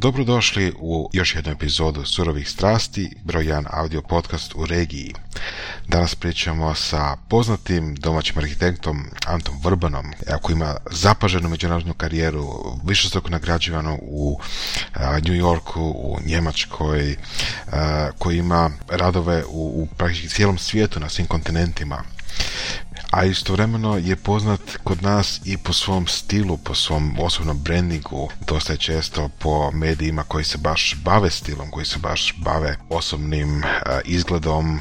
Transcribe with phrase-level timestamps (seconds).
[0.00, 5.14] Dobrodošli u još jednu epizodu Surovih strasti, broj 1 audio podcast u regiji.
[5.88, 12.46] Danas pričamo sa poznatim domaćim arhitektom Antom Vrbanom, koji ima zapaženu međunarodnu karijeru,
[12.84, 14.40] višestoko nagrađivanu u
[15.22, 17.16] New Yorku, u Njemačkoj,
[18.18, 22.02] koji ima radove u, u praktički cijelom svijetu na svim kontinentima
[23.10, 28.72] a istovremeno je poznat kod nas i po svom stilu, po svom osobnom brandingu, dosta
[28.72, 33.62] je često po medijima koji se baš bave stilom, koji se baš bave osobnim
[34.04, 34.80] izgledom,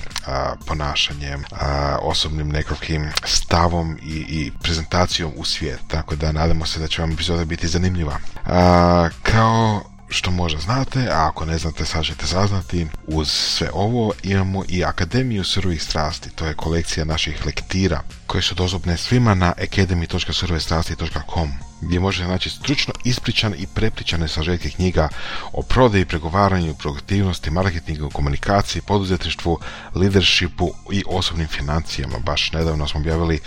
[0.65, 1.43] ponašanjem,
[2.01, 5.79] osobnim nekakvim stavom i, i prezentacijom u svijet.
[5.87, 8.17] Tako da nadamo se da će vam epizoda biti zanimljiva.
[9.23, 14.63] kao što možda znate, a ako ne znate sad ćete saznati, uz sve ovo imamo
[14.67, 21.51] i Akademiju surovih strasti, to je kolekcija naših lektira koje su dostupne svima na academy.surovestrasti.com
[21.81, 25.09] gdje možete naći stručno ispričane i prepričane sažetke knjiga
[25.53, 29.59] o prodaji, pregovaranju, produktivnosti, marketingu, komunikaciji, poduzetništvu,
[29.95, 32.19] leadershipu i osobnim financijama.
[32.19, 33.39] Baš nedavno smo objavili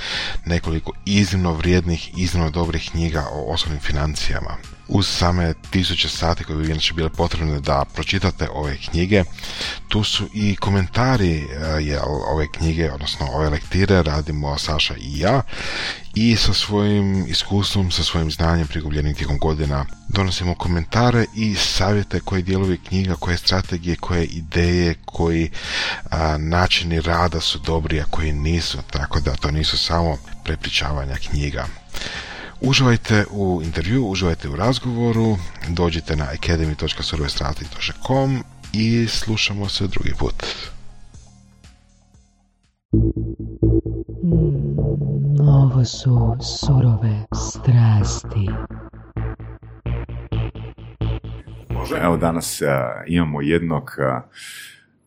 [0.45, 4.57] nekoliko iznimno vrijednih, iznimno dobrih knjiga o osobnim financijama
[4.91, 9.25] uz same tisuće sati koje bi inače bile potrebne da pročitate ove knjige.
[9.89, 11.49] Tu su i komentari
[11.91, 11.99] e,
[12.33, 15.43] ove knjige, odnosno ove lektire, radimo Saša i ja
[16.15, 22.43] i sa svojim iskustvom, sa svojim znanjem prikupljenim tijekom godina donosimo komentare i savjete koji
[22.43, 25.51] dijelovi knjiga, koje strategije, koje ideje, koji
[26.39, 31.67] načini rada su dobri, a koji nisu, tako da to nisu samo prepričavanja knjiga.
[32.63, 35.37] Uživajte u intervju, uživajte u razgovoru,
[35.69, 38.39] dođite na academy.survestrati.com
[38.73, 40.35] i slušamo se drugi put.
[44.25, 48.49] Mm, ovo su surove strasti.
[52.03, 52.69] Evo danas uh,
[53.07, 53.91] imamo jednog uh,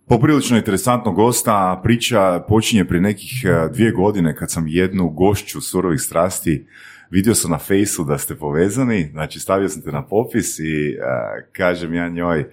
[0.08, 1.81] poprilično interesantnog gosta.
[1.84, 6.68] Priča počinje prije nekih uh, dvije godine kad sam jednu gošću surovih strasti
[7.13, 11.06] vidio sam na fejsu da ste povezani, znači stavio sam te na popis i uh,
[11.51, 12.46] kažem ja njoj,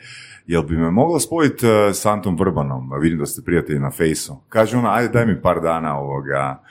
[0.47, 4.37] jel bi me mogla spojiti uh, s Antom Vrbanom, vidim da ste prijatelji na fejsu.
[4.49, 6.63] Kaže ona, ajde daj mi par dana ovoga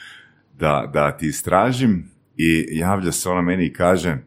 [0.60, 4.18] da, da ti istražim i javlja se ona meni i kaže,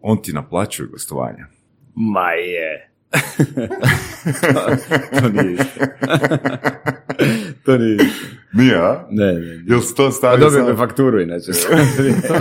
[0.00, 1.46] on ti naplaćuje gostovanja.
[1.94, 2.90] Ma je.
[5.20, 5.58] to nije
[7.64, 7.98] to nije
[8.52, 9.06] Nije, a?
[9.10, 9.62] Ne, ne.
[9.66, 11.52] Jel si to stavio Dobio me fakturu inače.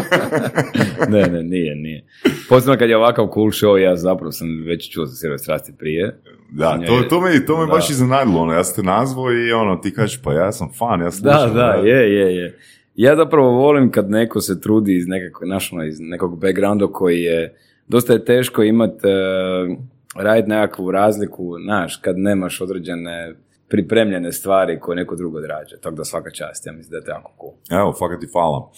[1.13, 2.03] ne, ne, nije, nije.
[2.49, 6.21] Posebno kad je ovakav cool show, ja zapravo sam već čuo za sebe strasti prije.
[6.51, 7.71] Da, to, to me, to me da.
[7.71, 11.01] baš iznenadilo, ono, ja sam te nazvao i ono, ti kažeš, pa ja sam fan,
[11.01, 11.53] ja slušam.
[11.53, 12.57] Da, da, je, je, je.
[12.95, 17.55] Ja zapravo volim kad neko se trudi iz nekog, našo, iz nekog backgrounda koji je,
[17.87, 19.77] dosta je teško imati, uh,
[20.15, 23.35] raditi nekakvu razliku, znaš, kad nemaš određene
[23.69, 25.77] pripremljene stvari koje neko drugo odrađa.
[25.81, 27.79] Tako da svaka čast, ja mislim da je to jako cool.
[27.81, 28.71] Evo, fakat ti hvala.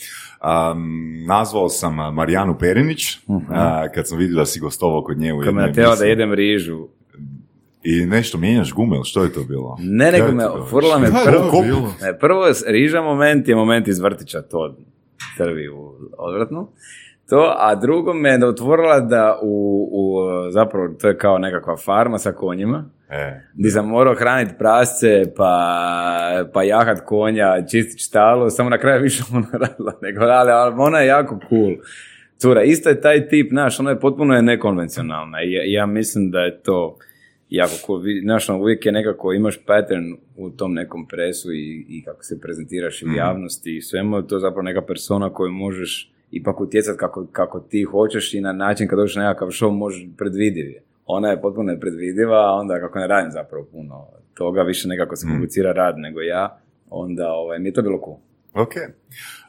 [0.72, 3.42] Um, nazvao sam Marijanu Perinić, uh
[3.94, 6.88] kad sam vidio da si gostovao kod nje u Kad me da jedem rižu.
[7.84, 9.78] I nešto mijenjaš gume, što je to bilo?
[9.80, 11.52] Ne, nego me, furla me prvo,
[12.02, 14.78] ne, prvo riža moment je moment iz vrtića, to
[15.38, 16.68] trvi u odvratnu.
[17.32, 22.32] To, a drugo me otvorila da u, u, zapravo to je kao nekakva farma sa
[22.32, 23.42] konjima E.
[23.54, 29.24] Gdje sam morao hraniti prasce, pa, pa jahat konja, čistit štalo, samo na kraju više
[29.34, 31.76] ona radila nego, ali, ali ona je jako cool.
[32.38, 36.32] Cura, isto je taj tip, znaš, ona je potpuno je nekonvencionalna i ja, ja mislim
[36.32, 36.98] da je to
[37.50, 38.02] jako cool.
[38.24, 40.06] Znaš, ono, uvijek je nekako, imaš pattern
[40.38, 43.18] u tom nekom presu i, i kako se prezentiraš i u mhm.
[43.18, 47.84] javnosti i svemu, to je zapravo neka persona koju možeš ipak utjecati kako, kako ti
[47.84, 52.38] hoćeš i na način kad dođeš na nekakav show možeš predvidjeti ona je potpuno nepredvidiva,
[52.38, 55.76] a onda kako ne radim zapravo puno toga, više nekako se komunicira mm.
[55.76, 56.60] rad nego ja,
[56.90, 58.18] onda ovaj, mi je to bilo cool.
[58.54, 58.74] Ok.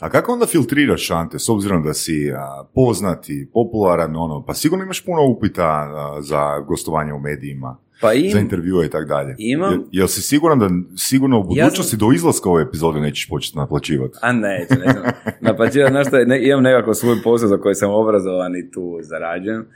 [0.01, 4.85] A kako onda filtriraš Ante, s obzirom da si a, poznati, popularan, ono, pa sigurno
[4.85, 5.91] imaš puno upita
[6.21, 9.35] za gostovanje u medijima, pa im, za intervjue i tako dalje.
[9.39, 9.73] Imam.
[9.73, 14.19] Jel, jel si siguran da sigurno u budućnosti do izlaska ove epizode nećeš početi naplaćivati?
[14.23, 14.95] A ne, ne
[15.51, 19.67] naplaćivati, znaš šta, ne, imam nekako svoj posao za koji sam obrazovan i tu zarađujem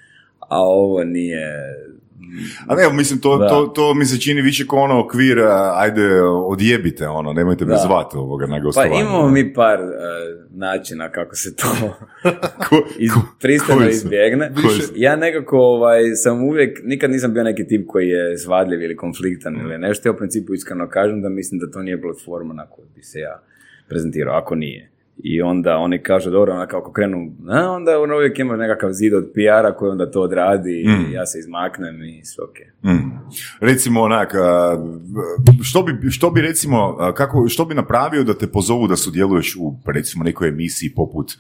[0.49, 1.75] a ovo nije...
[2.67, 5.39] A ne, mislim, to, to, to mi se čini više kao ono okvir,
[5.75, 8.93] ajde, odjebite, ono, nemojte me zvati ovoga na gostovanje.
[8.95, 9.89] Pa imamo mi par uh,
[10.51, 11.67] načina kako se to
[12.99, 13.11] iz,
[13.41, 14.53] pristano izbjegne.
[14.95, 19.55] Ja nekako ovaj, sam uvijek, nikad nisam bio neki tip koji je svadljiv ili konfliktan
[19.55, 19.61] mm.
[19.61, 20.09] ili nešto.
[20.09, 23.19] Ja u principu iskreno kažem da mislim da to nije platforma na kojoj bi se
[23.19, 23.43] ja
[23.89, 24.96] prezentirao, ako nije.
[25.19, 29.15] I onda oni kažu, dobro, onda kako krenu, a, onda ono uvijek ima nekakav zid
[29.15, 31.13] od PR-a koji onda to odradi i Mm.
[31.13, 32.85] ja se izmaknem i sve ok.
[32.85, 33.11] Mm.
[33.61, 34.35] Recimo onak,
[35.63, 39.75] što bi, što bi recimo, kako, što bi napravio da te pozovu da sudjeluješ u
[39.87, 41.33] recimo nekoj emisiji poput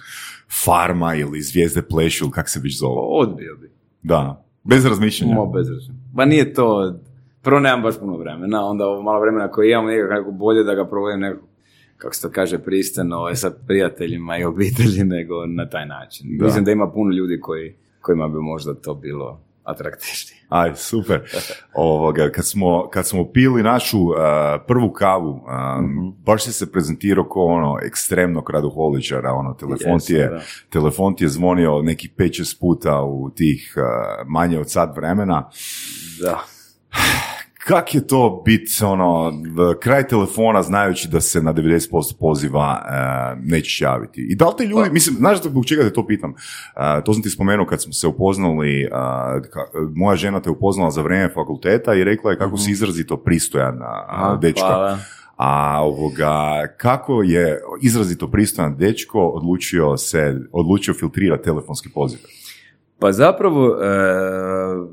[0.64, 3.00] Farma ili Zvijezde plešu ili kak se već zove?
[3.00, 3.70] Odbio bi.
[4.02, 5.34] Da, bez razmišljanja.
[5.34, 5.94] Mo bezrazno.
[6.16, 6.94] Pa nije to,
[7.42, 10.84] prvo nemam baš puno vremena, onda ovo malo vremena koje imam nekako bolje da ga
[10.84, 11.46] provodim nekako,
[11.96, 16.38] kako se to kaže, pristano je sa prijateljima i obitelji nego na taj način.
[16.38, 16.44] Da.
[16.44, 20.36] Mislim da ima puno ljudi koji, kojima bi možda to bilo atraktivnije.
[20.48, 21.20] Aj, super.
[21.74, 26.08] Ovoga, kad, smo, kad smo pili našu a, prvu kavu, a, Mhm.
[26.24, 30.40] baš si se prezentirao kao ono ekstremnog radoholičara, ono, telefon, ti je, da.
[30.70, 35.48] telefon ti je zvonio nekih 5-6 puta u tih a, manje od sat vremena.
[36.20, 36.40] Da.
[37.66, 39.32] Kak je to bit, ono,
[39.80, 41.88] kraj telefona znajući da se na 90%
[42.20, 42.92] poziva e,
[43.42, 44.26] nećeš javiti?
[44.30, 46.34] I da li te ljudi, Pa- mislim, znaš zbog čega te to pitam?
[46.76, 50.90] E, to sam ti spomenuo kad smo se upoznali, e, ka- moja žena te upoznala
[50.90, 54.66] za vrijeme fakulteta i rekla je kako si izrazito pristojan a, a, Aha, dečko.
[54.66, 54.98] hvala.
[55.36, 62.18] A ovoga, kako je izrazito pristojan dečko odlučio se, odlučio filtrirati telefonski poziv?
[62.98, 63.88] Pa zapravo, e,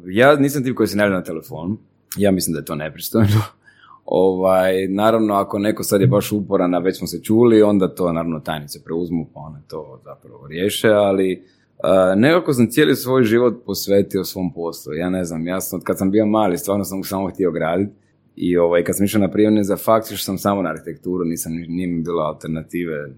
[0.06, 1.78] ja nisam tip koji se ne javlja na telefon.
[2.18, 3.42] Ja mislim da je to nepristojno.
[4.06, 8.14] ovaj, naravno, ako neko sad je baš uporan, a već smo se čuli, onda to
[8.14, 13.66] naravno tajnice preuzmu, pa one to zapravo riješe, ali e, nekako sam cijeli svoj život
[13.66, 14.94] posvetio svom poslu.
[14.94, 17.92] Ja ne znam, ja sam, kad sam bio mali, stvarno sam samo htio graditi.
[18.36, 21.54] I ovaj, kad sam išao na prijemne za faks, išao sam samo na arhitekturu, nisam,
[21.54, 23.10] nije mi bilo alternative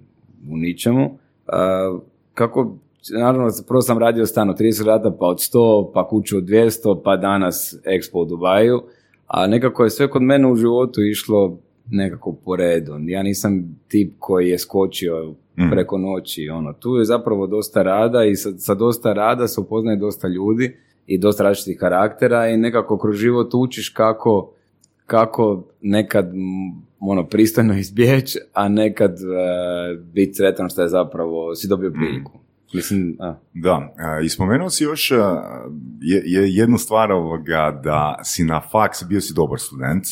[0.51, 1.17] u ničemu.
[1.47, 1.99] A,
[2.33, 2.77] kako,
[3.13, 7.01] naravno, prvo sam radio stan od 30 rata, pa od 100, pa kuću od 200,
[7.03, 8.81] pa danas Expo u Dubaju,
[9.27, 11.57] a nekako je sve kod mene u životu išlo
[11.91, 12.93] nekako po redu.
[13.01, 15.69] Ja nisam tip koji je skočio Mhm.
[15.69, 16.49] preko noći.
[16.49, 16.73] Ono.
[16.73, 20.75] Tu je zapravo dosta rada i sa, sa dosta rada se upoznaje dosta ljudi
[21.07, 24.51] i dosta različitih karaktera i nekako kroz život učiš kako
[25.05, 26.39] kako nekad m,
[26.99, 29.25] ono pristojno izbjeći, a nekad e,
[30.13, 32.31] biti sretan što je zapravo si dobio priliku.
[32.75, 35.15] Mislim, a, Da, e, i spomenuo si još e,
[36.01, 40.05] je, je jednu stvar ovoga da si na faks, bio si dobar student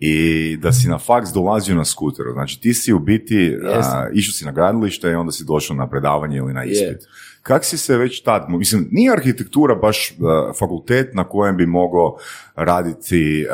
[0.00, 2.32] i da si na faks dolazio na skuteru.
[2.32, 4.04] Znači ti si u biti, a, Jesam.
[4.12, 6.70] išao si na gradilište i onda si došao na predavanje ili na Je.
[6.70, 7.08] ispit.
[7.42, 10.14] Kak si se već tad, mislim, nije arhitektura baš e,
[10.58, 12.16] fakultet na kojem bi mogao
[12.56, 13.46] raditi e,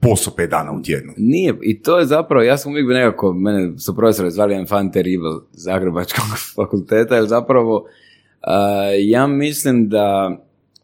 [0.00, 1.12] posao pet dana u tjednu.
[1.16, 4.92] Nije, i to je zapravo, ja sam uvijek bio nekako, mene su profesori zvali Enfant
[4.92, 6.24] Terrible Zagrebačkog
[6.56, 7.84] fakulteta, jer zapravo
[8.40, 10.36] a, ja mislim da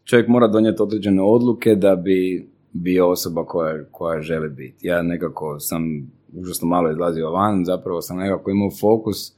[0.03, 4.87] čovjek mora donijeti određene odluke da bi bio osoba koja, koja želi biti.
[4.87, 9.33] Ja nekako sam užasno malo izlazio van, zapravo sam nekako imao fokus.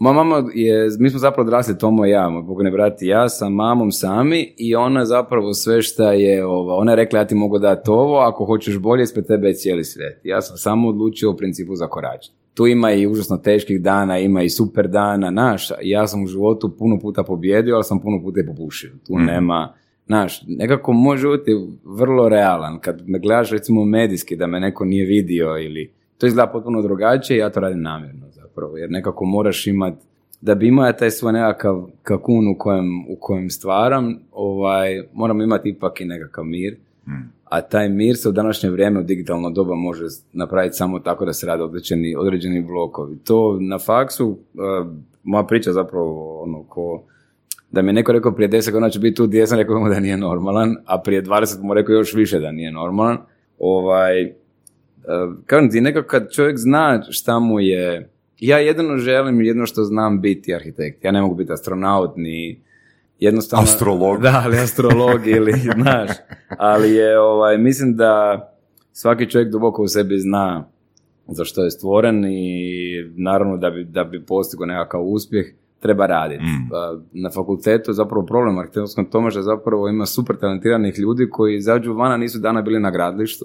[0.00, 3.28] Moja mama je, mi smo zapravo odrasli Tomo i ja, moj pokojni brat i ja,
[3.28, 7.34] sa mamom sami i ona zapravo sve šta je, ova, ona je rekla ja ti
[7.34, 10.20] mogu dati ovo, ako hoćeš bolje, ispred tebe je cijeli svijet.
[10.24, 12.34] Ja sam samo odlučio u principu zakoračiti.
[12.54, 16.76] Tu ima i užasno teških dana, ima i super dana, naš, ja sam u životu
[16.78, 18.90] puno puta pobjedio, ali sam puno puta i popušio.
[19.06, 19.74] Tu nema,
[20.06, 22.78] znaš, nekako moj život je vrlo realan.
[22.80, 27.38] Kad me gledaš recimo medijski da me neko nije vidio ili to izgleda potpuno drugačije,
[27.38, 28.30] ja to radim namjerno
[28.60, 29.94] zapravo, jer nekako moraš imat,
[30.40, 35.40] da bi imao ja taj svoj nekakav kakun u kojem, u kojem stvaram, ovaj, moram
[35.40, 36.76] imati ipak i nekakav mir,
[37.44, 41.32] a taj mir se u današnje vrijeme u digitalno doba može napraviti samo tako da
[41.32, 43.18] se rade određeni, određeni blokovi.
[43.18, 44.90] To na faksu, eh,
[45.22, 47.02] moja priča zapravo ono ko,
[47.70, 49.88] da mi je neko rekao prije 10 godina će biti tu gdje sam rekao mu
[49.88, 53.18] da nije normalan, a prije 20 mu rekao još više da nije normalan.
[53.58, 54.32] Ovaj, e,
[55.46, 60.20] kažem ti, nekako kad čovjek zna šta mu je, ja jedino želim, jedino što znam
[60.20, 61.04] biti arhitekt.
[61.04, 62.60] Ja ne mogu biti astronaut ni
[63.18, 63.62] jednostavno...
[63.62, 64.22] Astrolog.
[64.22, 66.10] Da, ali astrolog ili, znaš,
[66.48, 68.40] ali je, ovaj, mislim da
[68.92, 70.68] svaki čovjek duboko u sebi zna
[71.26, 75.46] za što je stvoren i naravno da bi, da bi postigao nekakav uspjeh
[75.80, 76.44] treba raditi.
[76.44, 76.74] Mm.
[76.74, 81.56] A, Na fakultetu je zapravo problem arhitektonskom tome što zapravo ima super talentiranih ljudi koji
[81.56, 83.44] izađu vana, nisu dana bili na gradilištu.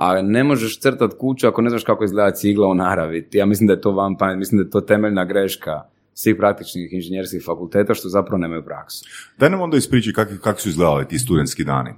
[0.00, 3.28] A ne možeš crtat kuću ako ne znaš kako izgleda cigla u naravi.
[3.32, 5.82] Ja mislim da je to van pamet, mislim da je to temeljna greška
[6.14, 9.04] svih praktičnih inženjerskih fakulteta što zapravo nemaju praksu.
[9.38, 11.90] Daj nam onda ispriči kako, kako su izgledali ti studentski dani.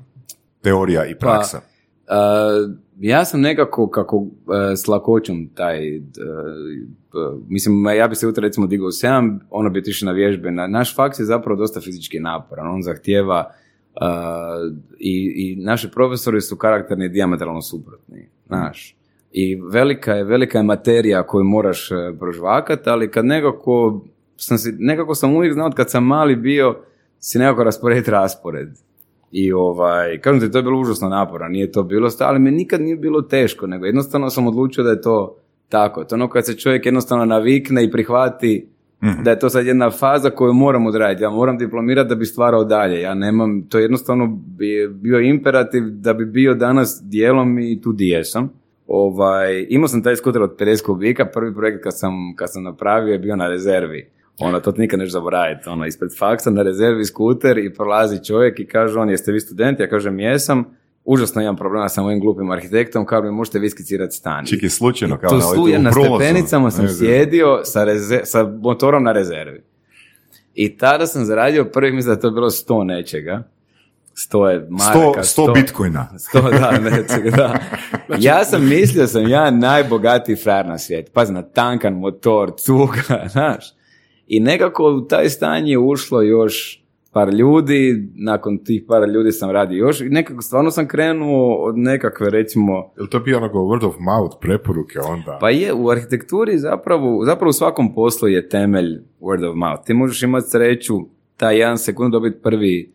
[0.63, 1.61] Teorija i praksa.
[1.61, 4.31] Uh, ja sam nekako kako uh,
[4.77, 9.71] s lakoćom taj, uh, uh, mislim, ja bi se jutro recimo digao u 7, ono
[9.71, 10.51] bi otišao na vježbe.
[10.51, 13.55] Na, naš faks je zapravo dosta fizički naporan, on zahtjeva
[13.95, 18.97] uh, i, i naši profesori su karakterni diametralno suprotni, znaš.
[19.33, 24.05] I velika je, velika je materija koju moraš e, prožvakati, ali kad nekako
[24.37, 26.77] sam, si, nekako sam uvijek znao kad sam mali bio
[27.19, 28.69] si nekako raspored raspored.
[29.33, 32.81] I ovaj, kažem ti, to je bilo užasno napora, nije to bilo, ali mi nikad
[32.81, 35.37] nije bilo teško, nego jednostavno sam odlučio da je to
[35.69, 36.05] tako.
[36.05, 38.69] To ono kad se čovjek jednostavno navikne i prihvati
[39.05, 39.23] mhm.
[39.23, 41.23] da je to sad jedna faza koju moram odraditi.
[41.23, 43.01] Ja moram diplomirati da bi stvarao dalje.
[43.01, 44.39] Ja nemam, to je jednostavno
[44.91, 48.49] bio imperativ da bi bio danas dijelom i tu di jesam.
[48.87, 53.13] Ovaj, imao sam taj skuter od 50 kubika, prvi projekt kad sam, kad sam napravio
[53.13, 54.11] je bio na rezervi.
[54.39, 55.69] Ono, to nikad neš zaboraviti.
[55.69, 59.81] Ono, ispred faksa na rezervi skuter i prolazi čovjek i kaže on, jeste vi student?
[59.81, 60.65] Ja kažem, jesam.
[61.05, 64.47] Užasno imam problema sa mojim glupim arhitektom, kao mi možete viskicirati stan.
[64.47, 67.87] Čiki slučajno, kao tu na, na stepenicama sam sjedio sa,
[68.25, 69.63] sa motorom na rezervi.
[70.55, 73.43] I tada sam zaradio prvi, mislim da je to bilo sto nečega.
[74.15, 75.23] Sto je maraka.
[75.23, 76.09] Sto, sto bitcoina.
[76.29, 77.59] Sto, da, nečega, da.
[78.07, 81.13] Znači- ja sam mislio sam ja najbogatiji frajer na svijetu.
[81.13, 83.03] Pazi, na tankan motor, cuga,
[83.33, 83.65] znaš.
[84.27, 89.51] I nekako u taj stan je ušlo još par ljudi, nakon tih par ljudi sam
[89.51, 92.93] radio još i nekako stvarno sam krenuo od nekakve recimo...
[93.01, 95.39] Je to bio onako word of mouth preporuke onda?
[95.41, 99.85] Pa je, u arhitekturi zapravo, zapravo u svakom poslu je temelj word of mouth.
[99.87, 100.99] Ti možeš imati sreću
[101.37, 102.93] taj jedan sekund dobiti prvi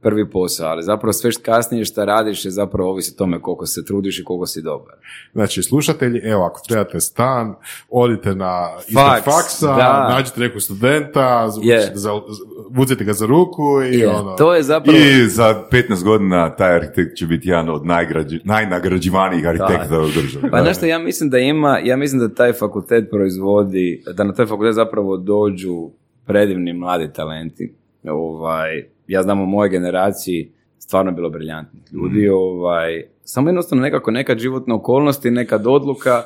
[0.00, 3.84] prvi posao, ali zapravo sve što kasnije što radiš je zapravo ovisi tome koliko se
[3.84, 4.94] trudiš i koliko si dobar.
[5.32, 7.54] Znači, slušatelji, evo, ako trebate stan,
[7.88, 10.08] odite na ispred faksa, da.
[10.10, 13.04] nađite nekog studenta, yeah.
[13.04, 14.36] ga za ruku i ono...
[14.36, 14.98] To je zapravo...
[14.98, 20.50] I za 15 godina taj arhitekt će biti jedan od najgrađi, najnagrađivanijih arhitekta u državi.
[20.50, 24.46] Pa nešto, ja mislim da ima, ja mislim da taj fakultet proizvodi, da na taj
[24.46, 25.90] fakultet zapravo dođu
[26.26, 27.74] predivni mladi talenti.
[28.04, 32.34] Ovaj, ja znam u mojoj generaciji stvarno bilo briljantnih ljudi, mhm.
[32.34, 36.22] ovaj, samo jednostavno nekako neka životna okolnosti, neka odluka,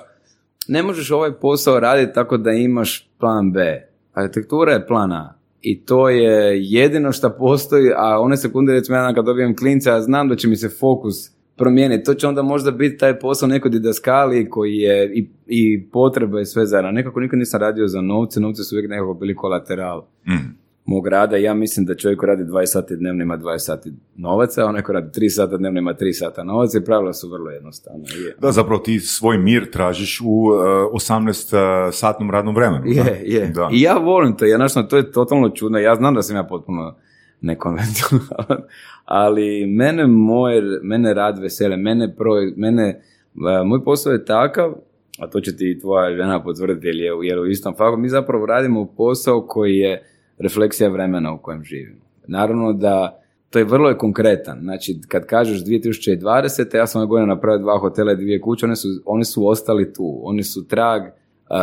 [0.69, 3.89] ne možeš ovaj posao raditi tako da imaš plan B.
[4.12, 5.35] Arhitektura je plan A.
[5.61, 10.01] I to je jedino što postoji, a one sekunde recimo ja kad dobijem klinca, ja
[10.01, 11.15] znam da će mi se fokus
[11.57, 12.05] promijeniti.
[12.05, 16.45] To će onda možda biti taj posao nekoj didaskali koji je i, i potreba i
[16.45, 16.91] sve zajedno.
[16.91, 20.07] Nekako nikad nisam radio za novce, novce su uvijek nekako bili kolateral.
[20.27, 24.65] Mm mog rada, ja mislim da čovjek radi 20 sati dnevno ima 20 sati novaca,
[24.65, 27.51] a onaj koji radi 3 sata dnevno ima 3 sata novaca i pravila su vrlo
[27.51, 28.05] jednostavna.
[28.27, 28.37] Je.
[28.41, 30.57] Da, zapravo ti svoj mir tražiš u uh,
[30.93, 32.87] 18 uh, satnom radnom vremenu.
[32.87, 33.47] Je, je.
[33.47, 33.69] Da.
[33.73, 36.97] I ja volim to, ja to je totalno čudno, ja znam da sam ja potpuno
[37.41, 38.62] nekonvencionalan,
[39.05, 43.01] ali mene, moj, mene rad vesele, mene, pro, mene
[43.35, 44.75] uh, moj posao je takav,
[45.19, 48.47] a to će ti tvoja žena potvrditi jer je, jer u istom faku, mi zapravo
[48.47, 50.12] radimo posao koji je
[50.43, 52.01] refleksija vremena u kojem živimo.
[52.27, 54.61] Naravno da to je vrlo je konkretan.
[54.61, 56.77] Znači, kad kažeš 2020.
[56.77, 59.93] ja sam ove godine napravio dva hotela i dvije kuće, oni su, oni su ostali
[59.93, 60.21] tu.
[60.23, 61.03] Oni su trag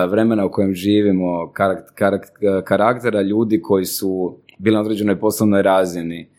[0.10, 1.52] vremena u kojem živimo,
[2.64, 6.30] karaktera ljudi koji su bili na određenoj poslovnoj razini,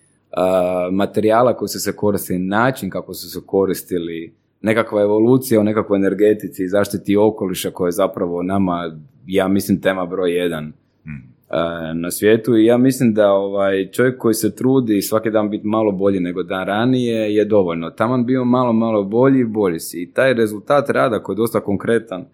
[0.93, 6.65] materijala koji su se koristili, način kako su se koristili, nekakva evolucija u nekakvoj energetici
[6.65, 10.73] i zaštiti okoliša koja je zapravo nama, ja mislim, tema broj jedan.
[11.05, 11.30] Hmm
[11.95, 15.93] na svijetu i ja mislim da ovaj čovjek koji se trudi svaki dan biti malo
[15.93, 17.91] bolji nego dan ranije je dovoljno.
[17.91, 20.03] Taman bio malo, malo bolji, bolji si.
[20.03, 22.25] I taj rezultat rada koji je dosta konkretan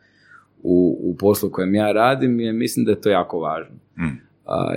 [0.63, 3.77] u, u poslu kojem ja radim je, mislim da je to jako važno.
[3.99, 4.17] Mm.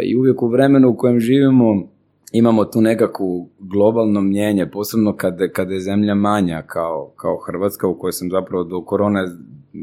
[0.03, 1.87] I uvijek u vremenu u kojem živimo
[2.31, 7.99] imamo tu nekakvu globalno mnjenje, posebno kad, kad je zemlja manja kao, kao Hrvatska u
[7.99, 9.27] kojoj sam zapravo do korone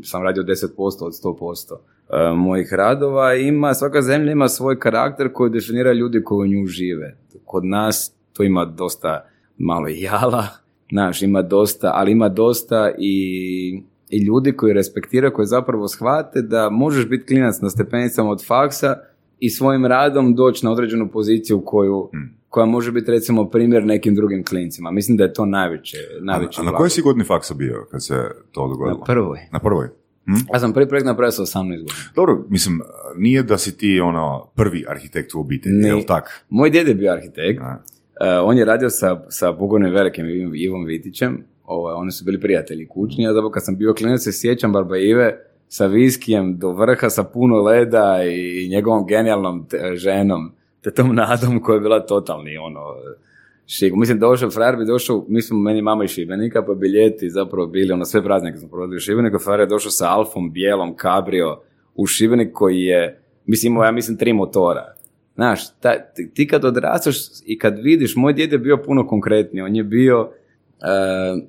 [0.03, 1.77] sam radio 10% od 100%.
[2.11, 6.67] E, mojih radova ima, svaka zemlja ima svoj karakter koji definira ljudi koji u nju
[6.67, 7.17] žive.
[7.45, 9.29] Kod nas to ima dosta
[9.59, 10.47] malo jala,
[10.93, 16.71] znaš, ima dosta, ali ima dosta i, i ljudi koji respektiraju, koji zapravo shvate da
[16.71, 18.97] možeš biti klinac na stepenicama od faksa
[19.39, 22.39] i svojim radom doći na određenu poziciju koju, hmm.
[22.49, 24.91] koja može biti recimo primjer nekim drugim klincima.
[24.91, 25.99] Mislim da je to najveće.
[26.21, 28.15] najveće a, a na kojoj si godini faksa bio kad se
[28.53, 28.99] to dogodilo?
[28.99, 29.39] Na prvoj.
[29.53, 29.89] Na prvoj?
[30.25, 30.53] Hm?
[30.55, 31.93] Ja sam prvi projekt napravio sa 18 godina.
[32.15, 32.81] Dobro, mislim,
[33.17, 35.89] nije da si ti ono prvi arhitekt u obitelji, ne.
[35.89, 36.45] je tak?
[36.49, 37.61] Moj djed je bio arhitekt.
[37.61, 41.45] Uh, on je radio sa, sa pogodnim velikim Ivom Vitićem.
[41.65, 43.25] Ovo, oni su bili prijatelji kućni.
[43.25, 47.63] Ja zapravo kad sam bio klinac se sjećam Barbaive sa viskijem do vrha, sa puno
[47.63, 52.81] leda i njegovom genijalnom ženom, te tom nadom koja je bila totalni ono,
[53.67, 53.97] Šigu.
[53.97, 57.67] Mislim, došao, frajer bi došao, mi smo meni mama iz Šibenika, pa bi ljeti zapravo
[57.67, 61.61] bili, ono sve praznike smo provodili u Šibeniku, frajer je došao sa Alfom, bijelom, kabrio
[61.95, 64.95] u Šibenik koji je, mislim, imao, ja mislim, tri motora.
[65.35, 65.95] Znaš, ta,
[66.35, 70.31] ti kad odrastaš i kad vidiš, moj djed je bio puno konkretniji, on je bio,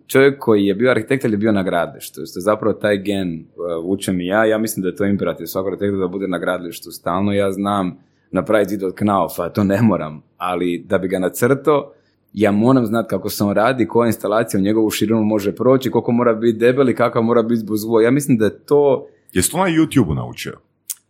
[0.07, 2.21] čovjek koji je bio arhitekt je bio na gradilištu.
[2.25, 4.45] Što zapravo taj gen uh, vučem i ja.
[4.45, 7.33] Ja mislim da je to imperativ svakog arhitekta da bude na gradilištu stalno.
[7.33, 7.97] Ja znam
[8.31, 10.21] napraviti zid od knaufa, to ne moram.
[10.37, 11.93] Ali da bi ga nacrto,
[12.33, 16.11] ja moram znati kako se on radi, koja instalacija u njegovu širinu može proći, koliko
[16.11, 19.07] mora biti debeli, kakav mora biti zbog Ja mislim da je to...
[19.33, 20.57] Jesi to na YouTube naučio?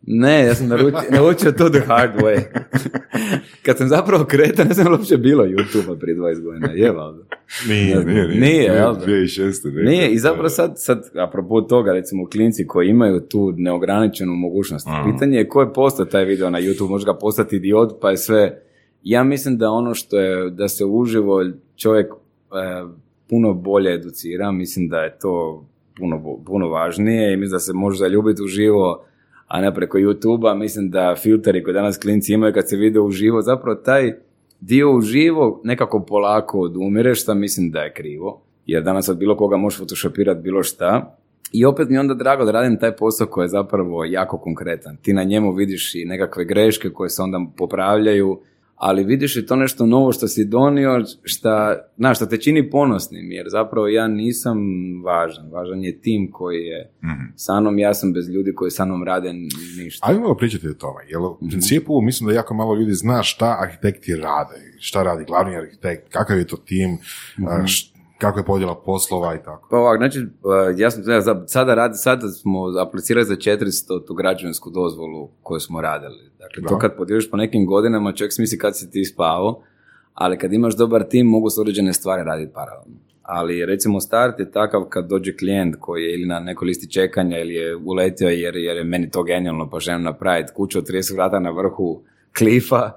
[0.09, 0.67] Ne, ja sam
[1.11, 2.41] naučio to the hard way.
[3.65, 6.71] Kad sam zapravo kretao, ne znam uopće bilo YouTube-a prije 20 godina.
[6.71, 7.23] Je, valjda.
[7.67, 8.39] Nije, nije, nije.
[8.39, 8.95] Nije, jel
[9.85, 14.87] Nije, i zapravo sad, sad, apropo toga, recimo, klinci koji imaju tu neograničenu mogućnost.
[15.11, 18.17] Pitanje je ko je postao taj video na YouTube, može ga postati idiot, pa je
[18.17, 18.61] sve...
[19.03, 21.45] Ja mislim da ono što je, da se uživo
[21.75, 22.13] čovjek e,
[23.29, 25.65] puno bolje educira, mislim da je to
[25.97, 29.06] puno, puno važnije i mislim da se može zaljubiti u živo
[29.47, 30.55] a ne preko YouTube-a.
[30.55, 34.13] Mislim da filteri koje danas klinci imaju kad se vide uživo, zapravo taj
[34.59, 38.41] dio uživo nekako polako odumire, što mislim da je krivo.
[38.65, 41.17] Jer danas od bilo koga možeš photoshopirati bilo šta.
[41.51, 44.97] I opet mi onda drago da radim taj posao koji je zapravo jako konkretan.
[44.97, 48.39] Ti na njemu vidiš i nekakve greške koje se onda popravljaju,
[48.77, 53.31] ali vidiš i to nešto novo što si donio, šta, na, što te čini ponosnim,
[53.31, 54.57] jer zapravo ja nisam
[55.03, 58.85] važan, važan je tim koji je mm sa mnom, ja sam bez ljudi koji sa
[58.85, 59.33] mnom rade
[59.77, 60.07] ništa.
[60.07, 61.49] Ajmo malo pričati o tome, jer u mhm.
[61.49, 66.37] principu mislim da jako malo ljudi zna šta arhitekti rade, šta radi glavni arhitekt, kakav
[66.37, 69.67] je to tim, mm kako je podjela poslova i tako.
[69.69, 70.19] Pa ovak, znači,
[70.77, 71.03] ja sam,
[71.47, 76.31] sada, radi, sada smo aplicirali za 400 tu građevinsku dozvolu koju smo radili.
[76.39, 79.61] Dakle, to kad podijeliš po nekim godinama, čovjek smisli kad si ti spavao,
[80.13, 82.97] ali kad imaš dobar tim, mogu se određene stvari raditi paralelno.
[83.21, 87.39] Ali recimo start je takav kad dođe klijent koji je ili na nekoj listi čekanja
[87.39, 91.13] ili je uletio jer, jer je meni to genijalno pa želim napraviti kuću od 30
[91.13, 92.01] vrata na vrhu
[92.37, 92.91] klifa.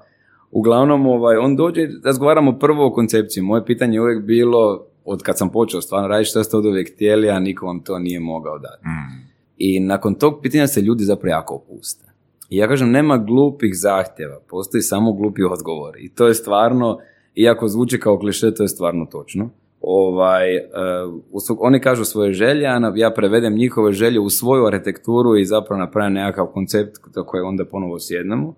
[0.51, 3.43] Uglavnom, ovaj, on dođe, razgovaramo prvo o koncepciji.
[3.43, 6.93] Moje pitanje je uvijek bilo, od kad sam počeo stvarno raditi što ste od uvijek
[6.93, 8.87] htjeli, a niko vam to nije mogao dati.
[8.87, 9.31] Mm.
[9.57, 12.05] I nakon tog pitanja se ljudi zapravo jako opuste.
[12.49, 15.97] I ja kažem, nema glupih zahtjeva, postoji samo glupi odgovor.
[15.99, 16.97] I to je stvarno,
[17.35, 19.49] iako zvuči kao kliše, to je stvarno točno.
[19.81, 25.45] Ovaj, uh, oni kažu svoje želje, a ja prevedem njihove želje u svoju arhitekturu i
[25.45, 28.53] zapravo napravim nekakav koncept za koje onda ponovo sjednemo.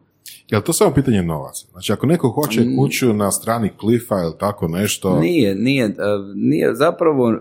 [0.49, 1.67] Je li to samo pitanje novaca?
[1.71, 2.77] Znači, ako neko hoće mm.
[2.77, 5.19] kuću na strani klifa ili tako nešto...
[5.19, 5.85] Nije, nije.
[5.85, 5.91] E,
[6.35, 7.37] nije zapravo e,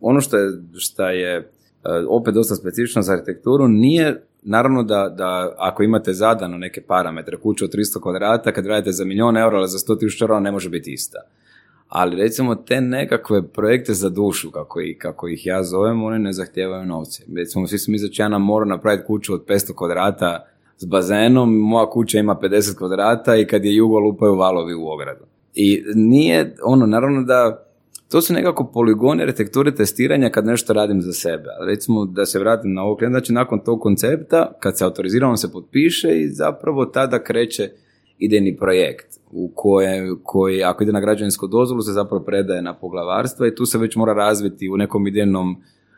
[0.00, 1.44] ono što je, što je e,
[2.08, 7.64] opet dosta specifično za arhitekturu, nije naravno da, da ako imate zadano neke parametre, kuću
[7.64, 10.68] od 300 kvadrata, kad radite za milijun eura, ali za 100 tisuća eura ne može
[10.68, 11.18] biti ista.
[11.88, 16.32] Ali recimo te nekakve projekte za dušu, kako ih, kako ih ja zovem, oni ne
[16.32, 17.24] zahtijevaju novce.
[17.36, 21.90] Recimo, svi smo mi za na moru napraviti kuću od 500 kvadrata, s bazenom, moja
[21.90, 25.24] kuća ima 50 kvadrata i kad je jugo lupaju valovi u ogradu.
[25.54, 27.66] I nije, ono, naravno da,
[28.10, 31.48] to su nekako poligoni arhitekture testiranja kad nešto radim za sebe.
[31.66, 36.20] Recimo da se vratim na ovo znači nakon tog koncepta, kad se autorizira, se potpiše
[36.20, 37.70] i zapravo tada kreće
[38.18, 43.46] idejni projekt u koje, koji ako ide na građevinsku dozvolu se zapravo predaje na poglavarstva
[43.46, 45.56] i tu se već mora razviti u nekom idejnom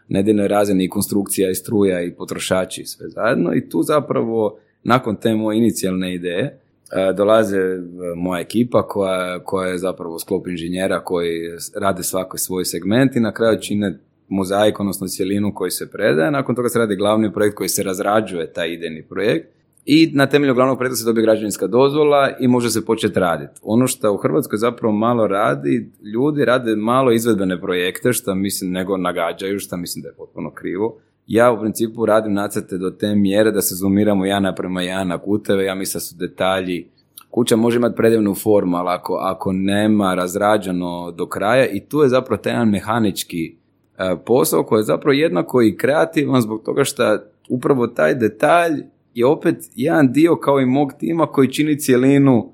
[0.08, 5.16] na razini i konstrukcija i struja i potrošači i sve zajedno i tu zapravo nakon
[5.16, 7.81] te moje inicijalne ideje e, dolaze e,
[8.16, 11.40] moja ekipa koja, koja je zapravo sklop inženjera koji
[11.81, 16.31] rade svaki svoj segment i na kraju čine mozaik, odnosno cjelinu koji se predaje.
[16.31, 19.49] Nakon toga se radi glavni projekt koji se razrađuje, taj idejni projekt.
[19.85, 23.61] I na temelju glavnog projekta se dobije građevinska dozvola i može se početi raditi.
[23.62, 28.96] Ono što u Hrvatskoj zapravo malo radi, ljudi rade malo izvedbene projekte, što mislim nego
[28.96, 33.50] nagađaju, što mislim da je potpuno krivo ja u principu radim nacrte do te mjere
[33.50, 36.88] da se zoomiramo ja naprema ja na kuteve, ja mislim da su detalji
[37.30, 42.08] kuća može imati predivnu formu, ali ako, ako nema razrađeno do kraja i tu je
[42.08, 43.56] zapravo taj jedan mehanički
[43.98, 48.72] e, posao koji je zapravo jednako i kreativan zbog toga što upravo taj detalj
[49.14, 52.52] je opet jedan dio kao i mog tima koji čini cjelinu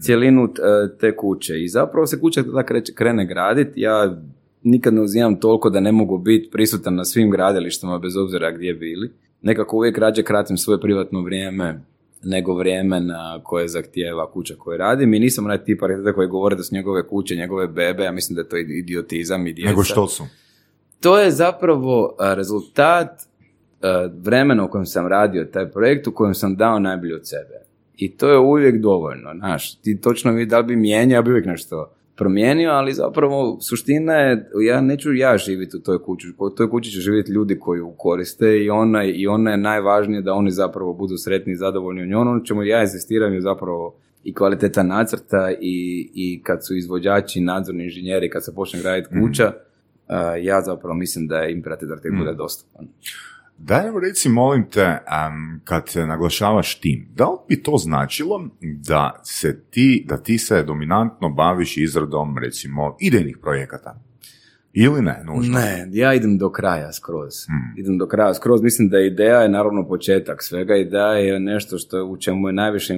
[0.00, 2.62] cjelinu e, te kuće i zapravo se kuća tada
[2.94, 3.80] krene graditi.
[3.80, 4.20] Ja
[4.66, 8.74] nikad ne uzimam toliko da ne mogu biti prisutan na svim gradilištima bez obzira gdje
[8.74, 9.12] bili.
[9.42, 11.80] Nekako uvijek rađe kratim svoje privatno vrijeme
[12.22, 16.56] nego vrijeme na koje zahtijeva kuća koju radim i nisam onaj tip arhitekta koji govore
[16.56, 19.68] da su njegove kuće, njegove bebe, ja mislim da je to idiotizam i djeca.
[19.70, 20.24] Nego što su?
[21.00, 23.22] To je zapravo rezultat
[24.12, 27.66] vremena u kojem sam radio taj projekt u kojem sam dao najbolje od sebe.
[27.96, 31.30] I to je uvijek dovoljno, znaš, ti točno vidi da li bi mijenjao, ja bi
[31.30, 36.50] uvijek nešto promijenio, ali zapravo suština je, ja neću ja živjeti u toj kući, u
[36.50, 40.32] toj kući će živjeti ljudi koji ju koriste i ona, i ona je najvažnije da
[40.32, 44.34] oni zapravo budu sretni i zadovoljni u njoj, ono čemu ja insistiram je zapravo i
[44.34, 49.52] kvaliteta nacrta i, i kad su izvođači, nadzorni inženjeri, kad se počne graditi kuća,
[50.06, 52.18] a, ja zapravo mislim da je imperativ Mhm.
[52.18, 52.86] bude dostupan.
[53.58, 58.48] Da, evo reci, molim te, em, kad se naglašavaš tim, da li bi to značilo
[58.60, 64.00] da se ti, da ti se dominantno baviš izradom, recimo, idejnih projekata?
[64.78, 65.58] Ili ne, nužno?
[65.58, 67.46] Ne, ja idem do kraja skroz.
[67.46, 67.74] Hmm.
[67.78, 68.62] Idem do kraja skroz.
[68.62, 70.76] Mislim da ideja je naravno početak svega.
[70.76, 72.94] Ideja je nešto što u čemu je najviše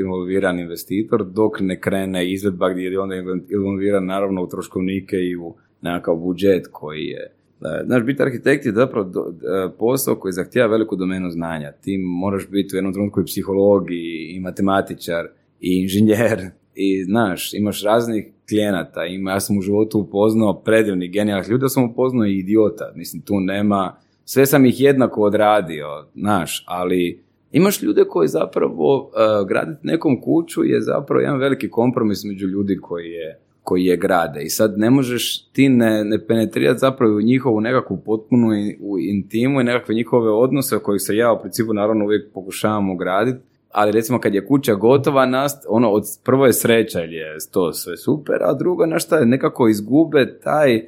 [0.00, 3.14] involviran investitor dok ne krene izvedba gdje je onda
[3.50, 7.32] involviran naravno u troškovnike i u nekakav budžet koji je
[7.64, 11.72] E, Znaš, biti arhitekt je zapravo e, posao koji zahtijeva veliku domenu znanja.
[11.72, 15.26] Ti moraš biti u jednom trenutku i psiholog i, matematičar
[15.60, 16.40] i inženjer
[16.74, 19.04] i znaš, imaš raznih klijenata.
[19.04, 22.92] Ima, ja sam u životu upoznao predivnih, genijalnih ljudi, ja sam upoznao i idiota.
[22.96, 27.22] Mislim, tu nema, sve sam ih jednako odradio, znaš, ali
[27.52, 32.78] imaš ljude koji zapravo, uh, graditi nekom kuću je zapravo jedan veliki kompromis među ljudi
[32.82, 34.42] koji je koji je grade.
[34.42, 38.98] I sad ne možeš ti ne, ne penetrirati zapravo u njihovu nekakvu potpunu i- u
[38.98, 43.38] intimu i nekakve njihove odnose kojih se ja u principu naravno uvijek pokušavam ugraditi
[43.70, 47.72] ali recimo kad je kuća gotova, nast, ono, od, prvo je sreća jer je to
[47.72, 50.82] sve super, a drugo, na šta je, nekako izgube taj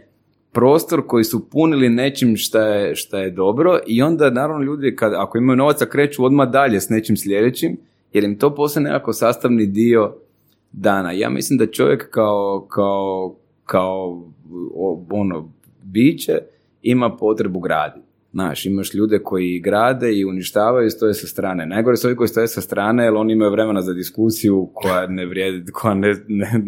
[0.53, 3.79] prostor koji su punili nečim šta je, šta je dobro.
[3.87, 7.77] I onda naravno ljudi kad, ako imaju novaca kreću odmah dalje s nečim sljedećim
[8.13, 10.15] jer im to postane nekako sastavni dio
[10.77, 11.13] dana.
[11.13, 14.23] Ja mislim da čovjek kao, kao, kao
[15.11, 16.39] ono, biće
[16.83, 18.07] ima potrebu graditi.
[18.33, 21.67] Znaš, imaš ljude koji grade i uništavaju i stoje sa strane.
[21.67, 25.27] Najgore su ovi koji stoje sa strane, jer oni imaju vremena za diskusiju koja ne
[25.27, 26.65] vrijedi, koja ne, ne,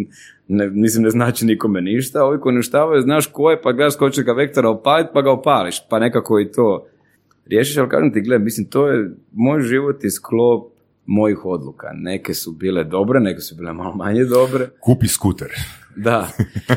[0.48, 2.24] ne- mislim ne znači nikome ništa.
[2.24, 5.30] Ovi koji uništavaju, znaš ko je, pa gledaš ko će ga vektora opaliti, pa ga
[5.32, 6.86] opališ, pa nekako i to
[7.46, 10.75] riješiš, ali kažem ti, gle, mislim, to je moj život i sklop
[11.06, 11.90] mojih odluka.
[11.94, 14.68] Neke su bile dobre, neke su bile malo manje dobre.
[14.80, 15.48] Kupi skuter.
[15.96, 16.28] Da.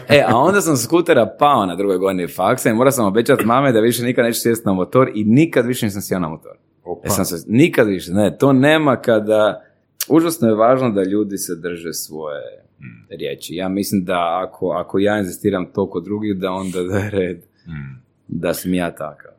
[0.09, 3.71] E, a onda sam skutera pao na drugoj godini faksa i morao sam obećati mame
[3.71, 6.51] da više nikad neću sjesti na motor i nikad više nisam sjeo na motor.
[6.83, 7.07] Opa.
[7.07, 9.63] E, sam se, nikad više, ne, to nema kada,
[10.09, 12.63] užasno je važno da ljudi se drže svoje
[13.09, 13.55] riječi.
[13.55, 17.41] Ja mislim da ako, ako ja inzistiram to kod drugih, da onda da je red
[18.27, 19.31] da sam ja takav.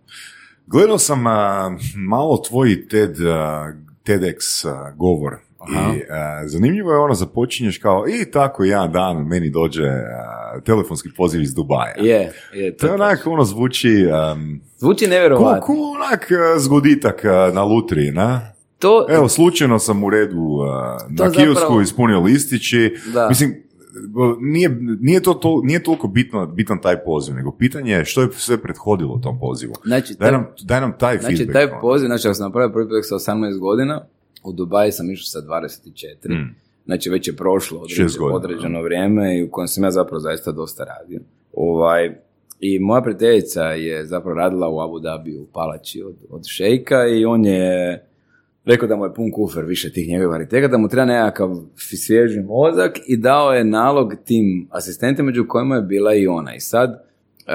[0.66, 3.72] Gledao sam a, malo tvoj TED, a,
[4.10, 4.64] TEDx
[4.96, 5.92] govor Aha.
[5.94, 11.08] i a, zanimljivo je ono, započinješ kao i tako jedan dan meni dođe a, telefonski
[11.16, 11.94] poziv iz Dubaja.
[11.98, 12.76] Je, je.
[12.76, 15.60] To je onak, ono, zvuči um, Zvuči ko, nevjerovatno.
[15.60, 18.40] ko onak a, zgoditak a, na lutriji, na?
[18.78, 20.58] To, Evo, slučajno sam u redu
[21.08, 22.96] na kiosku zapravo- ispunio listići.
[23.14, 23.28] Da.
[23.28, 23.62] Mislim,
[24.40, 24.68] nije,
[25.00, 28.58] nije, to, to, nije toliko bitno, bitan taj poziv, nego pitanje je što je sve
[28.58, 29.72] prethodilo tom pozivu.
[29.84, 31.52] znači, Daj taj- nam, daj nam taj Znači, feedback.
[31.54, 31.80] taj ono.
[31.80, 34.04] poziv, znači, ako sam napravio prvi projekt sa 18 godina,
[34.44, 36.28] u Dubaji sam išao sa 24.
[36.30, 36.54] Mm.
[36.86, 40.52] Znači, već je prošlo određeno, godina, određeno vrijeme i u kojem sam ja zapravo zaista
[40.52, 41.20] dosta radio.
[41.52, 42.16] Ovaj,
[42.60, 47.24] I moja prijateljica je zapravo radila u Abu Dhabi u palači od, od šejka i
[47.24, 48.04] on je
[48.64, 52.40] rekao da mu je pun kufer više tih njegovih arhitekata, da mu treba nekakav svježi
[52.40, 56.54] mozak i dao je nalog tim asistentima među kojima je bila i ona.
[56.54, 56.90] I sad,
[57.46, 57.52] e,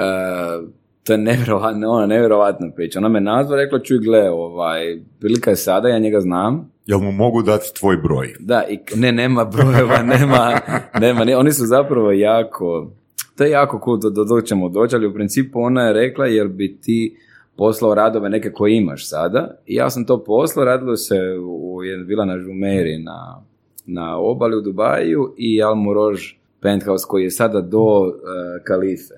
[1.04, 2.98] to je nevjerovatna, ona nevjerovatna priča.
[2.98, 7.12] Ona me nazva, rekla čuj gle, ovaj, prilika je sada, ja njega znam, Jel mu
[7.12, 8.34] mogu dati tvoj broj?
[8.38, 10.60] da, i, ne, nema brojeva, nema,
[11.00, 12.92] nema, ne, oni su zapravo jako,
[13.36, 16.26] to je jako cool, do, do, do ćemo doći, ali u principu ona je rekla,
[16.26, 17.16] jer bi ti
[17.56, 21.14] poslao radove neke koje imaš sada, i ja sam to poslao, radilo se,
[21.44, 23.42] u, je bila na Žumeri, na,
[23.86, 29.14] na obali u Dubaju, i Almorož penthouse koji je sada do eh, Kalife.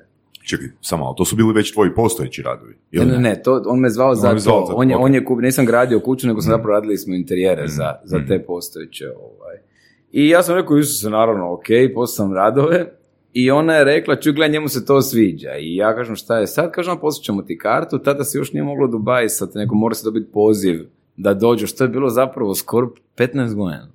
[0.49, 2.75] Čekaj, samo to su bili već tvoji postojeći radovi.
[2.93, 4.39] Ne, ne, ne, to, on me zvao za je to.
[4.41, 5.03] zvao za on, je, ok.
[5.05, 6.57] on je kup, nisam gradio kuću, nego sam Mhm.
[6.59, 8.27] zapravo radili smo interijere za, za Mhm.
[8.29, 9.05] te postojeće.
[9.11, 9.57] Ovaj.
[10.13, 12.98] I ja sam rekao, Isuse, naravno, ok, poslao sam radove.
[13.41, 15.57] I ona je rekla, čuj, gledaj, njemu se to sviđa.
[15.61, 16.71] I ja kažem, šta je sad?
[16.71, 17.99] Kažem, poslat ćemo ti kartu.
[17.99, 21.77] Tada se još nije moglo u Dubai, sad nego mora se dobiti poziv da dođeš.
[21.77, 23.89] To je bilo zapravo skoro 15 godina.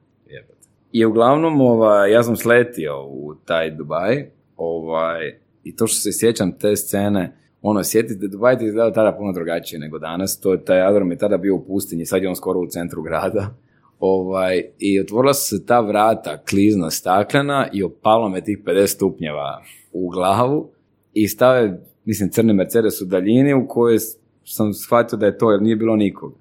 [0.92, 4.26] I uglavnom, ovaj, ja sam sletio u taj Dubaj.
[4.58, 9.32] Ovaj, I to što se sjećam te scene, ono, sjetite, Dubaj je izgledao tada puno
[9.32, 10.40] drugačije nego danas.
[10.40, 13.56] To taj aerodrom je tada bio u pustinji, sad je on skoro u centru grada.
[14.06, 19.62] Ovaj, I otvorila su se ta vrata, klizna staklena i opalo me tih 50 stupnjeva
[19.94, 20.70] u glavu
[21.14, 23.98] i stave, mislim, crni Mercedes u daljini u kojoj
[24.44, 26.34] sam shvatio da je to, jer nije bilo nikog.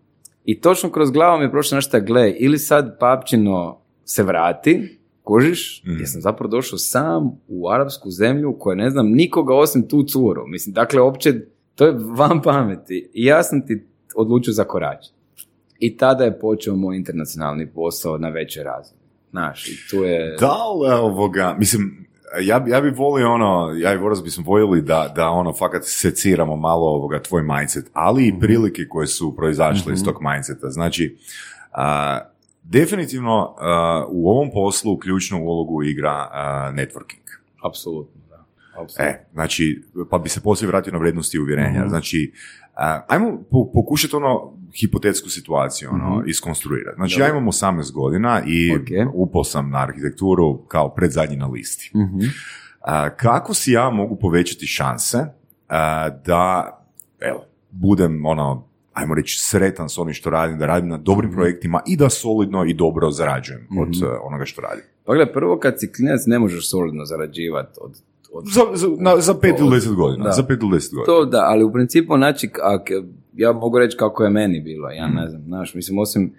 [0.45, 5.83] I točno kroz glavu mi je prošlo nešto, gle, ili sad papčino se vrati, kužiš,
[5.87, 5.97] Mhm.
[5.99, 10.03] jer sam zapravo došao sam u arapsku zemlju u kojoj ne znam nikoga osim tu
[10.03, 10.47] curu.
[10.47, 11.35] Mislim, dakle, opće,
[11.75, 13.11] to je van pameti.
[13.15, 15.15] I ja sam ti odlučio zakoračiti.
[15.83, 19.01] I tada je počeo moj internacionalni posao na većoj razini.
[19.31, 20.37] Znaš, i tu je...
[20.41, 22.07] Da li, ovoga, mislim,
[22.41, 26.57] ja, ja bi volio ono, ja i Voras bismo voljeli da, da ono, fakat seciramo
[26.57, 30.71] malo ovoga tvoj mindset, ali i prilike koje su proizašle iz tog mindseta.
[30.71, 31.17] Znači,
[31.73, 32.19] a,
[32.63, 37.27] definitivno a, u ovom poslu ključnu ulogu igra a, networking.
[37.65, 39.05] Apsolutno, da.
[39.05, 41.89] E, znači, pa bi se poslije vratio na vrednosti i uvjerenja.
[41.89, 42.33] Znači,
[42.75, 46.97] a, ajmo po- pokušati ono hipotetsku situaciju ono, iskonstruirati.
[46.97, 49.15] Znači, ja imam 18 godina i Ok.
[49.15, 51.93] upao sam na arhitekturu kao predzadnji na listi.
[52.81, 55.19] A, kako si ja mogu povećati šanse
[55.69, 56.79] a, da,
[57.21, 61.81] evo, budem ono, ajmo reći, sretan s onim što radim, da radim na dobrim projektima
[61.87, 64.85] i da solidno i dobro zarađujem od uh, onoga što radim.
[65.05, 67.93] Pa gledaj, prvo kad si klinac ne možeš solidno zarađivati od,
[68.33, 70.25] od Za, za, na, za pet ili deset godina.
[70.25, 70.33] Da.
[70.33, 71.07] Za pet ili deset godina.
[71.07, 72.89] To da, ali u principu, znači, ak,
[73.35, 76.33] ja mogu reći kako je meni bilo, ja ne znam, znaš, mislim, osim,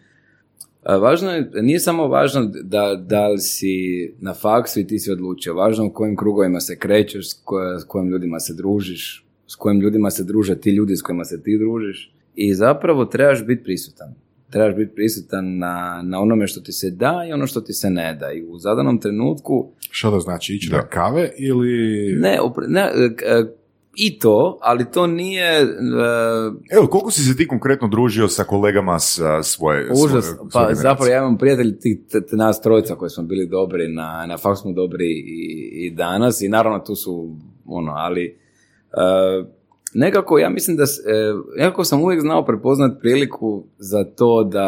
[1.01, 3.73] važno je, nije samo važno da, da li si
[4.19, 7.79] na faksu i ti si odlučio, važno je u kojim krugovima se krećeš, s, koje-
[7.79, 11.43] s kojim ljudima se družiš, s kojim ljudima se druže ti ljudi s kojima se
[11.43, 14.13] ti družiš i zapravo trebaš biti prisutan.
[14.49, 17.89] Trebaš biti prisutan na, na onome što ti se da i ono što ti se
[17.89, 18.31] ne da.
[18.31, 21.69] I u zadanom trenutku Što to znači, ići na kave ili...
[22.19, 23.23] ne, opre- ne, k-
[23.95, 25.65] i to, ali to nije e,
[26.71, 30.09] Evo, koliko si se ti konkretno družio sa kolegama s a, svoje užas.
[30.09, 30.81] svoje- svoje Pa generacije?
[30.81, 34.37] zapravo ja imam prijatelji tih t- t- nas trojica koji smo bili dobri, na, na
[34.37, 35.45] fakt smo dobri i,
[35.77, 39.45] i danas i naravno tu su ono, ali e,
[39.93, 40.87] nekako ja mislim da, e,
[41.57, 44.67] nekako sam uvijek znao prepoznat priliku za to da,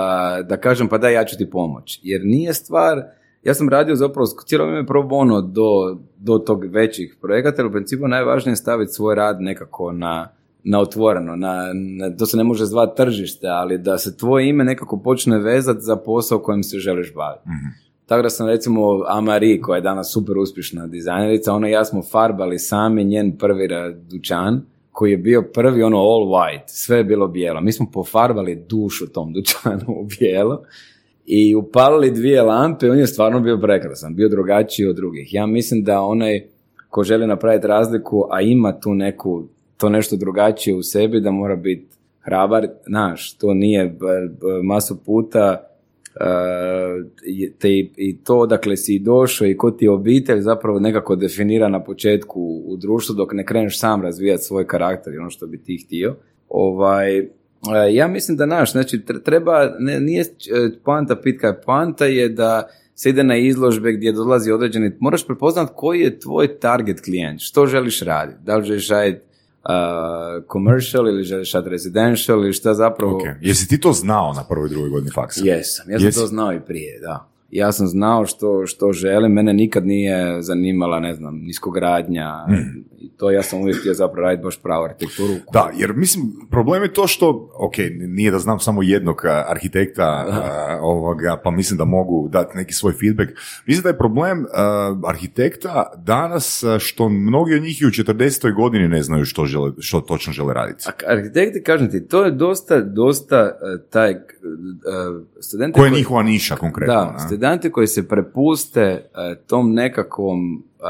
[0.50, 2.00] da kažem pa da ja ću ti pomoć.
[2.04, 3.02] Jer nije stvar,
[3.46, 7.72] ja sam radio zapravo cijelo vrijeme pro bono do, do tog većih projekata, jer u
[7.72, 10.28] principu najvažnije je staviti svoj rad nekako na,
[10.64, 14.64] na otvoreno, na, na- to se ne može zvati tržište, ali da se tvoje ime
[14.64, 17.44] nekako počne vezati za posao kojim se želiš baviti.
[18.06, 22.04] Tako da sam recimo Amari, koja je danas super uspješna dizajnerica, ona i ja smo
[22.12, 23.68] farbali sami njen prvi
[24.10, 27.62] dućan, koji je bio prvi ono all white, sve je bilo bijelo.
[27.62, 30.64] Mi smo pofarbali dušu tom dućanu u bijelo
[31.26, 35.34] i upalili dvije lampe, on je stvarno bio prekrasan, bio drugačiji od drugih.
[35.34, 36.44] Ja mislim da onaj
[36.90, 39.44] ko želi napraviti razliku, a ima tu neku,
[39.78, 41.86] to nešto drugačije u sebi, da mora biti
[42.22, 43.96] hrabar, znaš, to nije b-
[44.30, 45.62] b- masu puta
[47.26, 51.70] je- te i- to dakle si došao i ko ti je obitelj zapravo nekako definira
[51.70, 55.58] na početku u društvu dok ne kreneš sam razvijati svoj karakter i ono što bi
[55.58, 56.16] ti htio.
[56.50, 57.28] Ovaj,
[57.94, 62.68] ja mislim da naš, znači tr- treba, ne, nije uh, poanta pitka, poanta je da
[62.96, 67.66] se ide na izložbe gdje dolazi određeni, moraš prepoznat koji je tvoj target klijent, što
[67.66, 73.16] želiš raditi, da li želiš raditi uh, commercial ili želiš raditi residential ili šta zapravo...
[73.16, 73.24] Ok.
[73.42, 75.42] Jesi ti to znao na prvoj i drugoj godini faksa?
[75.44, 76.20] Jesam, ja sam Jesi?
[76.20, 77.35] to znao i prije, da.
[77.50, 82.32] Ja sam znao što, što želim, mene nikad nije zanimala, ne znam, niskogradnja,
[83.00, 85.34] i to ja sam uvijek htio zapravo raditi baš pravu arhitekturu.
[85.54, 87.74] Da, jer mislim, problem je to što, ok,
[88.08, 92.94] nije da znam samo jednog arhitekta a, ovoga, pa mislim da mogu dati neki svoj
[92.94, 93.30] feedback.
[93.66, 98.56] Mislim da je problem a, arhitekta danas što mnogi od njih i u 40.
[98.56, 100.86] godini ne znaju što, žele, što točno žele raditi.
[100.88, 104.18] A arhitekti, kažem ti, to je dosta, dosta eh, taj uh,
[105.40, 105.74] studenti...
[105.74, 106.94] Koja je koji- njihova niša konkretno?
[106.94, 110.86] Da, studenti koji se prepuste eh, tom nekakvom uh,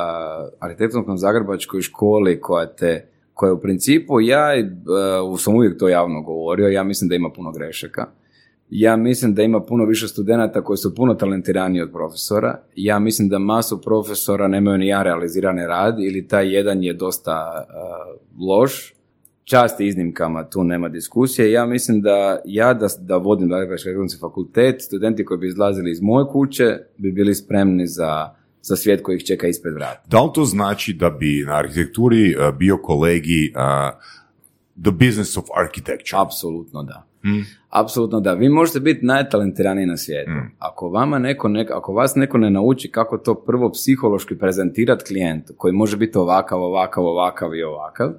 [0.60, 4.63] arhitektonskom zagrebačkoj školi koja te koja u principu ja eh,
[5.38, 8.08] sam uvijek to javno govorio, ja mislim da ima puno grešaka.
[8.69, 12.60] Ja mislim da ima puno više studenata koji su puno talentiraniji od profesora.
[12.75, 17.65] Ja mislim da masu profesora nemaju ni ja realizirani rad ili taj jedan je dosta
[17.67, 17.73] eh,
[18.49, 18.94] loš.
[19.45, 21.51] Čast iznimkama, tu nema diskusije.
[21.51, 26.01] Ja mislim da ja da, da vodim Zagrebački arhitektonski fakultet, studenti koji bi izlazili iz
[26.01, 28.29] moje kuće bi bili spremni za,
[28.62, 30.01] za svijet koji ih čeka ispred vrata.
[30.10, 33.91] Da li to znači da bi na arhitekturi a, bio kolegi a,
[34.84, 36.21] the business of architecture?
[36.21, 37.05] Apsolutno da.
[37.69, 38.34] Apsolutno da.
[38.34, 40.31] Vi možete biti najtalentiraniji na svijetu.
[40.31, 40.51] Mm.
[40.60, 45.53] Ako vama neko, ne, ako vas neko ne nauči kako to prvo psihološki prezentirati klijentu,
[45.58, 48.12] koji može biti ovakav, ovakav, ovakav i ovakav,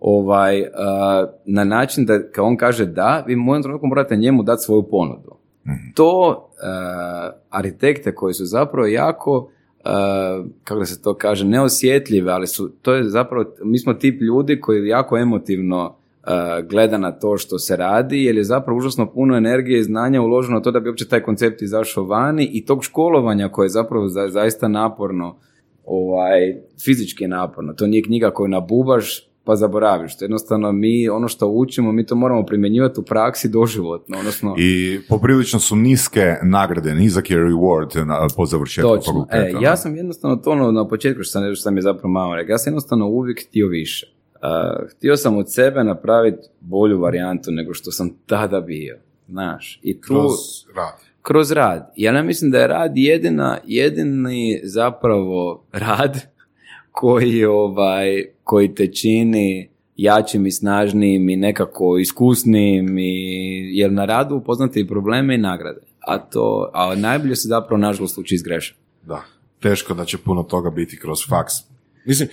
[0.00, 0.66] ovaj, uh,
[1.44, 4.82] na način da kad on kaže da, vi u jednom trenutku morate njemu dati svoju
[4.82, 5.36] ponudu.
[5.94, 12.46] To uh, arhitekte koji su zapravo jako uh, kako da se to kaže, neosjetljive, ali
[12.46, 15.96] su, to je zapravo, mi smo tip ljudi koji jako emotivno
[16.68, 20.60] gleda na to što se radi, jer je zapravo užasno puno energije i znanja uloženo
[20.60, 24.28] to da bi uopće taj koncept izašao vani i tog školovanja koje je zapravo za,
[24.28, 25.36] zaista naporno,
[25.84, 27.72] ovaj, fizički naporno.
[27.72, 30.18] To nije knjiga koju nabubaš, pa zaboraviš.
[30.18, 34.18] To jednostavno mi, ono što učimo, mi to moramo primjenjivati u praksi doživotno.
[34.18, 34.54] Odnosno...
[34.58, 39.26] I poprilično su niske nagrade, nizak je reward na, po završetku Točno.
[39.30, 42.34] E, ja sam jednostavno to ono, na početku što sam, što sam je zapravo malo
[42.34, 44.06] rekao, ja sam jednostavno uvijek htio više.
[44.34, 48.98] Uh, htio sam od sebe napraviti bolju varijantu nego što sam tada bio.
[49.28, 50.06] Znaš, i tu...
[50.06, 50.32] Kroz
[50.76, 50.94] rad.
[51.22, 51.92] kroz rad.
[51.96, 56.33] Ja ne mislim da je rad jedina, jedini zapravo rad
[56.94, 64.36] koji, ovaj, koji te čini jačim i snažnijim i nekako iskusnijim i, jer na radu
[64.36, 65.80] upoznate i probleme i nagrade.
[66.06, 68.80] A to, a najbolje se zapravo nažalost uči iz grešaka.
[69.02, 69.22] Da.
[69.60, 71.52] Teško da će puno toga biti kroz faks.
[72.06, 72.28] Mislim,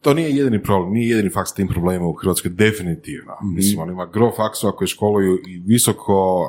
[0.00, 3.32] to nije jedini problem, nije jedini faks s tim problemima u Hrvatskoj, definitivno.
[3.54, 6.40] Mislim, on ima gro faksova koji školuju i visoko,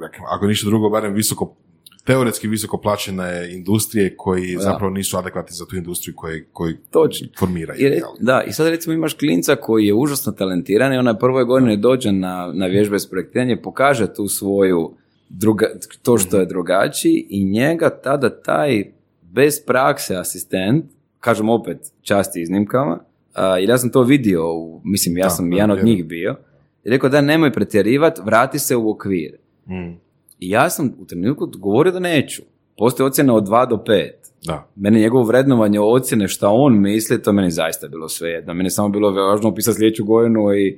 [0.00, 1.56] uh, ako ništa drugo, barem visoko
[2.04, 7.28] teoretski visoko plaćene industrije koji zapravo nisu adekvatni za tu industriju koji, koji Točno.
[7.38, 7.80] formiraju.
[7.80, 11.76] I, da, i sad recimo imaš klinca koji je užasno talentiran i ona prvoj godine
[11.76, 14.94] dođe na, na vježbe s projektiranje, pokaže tu svoju
[15.28, 15.66] druga,
[16.02, 18.84] to što je drugačiji i njega tada taj
[19.22, 20.84] bez prakse asistent,
[21.20, 22.98] kažem opet časti iznimkama,
[23.34, 26.04] a, jer ja sam to vidio, u, mislim ja Da, sam da, jedan od njih
[26.04, 26.36] bio,
[26.84, 29.36] i rekao da nemoj pretjerivati, vrati se u okvir.
[29.68, 30.03] Mm,
[30.38, 32.42] I ja sam u trenutku govorio da neću.
[32.78, 34.10] Postoji ocjena od 2 do 5.
[34.46, 34.68] da.
[34.76, 38.44] Meni njegovo vrednovanje ocjene šta on misli, to meni zaista bilo sve.
[38.46, 40.68] Meni je samo bilo važno upisati sljedeću godinu i,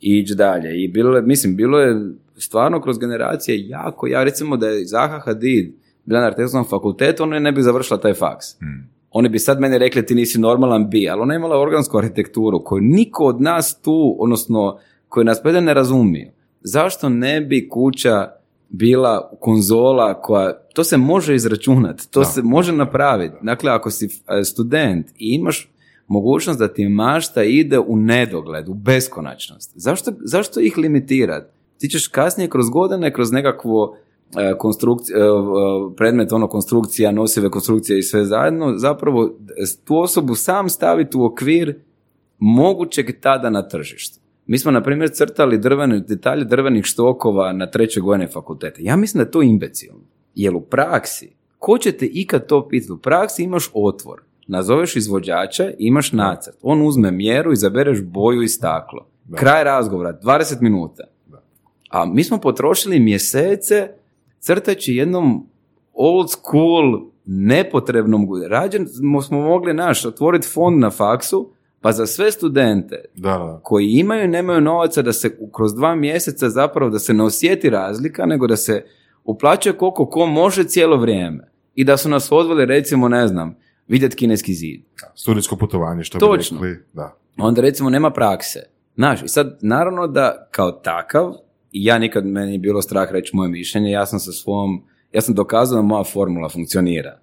[0.00, 0.84] i ići dalje.
[0.84, 5.18] I bilo je, mislim, bilo je stvarno kroz generacije jako, ja recimo da je Zaha
[5.18, 5.72] Hadid
[6.04, 8.46] bila na arhitektonskom fakultetu, ona ne bi završila taj faks.
[9.10, 12.64] Oni bi sad meni rekli ti nisi normalan bi, ali ona je imala organsku arhitekturu
[12.64, 16.30] koju niko od nas tu, odnosno koji nas pede ne razumiju.
[16.60, 18.37] Zašto ne bi kuća
[18.68, 23.36] bila konzola koja, to se može izračunati, to se može napraviti.
[23.42, 25.70] Dakle, ako si e, student i imaš
[26.06, 31.46] mogućnost da ti mašta ide u nedogled, u beskonačnost, zašto, zašto ih limitirati?
[31.78, 33.96] Ti ćeš kasnije kroz godine, kroz nekakvo
[34.36, 39.30] e, konstrukci- e, predmet ono konstrukcija, nosive konstrukcije i sve zajedno, zapravo
[39.84, 41.80] tu osobu sam staviti u okvir
[42.38, 44.27] mogućeg tada na tržištu.
[44.48, 48.80] Mi smo, na primjer, crtali drvene, detalje drvenih štokova na trećoj godini fakulteta.
[48.82, 50.00] Ja mislim da je to imbecilno.
[50.34, 52.92] Jer u praksi, ko će te ikad to pitati?
[52.92, 54.22] U praksi imaš otvor.
[54.46, 56.56] Nazoveš izvođača, imaš nacrt.
[56.62, 59.06] On uzme mjeru, izabereš boju i staklo.
[59.34, 61.04] Kraj razgovora, 20 minuta.
[61.90, 63.88] A mi smo potrošili mjesece
[64.40, 65.46] crtajući jednom
[65.92, 68.86] old school nepotrebnom rađen
[69.22, 74.28] smo mogli naš otvoriti fond na faksu pa za sve studente Da, koji imaju i
[74.28, 78.56] nemaju novaca da se kroz dva mjeseca zapravo da se ne osjeti razlika nego da
[78.56, 78.84] se
[79.24, 83.56] uplaćuje koliko ko može cijelo vrijeme i da su nas odveli recimo ne znam
[83.88, 84.80] vidjeti kineski zid
[85.14, 86.60] Studijsko putovanje, što Točno.
[86.60, 86.84] bi rekli.
[86.92, 87.16] Da.
[87.38, 88.60] onda recimo nema prakse.
[88.94, 91.34] Znaš, i sad naravno da kao takav,
[91.72, 95.20] i ja nikad meni je bilo strah reći moje mišljenje, ja sam sa svom, ja
[95.20, 97.18] sam dokazao da moja formula funkcionira.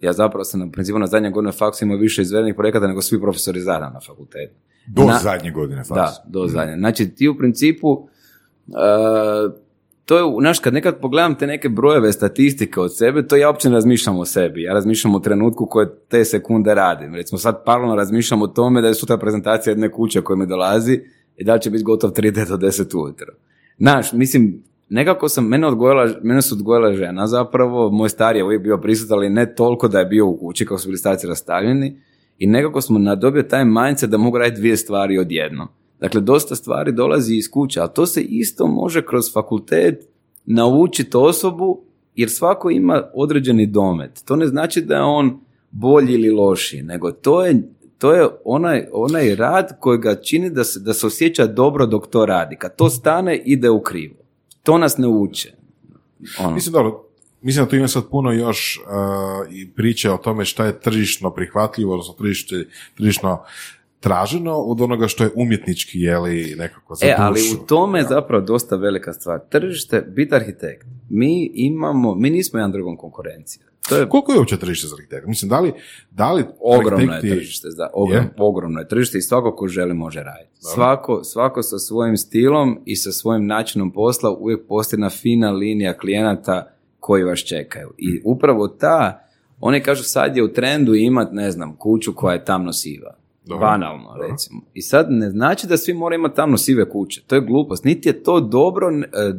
[0.00, 3.20] Ja zapravo sam na principu na zadnje godine faksu imao više izvedenih projekata nego svi
[3.20, 4.54] profesori zajedno na fakultetu.
[4.86, 5.94] Do Na- zadnje godine faksa.
[5.94, 6.76] Da, do zadnje.
[6.76, 9.52] Znači ti u principu, uh,
[10.04, 13.68] to je, znaš, kad nekad pogledam te neke brojeve statistike od sebe, to ja uopće
[13.68, 14.62] ne razmišljam o sebi.
[14.62, 17.14] Ja razmišljam o trenutku koje te sekunde radim.
[17.14, 21.00] Recimo sad paralelno razmišljam o tome da je sutra prezentacija jedne kuće koja mi dolazi
[21.36, 23.26] i da li će biti gotov 3D do 10 ujutro.
[23.78, 28.62] Znaš, mislim, nekako sam, mene, odgojila, mene su odgojila žena zapravo, moj stari je uvijek
[28.62, 31.96] bio prisutan, ali ne toliko da je bio u kući kako su bili starci rastavljeni
[32.38, 35.68] i nekako smo nadobio taj mindset da mogu raditi dvije stvari odjednom.
[36.00, 40.08] Dakle, dosta stvari dolazi iz kuće, ali to se isto može kroz fakultet
[40.44, 41.82] naučiti osobu,
[42.14, 44.22] jer svako ima određeni domet.
[44.24, 47.62] To ne znači da je on bolji ili lošiji, nego to je,
[47.98, 52.06] to je onaj, onaj rad koji ga čini da se, da se osjeća dobro dok
[52.06, 52.56] to radi.
[52.56, 54.19] Kad to stane, ide u krivo.
[54.62, 55.52] To nas ne uče.
[56.38, 56.50] Ono.
[56.54, 57.04] Mislim, dobro,
[57.42, 61.30] mislim da tu ima sad puno još uh, i priče o tome šta je tržišno
[61.30, 63.44] prihvatljivo, odnosno tržište, tržišno
[64.00, 67.62] traženo od onoga što je umjetnički, jeli, nekako za E, ali dušu.
[67.62, 69.40] u tome je zapravo dosta velika stvar.
[69.48, 70.86] Tržište, biti arhitekt.
[71.08, 73.64] Mi imamo, mi nismo jedan drugom konkurencija.
[73.88, 75.28] To je Koliko je uopće tržište za arhitekta?
[75.28, 75.72] Mislim, da li,
[76.10, 78.30] da li ogromno je arhitekti- tržište, za, ogrom, Je?
[78.38, 80.50] ogromno je tržište i svako ko želi može raditi.
[80.58, 85.98] Svako, svako sa svojim stilom i sa svojim načinom posla uvijek postoji jedna fina linija
[85.98, 86.70] klijenata
[87.00, 87.90] koji vas čekaju.
[87.98, 89.26] I upravo ta,
[89.60, 93.14] oni kažu sad je u trendu imat, ne znam, kuću koja je tamno siva.
[93.44, 93.66] Dobro.
[93.66, 94.60] Banalno, recimo.
[94.74, 97.22] I sad ne znači da svi moraju imati tamno sive kuće.
[97.26, 97.84] To je glupost.
[97.84, 99.32] Niti je to dobro e, e,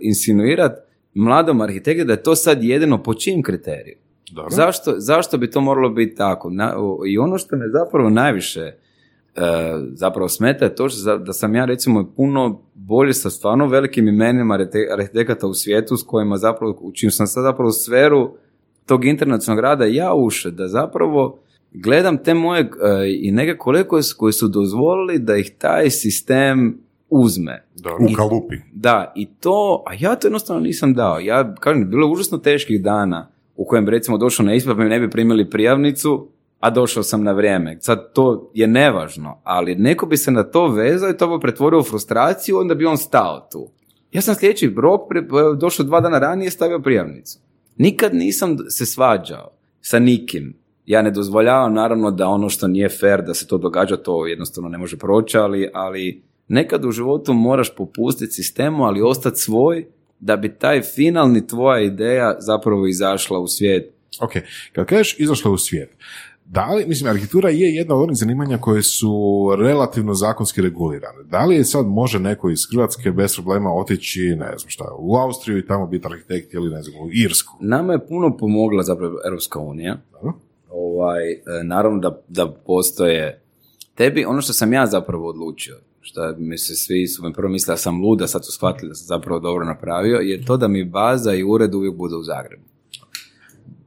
[0.00, 0.85] insinuirati
[1.16, 3.96] mladom arhitektu da je to sad jedino po čijem kriteriju.
[4.30, 4.50] Dobro.
[4.50, 6.50] Zašto, zašto bi to moralo biti tako?
[6.50, 6.74] Na-
[7.08, 8.72] I ono što me zapravo najviše
[9.92, 14.58] zapravo smeta je to što da sam ja recimo puno bolje sa stvarno velikim imenima
[14.98, 18.30] arhitekata u svijetu s kojima zapravo, u čim sam sad zapravo sferu
[18.86, 21.38] tog internacionalnog rada ja ušao, da zapravo
[21.72, 22.68] gledam te moje uh,
[23.20, 26.78] i neke kolege koji su dozvolili da ih taj sistem
[27.10, 27.66] uzme.
[27.74, 28.56] Da, u kalupi.
[28.72, 31.20] Da, i to, a ja to jednostavno nisam dao.
[31.20, 35.10] Ja, kažem, bilo je užasno teških dana u kojem recimo došao na isprav, ne bi
[35.10, 36.28] primili prijavnicu,
[36.60, 37.76] a došao sam na vrijeme.
[37.80, 41.80] Sad to je nevažno, ali neko bi se na to vezao i to bi pretvorio
[41.80, 43.70] u frustraciju, onda bi on stao tu.
[44.12, 45.00] Ja sam sljedeći rok,
[45.58, 47.38] došao dva dana ranije, stavio prijavnicu.
[47.76, 49.50] Nikad nisam se svađao
[49.80, 50.56] sa nikim.
[50.86, 54.68] Ja ne dozvoljavam naravno da ono što nije fair da se to događa, to jednostavno
[54.68, 59.86] ne može proći, ali, ali nekad u životu moraš popustiti sistemu, ali ostati svoj
[60.20, 63.92] da bi taj finalni tvoja ideja zapravo izašla u svijet.
[64.20, 64.32] Ok,
[64.72, 65.90] kad kažeš izašla u svijet,
[66.48, 69.12] da li, mislim, arhitektura je jedna od onih zanimanja koje su
[69.58, 71.22] relativno zakonski regulirane.
[71.24, 75.16] Da li je sad može neko iz Hrvatske bez problema otići, ne znam šta, u
[75.16, 77.56] Austriju i tamo biti arhitekt ili ne znam, u Irsku?
[77.60, 79.96] Nama je puno pomogla zapravo Europska unija.
[80.70, 83.42] Ovaj, e, naravno da, da postoje
[83.94, 85.76] tebi, ono što sam ja zapravo odlučio,
[86.06, 88.94] što mi se svi su me prvo mislili da sam luda, sad su shvatili da
[88.94, 92.64] sam zapravo dobro napravio, je to da mi baza i ured uvijek bude u Zagrebu.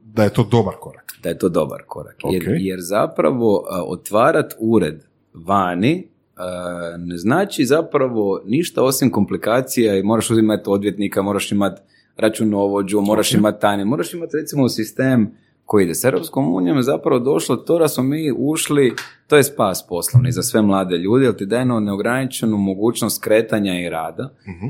[0.04, 2.16] Da je to dobar korak da je to dobar korak.
[2.30, 5.04] Jer, jer zapravo otvarat ured
[5.34, 6.08] vani
[6.98, 11.80] ne znači zapravo ništa osim komplikacija i moraš uzimati odvjetnika, moraš imati
[12.16, 15.34] računovođu, moraš imati tajne, moraš imati recimo sistem
[15.70, 18.94] koji ide s Europskom unijom je zapravo došlo to da smo mi ušli,
[19.26, 23.88] to je spas poslovni za sve mlade ljude, jer ti daje neograničenu mogućnost kretanja i
[23.88, 24.30] rada.
[24.48, 24.66] Mhm.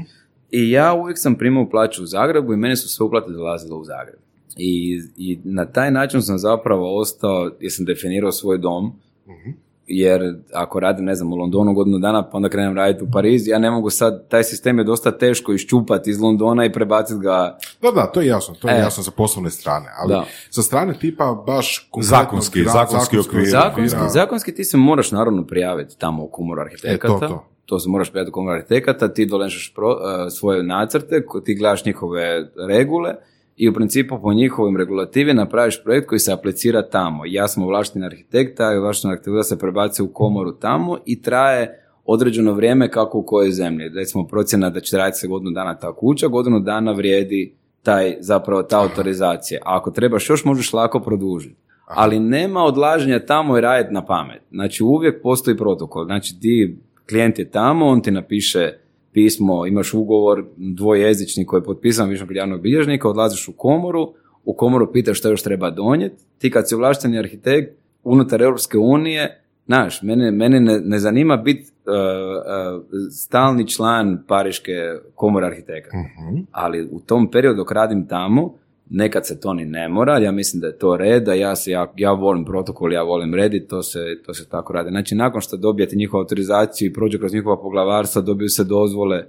[0.51, 3.85] I ja uvijek sam primao plaću u Zagrebu i mene su sve uplate dolazile u
[3.85, 4.19] Zagreb.
[4.57, 9.55] I, I na taj način sam zapravo ostao, jer sam definirao svoj dom, uh
[9.91, 13.49] jer ako radim, ne znam, u Londonu godinu dana, pa onda krenem raditi u Pariz,
[13.49, 17.59] ja ne mogu sad, taj sistem je dosta teško iščupati iz Londona i prebaciti ga...
[17.83, 18.79] Da, da, to je jasno, to je e.
[18.79, 20.25] jasno sa poslovne strane, ali da.
[20.51, 21.91] sa strane tipa baš...
[22.01, 23.49] Zakonski, zakonski okvir.
[23.51, 27.15] Zakonski, zakonski ti se moraš naravno prijaviti tamo u komoru arhitekata.
[27.15, 27.47] E, to, to.
[27.67, 29.85] To se moraš prijaviti komoru arhitekata, ti dolenšaš uh,
[30.31, 33.15] svoje nacrte, ti gledaš njihove regule,
[33.61, 37.23] i u principu po njihovim regulativi napraviš projekt koji se aplicira tamo.
[37.27, 42.53] Ja sam ovlašteni arhitekta i ovlaštena arhitektura se prebaci u komoru tamo i traje određeno
[42.53, 43.89] vrijeme kako u kojoj zemlji.
[43.89, 48.63] Recimo procjena da će raditi se godinu dana ta kuća, godinu dana vrijedi taj, zapravo
[48.63, 49.61] ta autorizacija.
[49.65, 51.57] A ako trebaš još možeš lako produžiti.
[51.87, 54.43] Ali nema odlaženja tamo i raditi na pamet.
[54.51, 56.05] Znači uvijek postoji protokol.
[56.05, 58.79] Znači ti klijent je tamo, on ti napiše
[59.13, 64.13] pismo, imaš ugovor dvojezični koji je potpisan više kod javnog bilježnika, odlaziš u komoru,
[64.45, 69.43] u komoru pitaš što još treba donijeti, ti kad si ovlašteni arhitekt unutar Europske unije,
[69.67, 74.73] znaš, mene, mene ne, ne zanima biti uh, uh, stalni član Pariške
[75.15, 78.55] komore arhitekata, uh ali u tom periodu dok radim tamo,
[78.91, 81.71] Nekad se to ni ne mora, ja mislim da je to red, da ja, se,
[81.71, 84.91] ja, ja volim protokol, ja volim redit, to se, to se tako radi.
[84.91, 89.25] Znači, nakon što dobijete njihovu autorizaciju i prođe kroz njihova poglavarstva, dobiju se dozvole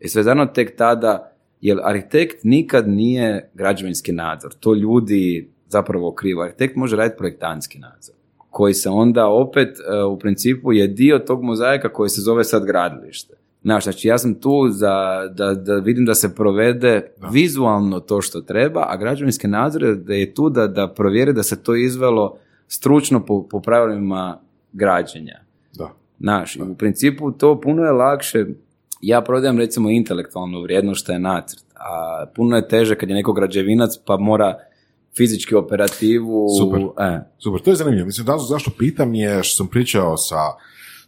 [0.00, 4.54] i sve zajedno tek tada, jer arhitekt nikad nije građevinski nadzor.
[4.60, 6.42] To ljudi zapravo krivo.
[6.42, 11.42] Arhitekt može raditi projektantski nadzor koji se onda opet e, u principu je dio tog
[11.42, 13.34] mozaika koji se zove sad gradilište.
[13.62, 18.40] Znaš, znači ja sam tu za, da, da vidim da se provede vizualno to što
[18.40, 22.38] treba, a građevinski nadzor da je tu da, da provjeri da se to izvelo
[22.68, 24.40] stručno po, po pravilima
[24.72, 25.40] građenja.
[25.74, 25.92] Da.
[26.20, 28.46] Znaš, u principu to puno je lakše,
[29.00, 33.32] ja prodajem recimo intelektualnu vrijednost što je nacrt, a puno je teže kad je neko
[33.32, 34.58] građevinac pa mora
[35.16, 36.48] fizički operativu.
[36.60, 37.20] Super, e.
[37.38, 37.60] super.
[37.60, 38.06] to je zanimljivo.
[38.06, 40.36] Mislim, da zašto pitam je što sam pričao sa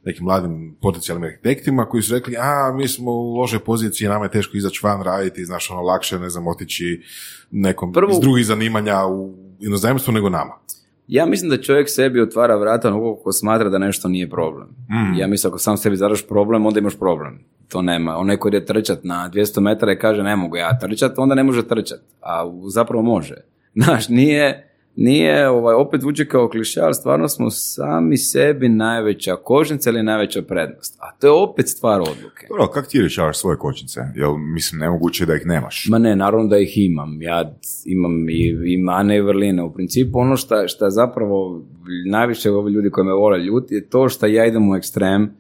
[0.05, 4.31] nekim mladim potencijalnim arhitektima koji su rekli, a mi smo u lošoj poziciji, nama je
[4.31, 7.03] teško izaći van raditi, znaš, ono lakše, ne znam, otići
[7.51, 10.53] nekom Prvo, iz drugih zanimanja u inozemstvu nego nama.
[11.07, 14.69] Ja mislim da čovjek sebi otvara vrata onoga ko smatra da nešto nije problem.
[14.69, 15.19] Mm.
[15.19, 17.45] Ja mislim ako sam sebi zadaš problem, onda imaš problem.
[17.69, 18.17] To nema.
[18.17, 21.43] Onaj koji ide trčat na 200 metara i kaže ne mogu ja trčat, onda ne
[21.43, 22.01] može trčat.
[22.21, 23.35] A zapravo može.
[23.83, 29.91] Znaš, nije, nije, ovaj, opet zvuči kao kliše, ali stvarno smo sami sebi najveća kočnica
[29.91, 30.99] ili najveća prednost.
[31.01, 32.47] A to je opet stvar odluke.
[32.49, 34.01] Dobro, kako ti rješavaš svoje kočnice?
[34.15, 35.87] Jel, mislim, nemoguće da ih nemaš?
[35.91, 37.23] Ma ne, naravno da ih imam.
[37.23, 39.63] Ja imam i, i mane i vrline.
[39.63, 41.63] U principu ono što šta zapravo
[42.11, 45.31] najviše ovi ljudi koji me vole ljuti je to što ja idem u ekstrem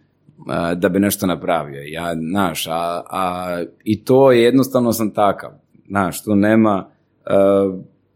[0.76, 1.82] da bi nešto napravio.
[1.82, 5.50] Ja, znaš, a, a, i to je jednostavno sam takav.
[5.88, 6.90] Znaš, tu nema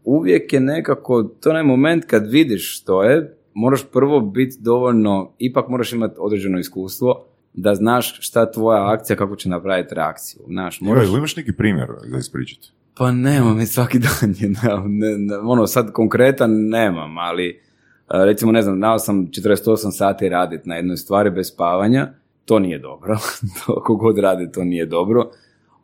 [0.07, 5.69] uvijek je nekako, to je moment kad vidiš što je, moraš prvo biti dovoljno, ipak
[5.69, 10.41] moraš imati određeno iskustvo da znaš šta tvoja akcija, kako će napraviti reakciju.
[10.47, 11.07] Znaš, moraš...
[11.07, 12.71] imaš neki primjer za ispričati?
[12.97, 17.61] Pa nemam, svaki dan je, ne, ne, ono sad konkretan nemam, ali
[18.07, 22.13] recimo ne znam, nao sam 48 sati raditi na jednoj stvari bez spavanja,
[22.45, 23.17] to nije dobro,
[23.59, 25.31] to god radi to nije dobro.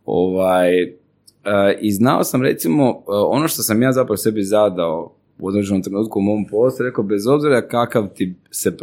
[0.05, 0.93] Ovaj,
[1.81, 6.21] I znao sam recimo, ono što sam ja zapravo sebi zadao u određenom trenutku u
[6.21, 8.77] mom poslu, rekao bez obzira kakav ti se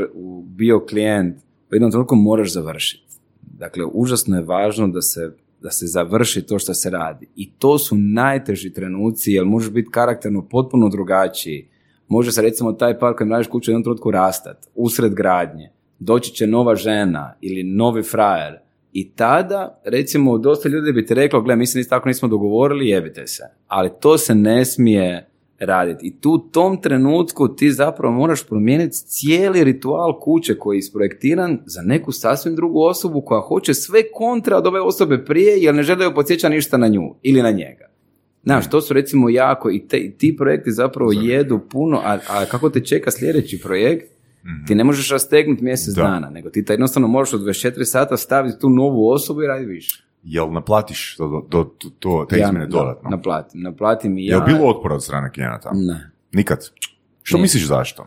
[0.44, 1.36] bio klijent,
[1.70, 3.18] u jednom trenutku moraš završiti.
[3.42, 5.32] Dakle, užasno je važno da se
[5.62, 7.26] da se završi to što se radi.
[7.36, 11.68] I to su najteži trenuci, jer možeš biti karakterno potpuno drugačiji.
[12.08, 15.70] Može se recimo taj par kojem radiš kuću u jednom trenutku rastat, usred gradnje.
[15.98, 18.58] Doći će nova žena ili novi frajer.
[18.92, 23.26] I tada, recimo, dosta ljudi bi ti reklo, gle, mi se tako nismo dogovorili, jebite
[23.26, 23.42] se.
[23.66, 25.30] Ali to se ne smije
[25.60, 26.06] raditi.
[26.06, 31.58] I tu u tom trenutku ti zapravo moraš promijeniti cijeli ritual kuće koji je isprojektiran
[31.66, 35.82] za neku sasvim drugu osobu koja hoće sve kontra od ove osobe prije jer ne
[35.82, 37.90] žele podsjeća ništa na nju ili na njega.
[38.44, 42.70] Znaš, to su recimo jako i, te, ti projekti zapravo jedu puno, a, a kako
[42.70, 44.12] te čeka sljedeći projekt,
[44.44, 44.66] mhm.
[44.66, 48.70] ti ne možeš rastegnuti mjesec dana, nego ti jednostavno možeš od 24 sata staviti tu
[48.70, 50.04] novu osobu i radi više.
[50.22, 53.10] Jel naplatiš to, to, to, te izmjene dodatno?
[53.10, 54.36] naplatim, naplatim i ja.
[54.36, 55.70] Jel bilo otpora od strane klijenata?
[55.72, 56.10] Ne.
[56.32, 56.70] Nikad?
[57.22, 58.06] Što misliš zašto?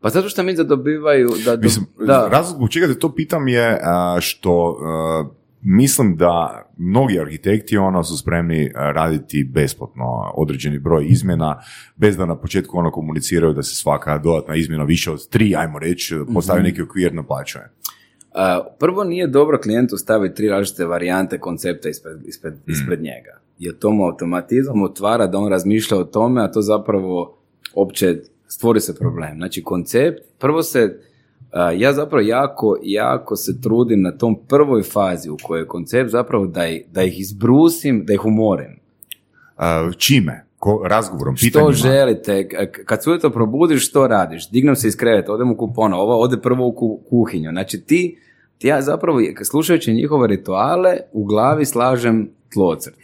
[0.00, 1.30] Pa zato što mi zadobivaju...
[1.44, 2.28] Da, Mislim, da.
[2.28, 3.80] Razlog u čega te to pitam je
[4.20, 4.78] što
[5.62, 11.60] mislim da mnogi arhitekti ono su spremni raditi besplatno određeni broj izmjena,
[11.96, 15.78] bez da na početku ono komuniciraju da se svaka dodatna izmjena više od tri, ajmo
[15.78, 17.70] reći, postavi mm neki okvir naplaćuje
[18.78, 22.70] prvo nije dobro klijentu staviti tri različite varijante koncepta ispred, ispred, mm.
[22.70, 23.40] ispred njega.
[23.58, 27.38] Jer to mu automatizam otvara da on razmišlja o tome, a to zapravo
[27.74, 28.16] opće
[28.48, 29.36] stvori se problem.
[29.36, 31.00] Znači koncept, prvo se,
[31.76, 36.46] ja zapravo jako, jako se trudim na tom prvoj fazi u kojoj je koncept zapravo
[36.46, 36.60] da,
[36.92, 38.80] da ih izbrusim, da ih umorim.
[39.98, 40.44] čime?
[40.58, 41.72] Ko, razgovorom, pitanjima.
[41.72, 42.48] Što želite,
[42.84, 44.50] kad se ujutro probudiš, što radiš?
[44.50, 47.50] Dignem se iz kreveta, odem u kupona, ovo ode prvo u kuhinju.
[47.50, 48.18] Znači ti,
[48.58, 52.94] ti ja zapravo, slušajući njihove rituale, u glavi slažem tlocrt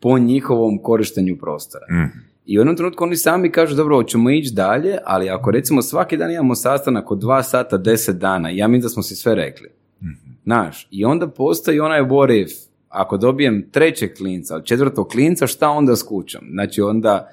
[0.00, 1.86] po njihovom korištenju prostora.
[1.90, 2.28] Mm.
[2.48, 6.16] I u jednom trenutku oni sami kažu, dobro, hoćemo ići dalje, ali ako recimo svaki
[6.16, 9.68] dan imamo sastanak od dva sata, deset dana, ja mislim da smo si sve rekli.
[10.02, 10.06] Mm.
[10.44, 12.52] Znaš, i onda postoji onaj what if,
[12.88, 16.40] ako dobijem trećeg klinca, četvrtog klinca, šta onda s kućom?
[16.50, 17.28] Znači onda,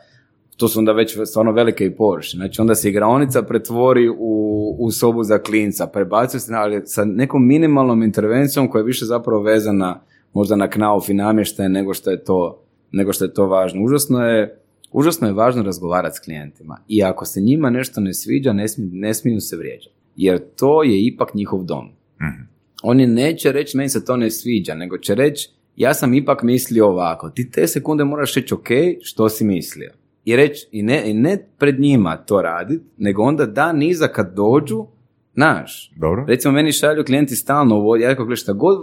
[0.57, 2.45] to su onda već stvarno velike i površine.
[2.45, 7.47] Znači onda se igraonica pretvori u, u sobu za klinca, prebacuje se ali sa nekom
[7.47, 10.01] minimalnom intervencijom koja je više zapravo vezana
[10.34, 12.61] možda na knauf i namještaj nego što je to,
[12.91, 13.84] nego što je to važno.
[13.84, 18.53] Užasno je, užasno je važno razgovarati s klijentima i ako se njima nešto ne sviđa,
[18.53, 19.95] ne, smiju, ne smiju se vrijeđati.
[20.15, 21.86] Jer to je ipak njihov dom.
[22.21, 22.55] mm
[22.88, 26.88] oni neće reći meni se to ne sviđa, nego će reći ja sam ipak mislio
[26.88, 27.29] ovako.
[27.29, 28.67] Ti te sekunde moraš reći ok,
[29.01, 29.91] što si mislio.
[30.25, 34.36] I reći, i ne, i ne pred njima to raditi, nego onda da niza kad
[34.36, 34.86] dođu,
[35.36, 36.25] Znaš, Dobro.
[36.27, 38.77] recimo meni šalju klijenti stalno ovo, ja rekao, šta god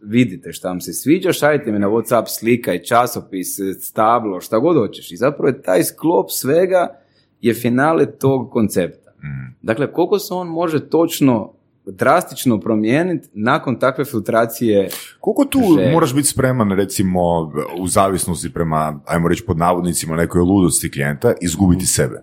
[0.00, 3.48] vidite šta vam se sviđa, šaljite mi na Whatsapp slika i časopis,
[3.80, 5.12] stablo, šta god hoćeš.
[5.12, 7.00] I zapravo je taj sklop svega
[7.40, 9.10] je finale tog koncepta.
[9.10, 9.56] Mm.
[9.62, 11.52] Dakle, koliko se on može točno
[11.86, 14.88] drastično promijeniti nakon takve filtracije
[15.20, 15.60] Koliko tu
[15.92, 21.82] moraš biti spreman recimo u zavisnosti prema, ajmo reći pod navodnicima, nekoj ludosti klijenta, izgubiti
[21.82, 21.86] mm.
[21.86, 22.22] sebe?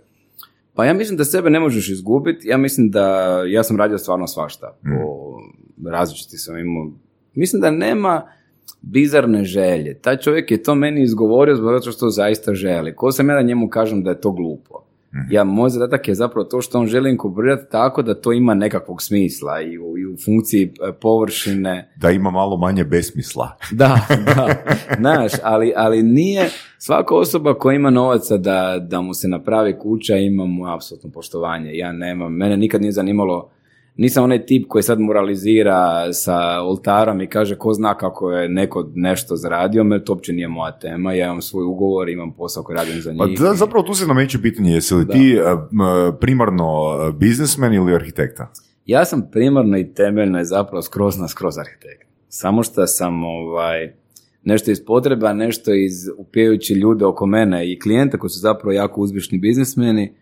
[0.75, 4.27] Pa ja mislim da sebe ne možeš izgubiti, ja mislim da, ja sam radio stvarno
[4.27, 4.89] svašta, mm.
[4.89, 6.91] po različiti sam imao,
[7.33, 8.27] mislim da nema
[8.81, 9.99] bizarne želje.
[9.99, 12.95] Taj čovjek je to meni izgovorio zbog toga što zaista želi.
[12.95, 14.82] Ko sam ja da njemu kažem da je to glupo?
[15.29, 19.01] Ja, moj zadatak je zapravo to što on želi inkubrirati tako da to ima nekakvog
[19.01, 21.91] smisla i u, i u funkciji e, površine.
[21.95, 23.57] Da ima malo manje besmisla.
[23.71, 24.47] da, da,
[24.97, 30.17] znaš, ali, ali nije svaka osoba koja ima novaca da, da mu se napravi kuća
[30.17, 31.71] ima mu apsolutno poštovanje.
[31.73, 33.49] Ja nemam, mene nikad nije zanimalo
[33.95, 38.91] nisam onaj tip koji sad moralizira sa oltarom i kaže ko zna kako je neko
[38.95, 42.77] nešto zaradio, me to uopće nije moja tema, ja imam svoj ugovor, imam posao koji
[42.77, 43.37] radim za pa njih.
[43.39, 48.51] Pa da, zapravo tu se nameće pitanje, jesi li ti uh, primarno biznismen ili arhitekta?
[48.85, 52.07] Ja sam primarno i temeljno i zapravo skroz na skroz arhitekt.
[52.29, 53.93] Samo što sam ovaj,
[54.43, 59.01] nešto iz potreba, nešto iz upijajući ljude oko mene i klijente koji su zapravo jako
[59.01, 60.13] uspješni biznismeni,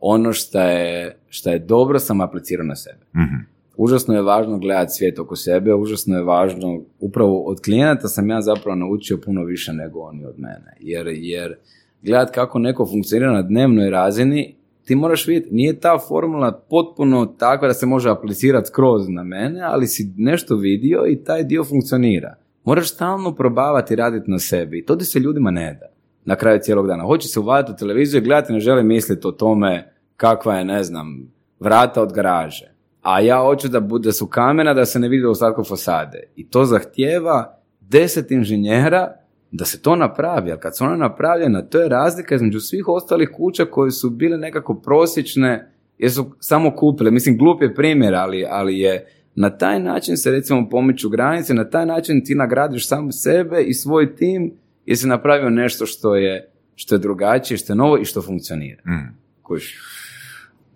[0.00, 3.04] ono što je, što je dobro sam aplicirao na sebe.
[3.14, 8.30] mm Užasno je važno gledati svijet oko sebe, užasno je važno, upravo od klijenata sam
[8.30, 10.76] ja zapravo naučio puno više nego oni od mene.
[10.80, 11.56] Jer, jer
[12.02, 14.54] gledat kako neko funkcionira na dnevnoj razini,
[14.84, 19.60] ti moraš vidjeti, nije ta formula potpuno takva da se može aplicirati skroz na mene,
[19.62, 22.34] ali si nešto vidio i taj dio funkcionira.
[22.64, 25.86] Moraš stalno probavati raditi na sebi i to ti se ljudima ne da
[26.24, 27.04] na kraju cijelog dana.
[27.04, 30.82] Hoće se uvaditi u televiziju i gledati, ne žele misliti o tome kakva je, ne
[30.84, 32.70] znam, vrata od garaže.
[33.02, 36.22] A ja hoću da, bude, su kamena da se ne vidi ostatku fasade.
[36.36, 39.12] I to zahtjeva deset inženjera
[39.50, 43.30] da se to napravi, ali kad su ona napravljena, to je razlika između svih ostalih
[43.36, 47.10] kuća koje su bile nekako prosječne, jer su samo kupile.
[47.10, 51.70] Mislim, glup je primjer, ali, ali je na taj način se recimo pomiču granice, na
[51.70, 54.54] taj način ti nagradiš sam sebe i svoj tim
[54.86, 58.82] jer si napravio nešto što je, što je drugačije, što je novo i što funkcionira.
[58.86, 59.16] Mm.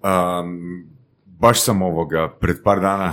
[0.04, 0.86] Um,
[1.26, 3.12] baš sam ovoga, pred par dana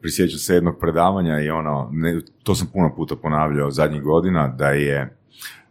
[0.00, 4.68] prisjećam se jednog predavanja i ono, ne, to sam puno puta ponavljao zadnjih godina, da
[4.68, 5.16] je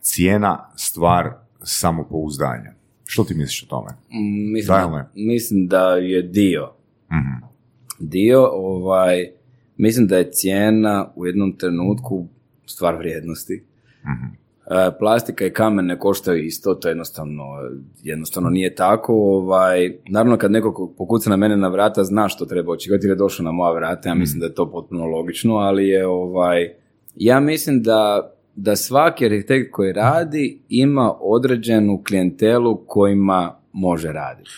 [0.02, 1.32] cijena stvar
[1.64, 2.74] samopouzdanja.
[3.06, 3.90] Što ti misliš o tome?
[3.92, 6.72] Mm, mislim, da, mislim da je dio.
[7.12, 7.50] mm
[8.00, 9.32] Dio, ovaj,
[9.78, 12.28] mislim da je cijena u jednom trenutku
[12.66, 13.64] stvar vrijednosti.
[14.04, 14.49] mm
[15.00, 17.44] Plastika i kamen ne koštaju isto, to jednostavno,
[18.04, 19.14] jednostavno nije tako.
[19.14, 23.16] Ovaj, naravno kad neko pokuca na mene na vrata zna što treba očekivati jer je
[23.16, 24.40] došao na moja vrata, ja mislim mhm.
[24.40, 26.74] da je to potpuno logično, ali je ovaj,
[27.16, 34.50] ja mislim da, da svaki arhitekt koji radi ima određenu klijentelu kojima može raditi.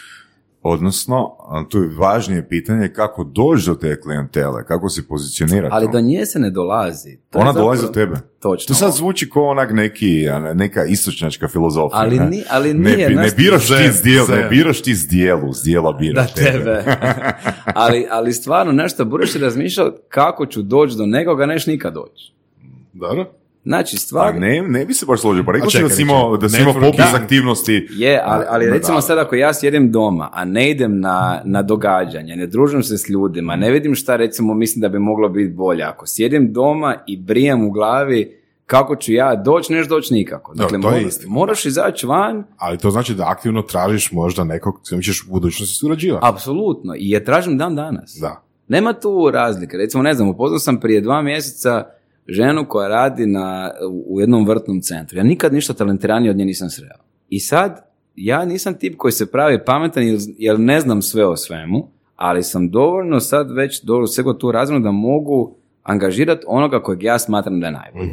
[0.64, 1.32] Odnosno,
[1.70, 5.74] tu je važnije pitanje kako doći do te klijentele, kako se pozicionirati.
[5.76, 7.18] Ali do nje se ne dolazi.
[7.30, 8.16] To Ona dolazi do tebe.
[8.40, 8.68] Točno.
[8.68, 12.00] To sad zvuči kao onak neki, neka istočnjačka filozofija.
[12.00, 12.30] Ali, ne?
[12.30, 13.10] Ni, ali nije.
[13.10, 16.84] Ne, ne biraš ti zdjelu, ne biraš ti zdjelu, zdjela biraš da, tebe.
[17.84, 22.34] ali, ali stvarno, nešto budeš razmišljao kako ću doći do nekoga, neš nikad doći.
[22.94, 23.41] Dobro.
[23.64, 24.34] Znači, stvar...
[24.34, 26.74] Pa ne, ne bi se baš složio, pa rekao da si imao, da si imao
[26.74, 27.88] popis aktivnosti.
[27.92, 32.36] Je, ali, ali recimo sad ako ja sjedim doma, a ne idem na, na događanja,
[32.36, 35.84] ne družim se s ljudima, ne vidim šta recimo mislim da bi moglo biti bolje.
[35.84, 40.54] Ako sjedim doma i brijem u glavi kako ću ja doći, neš doći nikako.
[40.54, 42.44] Dakle, to je moraš izaći van.
[42.58, 46.26] Ali to znači da aktivno tražiš možda nekog s kojim ćeš u budućnosti surađivati.
[46.28, 46.94] Apsolutno.
[46.98, 48.18] I je tražim dan danas.
[48.22, 48.44] Da.
[48.68, 49.78] Nema tu razlike.
[49.78, 51.86] Recimo, ne znam, upoznao sam prije dva mjeseca
[52.32, 53.72] ženu koja radi na,
[54.08, 55.18] u jednom vrtnom centru.
[55.18, 56.98] Ja nikad ništa talentiranije od nje nisam sreo.
[57.30, 60.04] I sad, ja nisam tip koji se pravi pametan
[60.38, 64.80] jer, ne znam sve o svemu, ali sam dovoljno sad već do svega tu razinu
[64.80, 68.12] da mogu angažirati onoga kojeg ja smatram da je najbolji.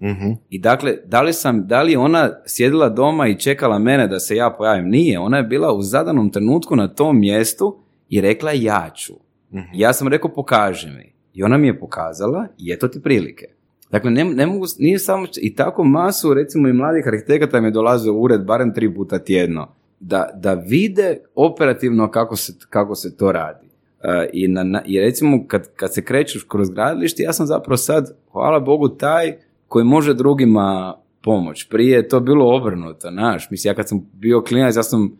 [0.00, 4.20] uh I dakle, da li, sam, da li ona sjedila doma i čekala mene da
[4.20, 4.88] se ja pojavim?
[4.88, 5.18] Nije.
[5.18, 9.12] Ona je bila u zadanom trenutku na tom mjestu i rekla ja ću.
[9.14, 11.12] uh Ja sam rekao pokaži mi.
[11.32, 13.55] I ona mi je pokazala i eto ti prilike.
[13.90, 18.10] Dakle, ne, ne mogu, nije samo, i tako masu, recimo i mladih arhitekata mi dolaze
[18.10, 19.68] u ured barem tri puta tjedno,
[20.00, 23.66] da, da vide operativno kako se, kako se to radi.
[23.66, 28.16] Uh, i, na, I recimo, kad, kad se krećeš kroz gradilište, ja sam zapravo sad,
[28.32, 29.36] hvala Bogu, taj
[29.68, 31.68] koji može drugima pomoć.
[31.68, 33.50] Prije je to bilo obrnuto, znaš.
[33.50, 35.18] Mislim, ja kad sam bio klinac, ja sam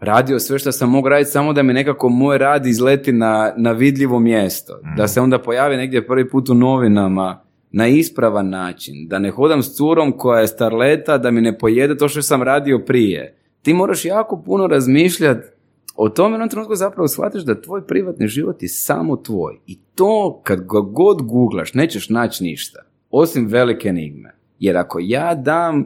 [0.00, 3.72] radio sve što sam mogu raditi samo da mi nekako moj rad izleti na, na
[3.72, 4.80] vidljivo mjesto.
[4.96, 7.40] Da se onda pojavi negdje prvi put u novinama
[7.72, 11.96] na ispravan način, da ne hodam s curom koja je starleta, da mi ne pojede
[11.96, 13.36] to što sam radio prije.
[13.62, 15.48] Ti moraš jako puno razmišljati
[15.96, 19.58] o tome, na trenutku zapravo shvatiš da tvoj privatni život je samo tvoj.
[19.66, 24.34] I to kad ga god googlaš, nećeš naći ništa, osim velike enigme.
[24.58, 25.84] Jer ako ja dam uh,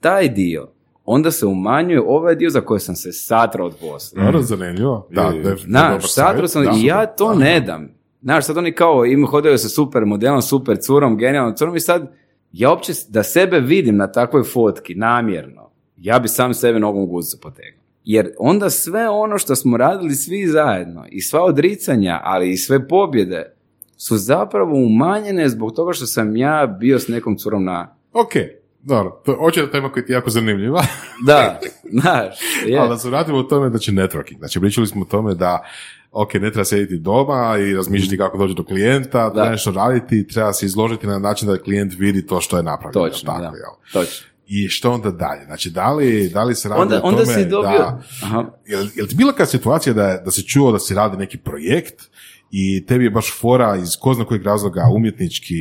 [0.00, 0.68] taj dio,
[1.04, 4.22] onda se umanjuje ovaj dio za koji sam se satrao od posla.
[4.22, 5.08] Naravno, zanimljivo.
[5.10, 5.32] Da,
[5.64, 8.01] Znaš, satrao sam i ja to ne dam.
[8.22, 12.14] Znaš, sad oni kao im hodaju sa super modelom, super curom, genijalnom curom i sad
[12.52, 17.36] ja uopće da sebe vidim na takvoj fotki namjerno, ja bi sam sebe nogom guzu
[17.42, 17.82] potegnuo.
[18.04, 22.88] Jer onda sve ono što smo radili svi zajedno i sva odricanja, ali i sve
[22.88, 23.52] pobjede
[23.96, 27.96] su zapravo umanjene zbog toga što sam ja bio s nekom curom na...
[28.12, 28.32] Ok,
[28.80, 30.82] dobro, to je tema koja ti je jako zanimljiva.
[31.26, 31.60] da,
[32.00, 32.36] znaš.
[32.66, 32.78] Je.
[32.78, 34.38] Ali da se vratimo u tome će networking.
[34.38, 35.64] Znači, pričali smo o tome da
[36.12, 39.50] ok, ne treba sjediti doma i razmišljati kako doći do klijenta, da.
[39.50, 43.08] nešto raditi, treba se izložiti na način da klijent vidi to što je napravljeno.
[43.08, 44.00] Točno, tako, da.
[44.00, 44.26] Točno.
[44.46, 45.44] I što onda dalje?
[45.44, 47.78] Znači, da li, da li se radi onda, o tome onda si dobio...
[47.78, 48.02] da...
[48.22, 48.44] Aha.
[48.66, 52.02] Jel, jel ti bila kad situacija da, da se čuo da se radi neki projekt
[52.50, 55.54] i tebi je baš fora iz ko zna kojeg razloga umjetnički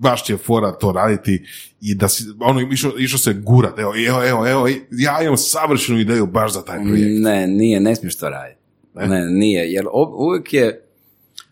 [0.00, 1.44] baš ti je fora to raditi
[1.80, 5.98] i da si, ono, išao, išao se gurat, evo, evo, evo, evo, ja imam savršenu
[5.98, 7.22] ideju baš za taj projekt.
[7.22, 8.57] Ne, nije, ne smiješ to raditi.
[9.06, 9.86] Ne, nije, jer
[10.18, 10.84] uvijek je...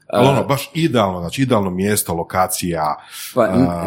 [0.09, 2.97] Ali ono, baš idealno, znači idealno mjesto, lokacija.
[3.35, 3.43] Pa,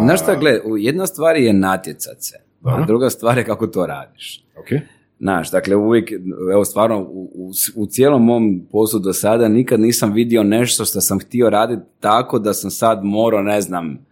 [0.10, 4.45] uh, šta, gle, jedna stvar je natjecat se, a druga stvar je kako to radiš.
[4.55, 4.80] Okay.
[5.20, 6.12] Znaš, dakle uvijek,
[6.53, 11.01] evo stvarno, u, u, u cijelom mom poslu do sada nikad nisam vidio nešto što
[11.01, 14.05] sam htio raditi tako da sam sad morao, ne znam...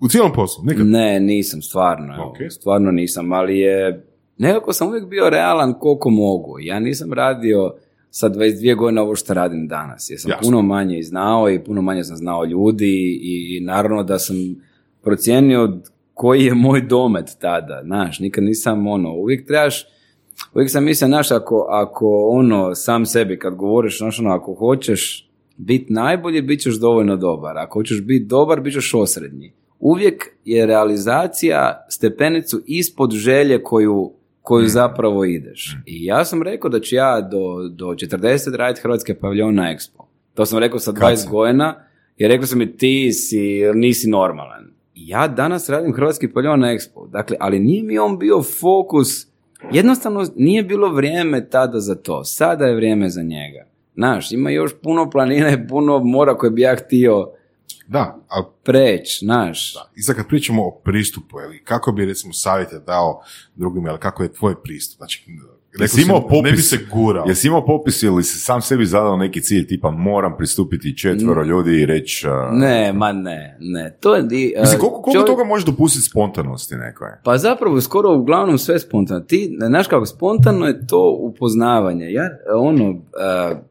[0.00, 0.64] U cijelom poslu?
[0.64, 0.86] Nikad?
[0.86, 2.14] Ne, nisam, stvarno.
[2.14, 4.04] evo, Stvarno nisam, ali je...
[4.38, 6.56] Nekako sam uvijek bio realan koliko mogu.
[6.60, 7.74] Ja nisam radio
[8.10, 10.10] sa 22 godine ovo što radim danas.
[10.10, 10.42] Jer sam Jasno.
[10.44, 14.36] puno manje znao i puno manje sam znao ljudi i, i naravno da sam
[15.02, 15.78] procijenio
[16.14, 17.82] koji je moj domet tada.
[17.84, 19.86] Znaš, nikad nisam ono, uvijek trebaš
[20.54, 25.30] uvijek sam mislio, znaš, ako, ako ono, sam sebi kad govoriš, znaš, ono, ako hoćeš
[25.56, 27.58] biti najbolji, bit ćeš dovoljno dobar.
[27.58, 29.52] Ako hoćeš biti dobar, bit ćeš osrednji.
[29.80, 34.12] Uvijek je realizacija stepenicu ispod želje koju,
[34.48, 35.76] koju zapravo ideš.
[35.86, 40.02] I ja sam rekao da ću ja do, do 40 raditi Hrvatske paviljon na Expo.
[40.34, 41.84] To sam rekao sa 20 godina,
[42.16, 44.64] jer rekao sam mi ti si, nisi normalan.
[44.94, 47.10] I ja danas radim Hrvatski paviljon na Expo.
[47.10, 49.28] Dakle, ali nije mi on bio fokus
[49.72, 52.24] Jednostavno nije bilo vrijeme tada za to.
[52.24, 53.66] Sada je vrijeme za njega.
[53.94, 57.30] Znaš, ima još puno planine, puno mora koje bi ja htio
[57.90, 59.74] Da, a preći, znaš.
[59.96, 63.22] i sad kad pričamo o pristupu, ili kako bi recimo savjete dao
[63.54, 64.96] drugima, ili kako je tvoj pristup?
[64.96, 65.24] Znači,
[65.80, 67.24] Jesi si, imao ne bi popis, se gurao.
[67.28, 71.70] jesi imao popis ili si sam sebi zadao neki cilj tipa moram pristupiti četvero ljudi
[71.72, 72.26] i reći...
[72.26, 73.96] uh, Ne, ma ne, ne.
[74.00, 74.22] To je...
[74.22, 77.08] di- Mislim, uh, koliko, koliko čovjek- toga možeš dopustiti spontanosti nekoj?
[77.24, 79.20] Pa zapravo skoro uglavnom sve spontano.
[79.20, 82.06] Ti, znaš kako, spontano je to upoznavanje.
[82.06, 82.98] Ja, ono, uh,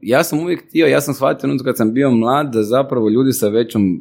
[0.01, 3.31] ja sam uvijek htio, ja sam shvatio ono kad sam bio mlad da zapravo ljudi
[3.31, 3.99] sa većom uh,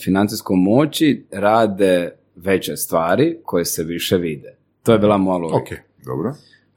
[0.00, 4.56] financijskom moći rade veće stvari koje se više vide.
[4.82, 5.56] To je bila moja logika.
[5.74, 6.34] Ok, Dobro.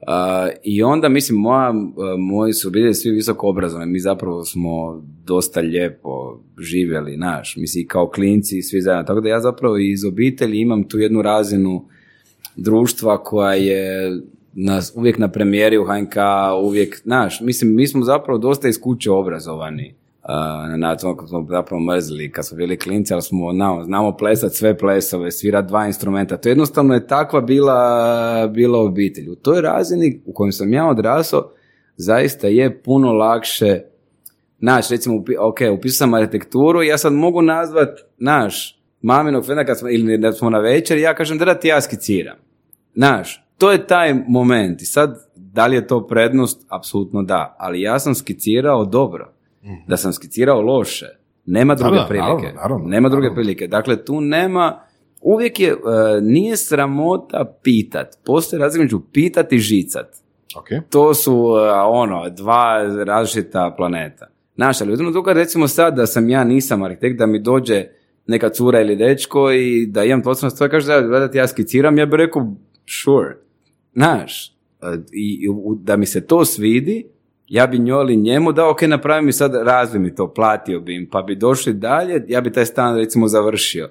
[0.08, 1.74] Uh, I onda, mislim, moja,
[2.18, 8.10] moji su bili svi visoko obrazovani, mi zapravo smo dosta lijepo živjeli, naš, mislim, kao
[8.10, 11.86] klinci i svi zajedno, tako da ja zapravo iz obitelji imam tu jednu razinu
[12.56, 14.12] društva koja je
[14.54, 16.16] nas uvijek na premijeri u HNK,
[16.64, 19.96] uvijek, znaš, mislim, mi smo zapravo dosta iz kuće obrazovani.
[20.70, 24.56] Na način kad smo zapravo mrzili kad smo bili klinci, ali smo, na, znamo plesati
[24.56, 26.38] sve plesove, svirat dva instrumenta.
[26.38, 29.30] To jednostavno je takva bila, bila obitelj.
[29.30, 31.52] U toj razini u kojem sam ja odrasao,
[31.98, 33.82] zaista je puno lakše
[34.66, 39.90] Naš, recimo, ok, upisao sam arhitekturu ja sad mogu nazvat, naš, maminog frenda kad smo,
[39.90, 42.38] ili da smo na večer, ja kažem da ti ja skiciram.
[42.96, 44.82] Znaš, to je taj moment.
[44.82, 46.66] I sad, da li je to prednost?
[46.70, 47.56] Apsolutno da.
[47.60, 49.34] Ali ja sam skicirao dobro.
[49.88, 51.06] Da sam skicirao loše.
[51.46, 52.28] Nema druge da, prilike.
[52.30, 53.36] naravno, naravno, nema druge naravno.
[53.36, 53.68] prilike.
[53.68, 54.80] Dakle, tu nema...
[55.22, 55.76] Uvijek je, e,
[56.22, 58.08] nije sramota pitat.
[58.26, 60.24] Postoji razlika među pitat i žicat
[60.56, 60.68] ok.
[60.90, 61.58] to su uh,
[61.88, 64.28] ono, dva različita planeta.
[64.56, 67.86] Znaš, ali u jednom trenutku, recimo sad da sam ja nisam arhitekt, da mi dođe
[68.28, 71.98] neka cura ili dečko i da imam poslovno stvar, kaže da, da ti ja skiciram,
[71.98, 72.54] ja bih rekao,
[73.04, 73.38] sure.
[73.94, 75.48] Znaš, uh, i, i
[75.78, 77.08] da mi se to svidi,
[77.54, 80.96] ja bi njoj ili njemu dao, ok, napravi mi sad, razvij mi to, platio bi
[80.96, 83.90] im, pa bi došli dalje, ja bi taj stan recimo završio.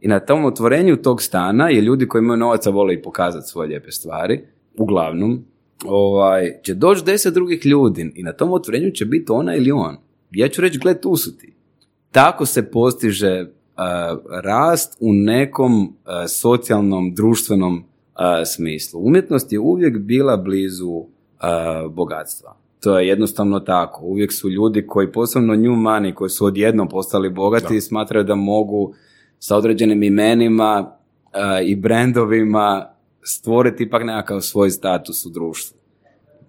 [0.00, 3.68] I na tom otvorenju tog stana je ljudi koji imaju novaca vole i pokazati svoje
[3.68, 4.40] lijepe stvari,
[4.78, 5.44] uglavnom,
[5.84, 9.96] ovaj, će doći deset drugih ljudi i na tom otvorenju će biti ona ili on.
[10.30, 11.54] Ja ću reći, gle, tu su ti.
[12.10, 13.46] Tako se postiže
[13.76, 17.84] a, rast u nekom a, socijalnom, društvenom
[18.14, 19.00] a, smislu.
[19.00, 21.04] Umjetnost je uvijek bila blizu
[21.90, 22.60] bogatstva.
[22.80, 24.04] To je jednostavno tako.
[24.04, 28.94] Uvijek su ljudi koji, posebno new money, koji su odjednom postali bogati, smatraju da mogu
[29.38, 30.96] sa određenim imenima
[31.32, 32.86] a, i brendovima
[33.22, 35.78] stvoriti ipak nekakav svoj status u društvu.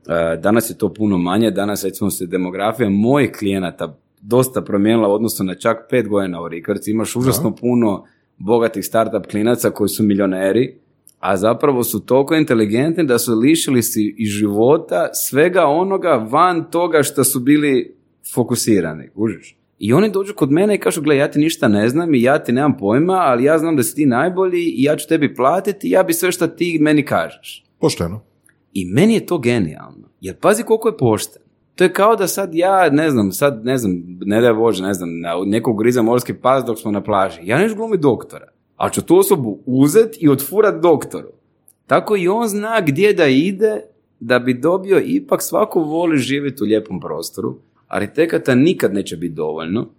[0.07, 5.13] E, Danas je to puno manje, danas recimo se demografija mojih klijenata dosta promijenila u
[5.13, 6.91] odnosu na čak pet godina u Rikarci.
[6.91, 8.05] Imaš užasno puno
[8.37, 10.79] bogatih startup klinaca koji su milioneri,
[11.21, 17.03] a zapravo su toliko inteligentni da su lišili si i života svega onoga van toga
[17.03, 17.95] što su bili
[18.33, 19.57] fokusirani, kužiš?
[19.79, 22.43] I oni dođu kod mene i kažu, gle, ja ti ništa ne znam i ja
[22.43, 25.87] ti nemam pojma, ali ja znam da si ti najbolji i ja ću tebi platiti
[25.87, 27.65] i ja bi sve što ti meni kažeš.
[27.79, 28.21] Pošteno.
[28.73, 30.07] I meni je to genijalno.
[30.21, 31.41] Jer pazi koliko je pošten.
[31.75, 33.91] To je kao da sad ja, ne znam, sad, ne znam,
[34.25, 37.41] ne daj Bože, ne znam, na nekog griza morski pas dok smo na plaži.
[37.43, 38.47] Ja neću glumi doktora.
[38.81, 41.27] Ali ću tu osobu uzet i otfurat doktoru.
[41.87, 43.81] Tako i on zna gdje da ide
[44.19, 47.57] da bi dobio ipak svako voli živjeti u lijepom prostoru.
[47.87, 49.89] Arhitekata nikad neće biti dovoljno.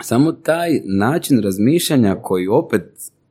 [0.00, 2.84] Samo taj način razmišljanja koji opet,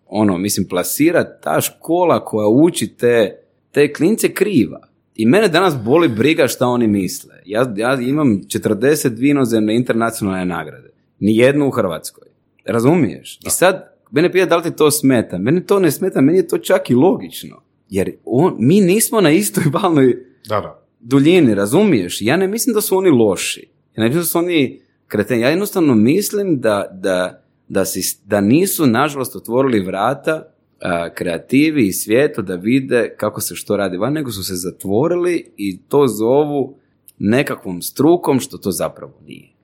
[0.05, 4.87] ono, mislim, plasira ta škola koja uči te, te klince kriva.
[5.15, 7.35] I mene danas boli briga šta oni misle.
[7.45, 10.89] Ja, ja imam 42 inozemne internacionalne nagrade.
[11.19, 12.27] Nijednu u Hrvatskoj.
[12.65, 13.39] Razumiješ?
[13.45, 15.37] I sad, mene pita da li ti to smeta.
[15.37, 17.61] Mene to ne smeta, meni je to čak i logično.
[17.89, 20.83] Jer on, mi nismo na istoj valnoj Da, da.
[20.99, 22.21] duljini, razumiješ?
[22.21, 23.69] Ja ne mislim da su oni loši.
[23.95, 25.41] Ja ne mislim da su oni kreteni.
[25.41, 30.51] Ja jednostavno mislim da, da, da, si, da nisu, nažalost, otvorili vrata
[30.81, 35.51] a, kreativi i svijetu da vide kako se što radi van, nego su se zatvorili
[35.57, 36.77] i to zovu
[37.19, 39.56] nekakvom strukom što to zapravo nije.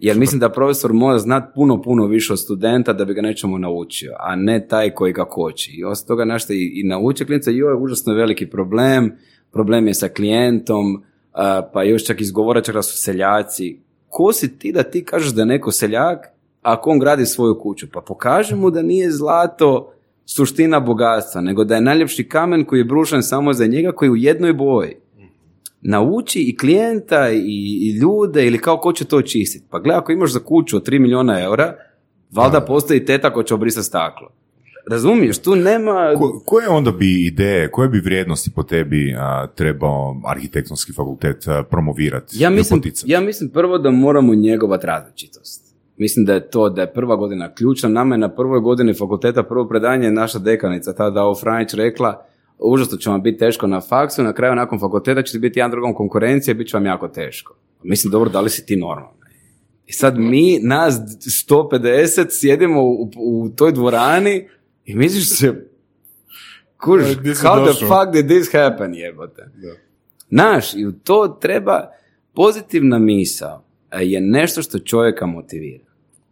[0.00, 3.58] Jer mislim da profesor mora znati puno, puno više od studenta da bi ga nečemu
[3.58, 5.72] naučio, a ne taj koji ga koči.
[5.72, 6.84] I osim toga nešto i, i
[7.52, 9.12] i ovo je užasno veliki problem,
[9.52, 11.02] problem je sa klijentom,
[11.72, 13.78] pa još čak izgovora čak da su seljaci.
[14.08, 16.26] Ko si ti da ti kažeš da je neko seljak
[16.62, 17.86] ako on gradi svoju kuću?
[17.92, 19.92] Pa pokaži mu da nije zlato
[20.24, 24.12] suština bogatstva, nego da je najljepši kamen koji je brušen samo za njega, koji je
[24.12, 24.96] u jednoj boji
[25.86, 27.38] nauči i klijenta i,
[27.82, 29.64] i ljude ili kao ko će to čistiti.
[29.70, 31.74] Pa gledaj, ako imaš za kuću od 3 milijuna eura,
[32.30, 34.28] valjda postoji teta ko će obrisati staklo.
[34.90, 36.14] Razumiješ, tu nema...
[36.18, 41.62] Ko, koje onda bi ideje, koje bi vrijednosti po tebi a, trebao arhitektonski fakultet a,
[41.70, 42.36] promovirati?
[42.42, 45.66] Ja mislim, ja mislim prvo da moramo njegovat različitost.
[45.96, 47.88] Mislim da je to, da je prva godina ključna.
[47.88, 52.26] Nama je na prvoj godini fakulteta prvo predanje naša dekanica, tada Ovo Franić rekla,
[52.58, 55.94] užasno će vam biti teško na faksu, na kraju nakon fakulteta ćete biti jedan drugom
[55.94, 57.56] konkurencija i bit će vam jako teško.
[57.82, 59.16] Mislim, dobro, da li si ti normalan?
[59.86, 60.94] I sad mi, nas
[61.48, 64.48] 150, sjedimo u, u toj dvorani
[64.84, 65.68] i misliš se,
[66.84, 69.50] kuž, how the fuck did this happen, jebote?
[70.30, 71.90] Znaš, i u to treba,
[72.34, 75.84] pozitivna misao e, je nešto što čovjeka motivira.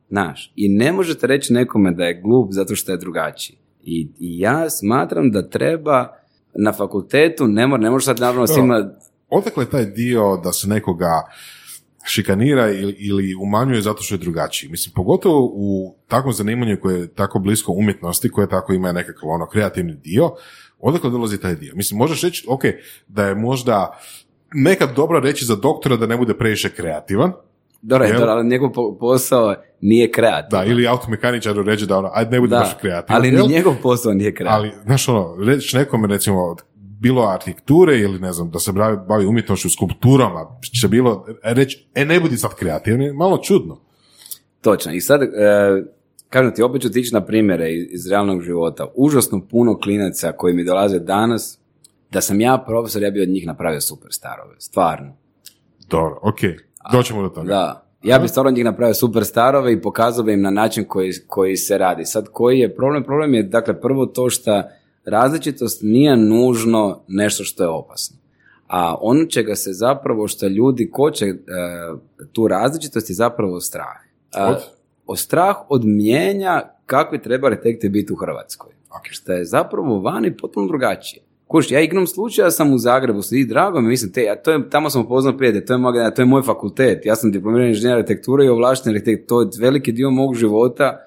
[0.09, 3.57] Znaš, i ne možete reći nekome da je glup zato što je drugačiji.
[3.85, 6.17] I, i ja smatram da treba
[6.55, 8.91] na fakultetu, ne, mora, ne može sad naravno svima...
[9.29, 11.23] Odakle je taj dio da se nekoga
[12.05, 14.71] šikanira ili, ili umanjuje zato što je drugačiji.
[14.71, 19.47] Mislim, pogotovo u takvom zanimanju koje je tako blisko umjetnosti, koje tako ima nekakav ono
[19.47, 20.31] kreativni dio,
[20.79, 21.73] odakle dolazi taj dio?
[21.77, 22.63] Mislim, možeš reći, ok,
[23.09, 23.99] da je možda
[24.55, 27.33] nekad dobro reći za doktora da ne bude previše kreativan,
[27.87, 30.65] Dobro, ali njegov po- posao nije kreativan.
[30.67, 33.17] da, ili automehaničaru reći da ono, ajde ne bude Da, baš kreativan.
[33.17, 34.61] ali ni njegov posao nije kreativan.
[34.61, 36.63] Ali, znaš ono, reći nekome recimo od
[37.01, 40.47] bilo arhitekture ili ne znam, da se bavi, bavi umjetnošću, skulpturama,
[40.81, 43.81] će bilo reći, e ne budi sad kreativan, je malo čudno.
[44.61, 44.93] Točno.
[44.93, 45.27] I sad, e,
[46.29, 48.87] kažem ti, opet ću ti ići na primjere iz, iz realnog života.
[48.95, 51.59] Užasno puno klinaca koji mi dolaze danas,
[52.11, 54.55] da sam ja profesor, ja bi od njih napravio superstarove.
[54.59, 55.17] Stvarno.
[55.91, 56.39] Dobro, ok,
[56.93, 57.49] doćemo do toga.
[57.49, 57.81] Da.
[58.03, 61.79] Ja bi stvarno njih napravio superstarove i pokazao bi im na način koji, koji se
[61.79, 62.05] radi.
[62.05, 63.05] Sad, koji je problem?
[63.05, 64.63] Problem je, dakle, prvo to što
[65.05, 68.17] različitost nije nužno nešto što je opasno.
[68.69, 71.35] A ono čega se zapravo, što ljudi koče e,
[72.33, 73.97] tu različitost je zapravo strah.
[74.37, 74.57] Od?
[75.07, 78.73] o strah od mijenja kakvi treba arhitekti biti u Hrvatskoj.
[79.03, 81.23] Što je zapravo vani potpuno drugačije.
[81.47, 84.71] Kuš, ja igrom slučaja sam u Zagrebu, i drago mi, mislim, te, ja, to je,
[84.71, 87.99] tamo sam upoznao prijatelje, to je, moj, to je moj fakultet, ja sam diplomirani inženjer
[87.99, 91.07] arhitekture i ovlašteni arhitekt, to je veliki dio mog života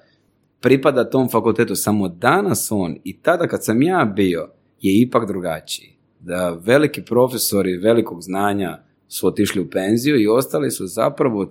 [0.60, 4.48] pripada tom fakultetu, samo danas on i tada kad sam ja bio
[4.80, 5.96] je ipak drugačiji.
[6.20, 8.78] Da veliki profesori velikog znanja
[9.08, 11.48] su otišli u penziju i ostali su zapravo, e,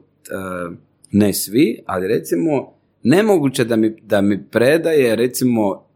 [1.12, 2.74] ne svi, ali recimo
[3.04, 5.87] nemoguće da mi, da mi predaje recimo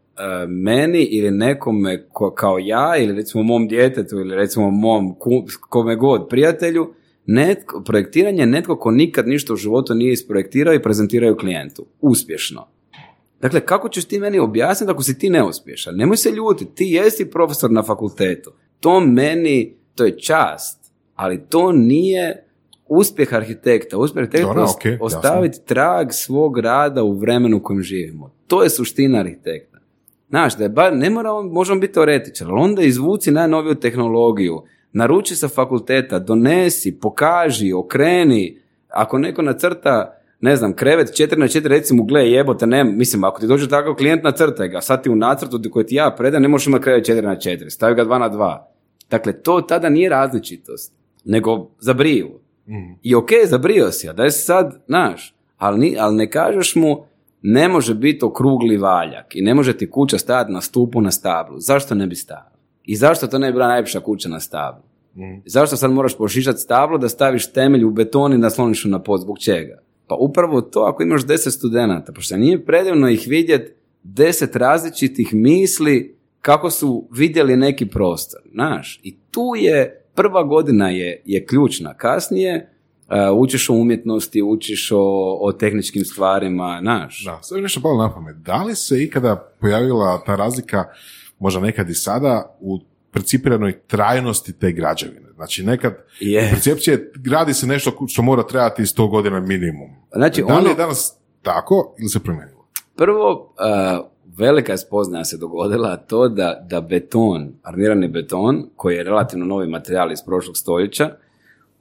[0.48, 5.96] meni ili nekome ko, kao ja ili recimo mom djetetu ili recimo mom ku- kome
[5.96, 6.94] god prijatelju
[7.26, 11.86] netko, projektiranje je netko ko nikad ništa u životu nije isprojektirao i prezentirao klijentu.
[12.00, 12.66] Uspješno.
[13.40, 15.96] Dakle, kako ćeš ti meni objasniti ako si ti neuspješan?
[15.96, 18.52] Nemoj se ljuti, ti jesi profesor na fakultetu.
[18.80, 22.44] To meni, to je čast, ali to nije
[22.86, 23.98] uspjeh arhitekta.
[23.98, 25.06] Uspjeh arhitekta Dobro, je ost- ok, jasno.
[25.06, 28.34] ostaviti trag svog rada u vremenu u kojem živimo.
[28.46, 29.71] To je suština arhitekta.
[30.32, 34.62] Znaš, da je bar, ne mora on, možemo biti teoretičar, ali onda izvuci najnoviju tehnologiju,
[34.92, 38.58] naruči sa fakulteta, donesi, pokaži, okreni.
[38.88, 43.40] Ako neko nacrta, ne znam, krevet 4 na 4, recimo, gle, jebote, ne, mislim, ako
[43.40, 46.48] ti dođe takav klijent, nacrtaj ga, sad ti u nacrtu koji ti ja predam, ne
[46.48, 48.58] možeš imati krevet 4 na 4, stavi ga 2 na 2.
[49.10, 52.28] Dakle, to tada nije različitost, nego za briju.
[53.02, 57.04] I ok, zabrio si, a daj se sad, znaš, ali, ali ne kažeš mu,
[57.42, 61.60] ne može biti okrugli valjak i ne može ti kuća stajati na stupu na stablu.
[61.60, 62.58] Zašto ne bi stajala?
[62.84, 64.82] I zašto to ne bi bila najljepša kuća na stablu?
[65.46, 69.20] Zašto sad moraš pošišati stablo da staviš temelj u beton i nasloniš na pod?
[69.20, 69.78] Zbog čega?
[70.06, 73.72] Pa upravo to ako imaš deset studenata, pošto nije predivno ih vidjeti
[74.02, 79.00] deset različitih misli kako su vidjeli neki prostor, znaš.
[79.02, 81.94] I tu je, prva godina je, je ključna.
[81.94, 82.72] Kasnije
[83.36, 84.98] učiš o umjetnosti, učiš o,
[85.40, 87.24] o tehničkim stvarima, znaš.
[87.24, 88.36] Da, mi nešto palo na pamet.
[88.36, 90.84] Da li se ikada pojavila ta razlika
[91.38, 92.80] možda nekad i sada u
[93.12, 95.28] percipiranoj trajnosti te građevine.
[95.34, 96.50] Znači nekad je.
[96.50, 99.90] percepcije gradi se nešto što mora trajati 100 godina minimum.
[100.14, 102.66] Znači, da li je ono- danas tako ili se promijenilo?
[102.96, 103.54] Prvo,
[104.00, 104.06] uh,
[104.38, 110.12] velika spoznaja se dogodila to da, da beton, armirani beton, koji je relativno novi materijal
[110.12, 111.10] iz prošlog stoljeća,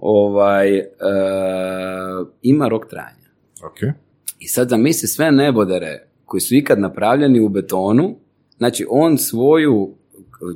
[0.01, 3.29] ovaj, uh, ima rok trajanja.
[3.61, 3.91] Okay.
[4.39, 8.15] I sad zamisli sve nebodere koji su ikad napravljeni u betonu,
[8.57, 9.95] znači on svoju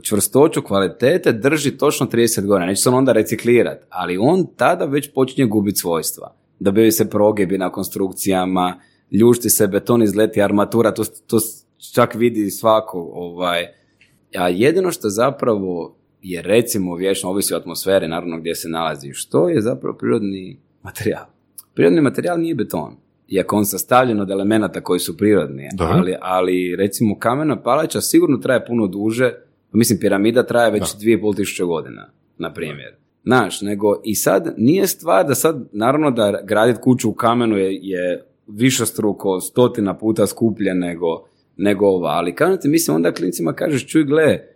[0.01, 2.65] čvrstoću kvalitete drži točno 30 godina.
[2.65, 6.35] Neće se on onda reciklirati, ali on tada već počinje gubiti svojstva.
[6.59, 8.79] Da bi se progebi na konstrukcijama,
[9.11, 11.37] ljušti se beton, izleti armatura, to, to
[11.93, 13.09] čak vidi svako.
[13.13, 13.65] Ovaj.
[14.37, 15.95] A jedino što zapravo
[16.30, 21.26] je recimo vječno, ovisi o atmosferi, naravno gdje se nalazi, što je zapravo prirodni materijal.
[21.73, 22.95] Prirodni materijal nije beton
[23.28, 28.65] iako on sastavljen od elemenata koji su prirodni, ali, ali recimo kamena palača sigurno traje
[28.65, 29.34] puno duže,
[29.71, 32.95] mislim piramida traje već dvije pol tisuće godina, na primjer.
[33.23, 37.80] Znaš, nego i sad nije stvar da sad, naravno da graditi kuću u kamenu je,
[37.82, 38.26] je
[38.86, 44.03] struko, stotina puta skuplje nego, nego ova, ali kažem ti, mislim, onda klincima kažeš, čuj,
[44.03, 44.54] gle,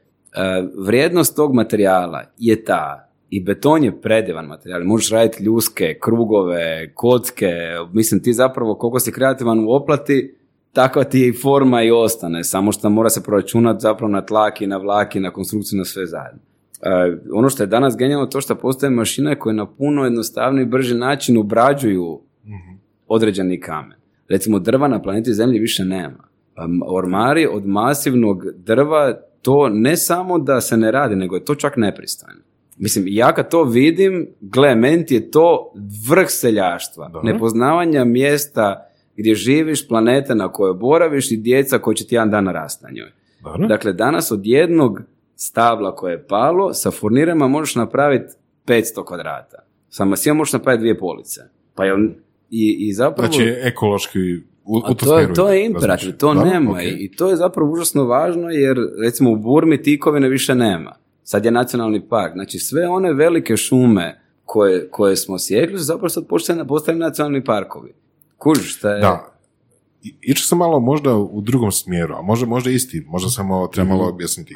[0.85, 4.83] vrijednost tog materijala je ta i beton je predivan materijal.
[4.83, 7.53] Možeš raditi ljuske, krugove, kocke.
[7.93, 10.35] Mislim, ti zapravo koliko si kreativan u oplati,
[10.73, 12.43] takva ti je i forma i ostane.
[12.43, 16.41] Samo što mora se proračunati zapravo na tlaki, na vlaki, na konstrukciju, na sve zajedno.
[16.81, 20.69] E, ono što je danas genijalno to što postoje mašine koje na puno jednostavniji i
[20.69, 22.21] brži način obrađuju
[23.07, 23.97] određeni kamen.
[24.29, 26.23] Recimo drva na planeti Zemlji više nema.
[26.87, 31.77] Ormari od masivnog drva to ne samo da se ne radi, nego je to čak
[31.77, 32.41] nepristojno.
[32.77, 35.73] Mislim, ja kad to vidim, gle, menti je to
[36.09, 37.21] vrh seljaštva.
[37.23, 42.47] Nepoznavanja mjesta gdje živiš, planete na kojoj boraviš i djeca koji će ti jedan dan
[42.47, 43.11] rasti na njoj.
[43.67, 45.01] Dakle, danas od jednog
[45.35, 48.33] stabla koje je palo, sa furnirama možeš napraviti
[48.67, 49.57] 500 kvadrata.
[49.89, 51.41] Sa masijom možeš napraviti dvije police.
[51.75, 51.93] Pa je
[52.49, 53.31] i, i zapravo...
[53.31, 54.19] Znači, ekološki
[54.69, 58.49] u, to, to, je, to je imperativ, to nema i to je zapravo užasno važno
[58.49, 60.95] jer recimo u Burmi tikovine više nema
[61.29, 62.33] sad je nacionalni park.
[62.33, 66.27] Znači sve one velike šume koje, koje smo sjekli su zapravo sad
[66.67, 67.93] postali nacionalni parkovi.
[68.37, 69.01] Kužiš, šta je...
[69.01, 69.38] Da.
[70.21, 74.03] Išao sam malo možda u drugom smjeru, a možda, možda isti, možda samo treba malo
[74.03, 74.13] mhm.
[74.13, 74.53] objasniti.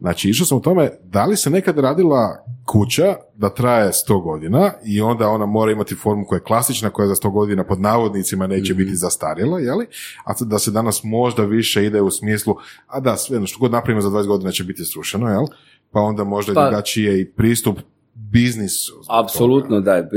[0.00, 4.72] Znači, išao sam u tome, da li se nekad radila kuća da traje 100 godina
[4.84, 8.46] i onda ona mora imati formu koja je klasična, koja za 100 godina pod navodnicima
[8.46, 8.96] neće biti mhm.
[8.96, 9.86] zastarjela, jeli?
[10.24, 12.54] A da se danas možda više ide u smislu,
[12.86, 15.44] a da, sve, što god napravimo za 20 godina će biti srušeno, jel?
[15.92, 17.78] pa onda možda pa, drugačije i pristup
[18.14, 18.92] biznisu.
[19.08, 20.08] Apsolutno, da.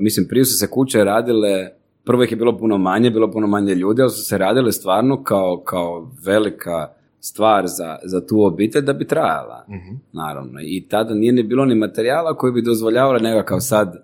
[0.00, 1.68] Mislim, prije su se kuće radile,
[2.04, 5.22] prvo ih je bilo puno manje, bilo puno manje ljudi, ali su se radile stvarno
[5.22, 6.88] kao, kao velika
[7.20, 10.60] stvar za, za tu obitelj da bi trajala, uh naravno.
[10.62, 13.96] I tada nije ni bilo ni materijala koji bi dozvoljavali nekakav sad,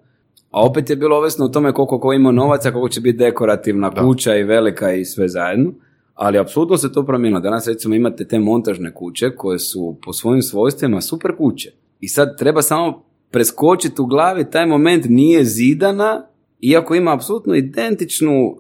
[0.51, 3.91] a opet je bilo ovisno o tome koliko ko ima novaca, koliko će biti dekorativna
[3.91, 5.73] kuća i velika i sve zajedno
[6.19, 7.41] ali apsolutno se to promijenilo.
[7.41, 11.73] Danas recimo imate te montažne kuće koje su po svojim svojstvima super kuće.
[12.01, 16.27] I sad treba samo preskočiti u glavi, taj moment nije zidana,
[16.61, 18.55] iako ima apsolutno identičnu e,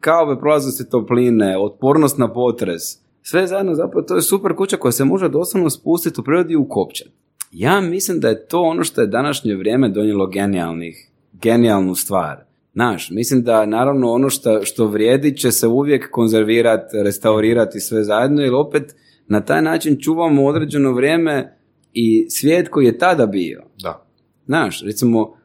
[0.00, 2.82] kao prolaznosti topline, otpornost na potres,
[3.22, 6.56] sve zajedno zapravo to je super kuća koja se može doslovno spustiti u prirodi i
[6.56, 7.10] ukopčati.
[7.52, 12.44] Ja mislim da je to ono što je današnje vrijeme donijelo genijalnih, genijalnu stvar.
[12.72, 18.42] Znaš, mislim da naravno ono što, što vrijedi će se uvijek konzervirati, restaurirati sve zajedno,
[18.42, 18.94] jer opet
[19.28, 21.58] na taj način čuvamo određeno vrijeme
[21.92, 23.62] i svijet koji je tada bio.
[23.82, 24.06] Da.
[24.46, 25.35] Znaš, recimo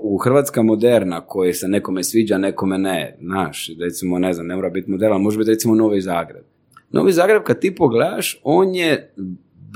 [0.00, 3.16] u Hrvatska moderna koji se nekome sviđa, nekome ne.
[3.20, 6.44] Znaš, recimo, ne znam, ne mora biti moderna, može biti recimo Novi Zagreb.
[6.90, 9.14] Novi Zagreb kad ti pogledaš, on je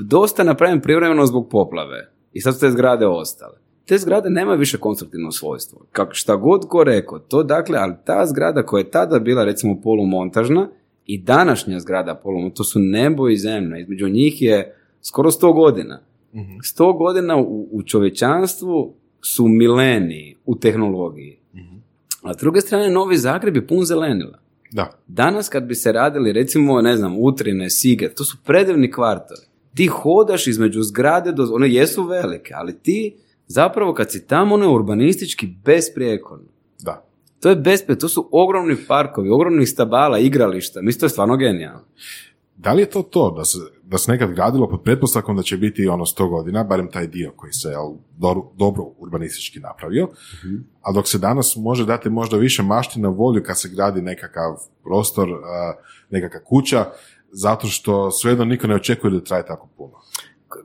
[0.03, 2.11] dosta napravljen privremeno zbog poplave.
[2.33, 3.61] I sad su te zgrade ostale
[3.91, 5.85] te zgrade nemaju više konstruktivno svojstvo.
[5.91, 9.81] Kako šta god ko rekao, to dakle, ali ta zgrada koja je tada bila recimo
[9.81, 10.69] polumontažna
[11.05, 15.99] i današnja zgrada polumontažna, to su nebo i zemlja, između njih je skoro sto godina.
[16.35, 16.57] Mhm.
[16.63, 21.39] Sto godina u, u čovječanstvu su mileniji u tehnologiji.
[21.55, 21.75] Mhm.
[22.23, 24.39] A s druge strane, Novi Zagreb je pun zelenila.
[24.71, 24.89] Da.
[25.07, 29.41] Danas kad bi se radili, recimo, ne znam, Utrine, Sige, to su predivni kvartovi.
[29.75, 33.15] Ti hodaš između zgrade, do, one jesu velike, ali ti
[33.47, 36.45] zapravo kad si tamo, ono je urbanistički besprijekorno.
[36.79, 37.05] Da.
[37.39, 41.85] To je besprijekorno, to su ogromni parkovi, ogromni stabala, igrališta, mislim, to je stvarno genijalno.
[42.63, 45.57] Da li je to to, da se, da se nekad gradilo pod pretpostavkom da će
[45.57, 47.91] biti ono sto godina, barem taj dio koji se jel,
[48.57, 53.43] dobro urbanistički napravio, uh a dok se danas može dati možda više mašti na volju
[53.43, 55.29] kad se gradi nekakav prostor,
[56.09, 56.85] nekakva kuća,
[57.31, 59.93] zato što svejedno niko ne očekuje da traje tako puno.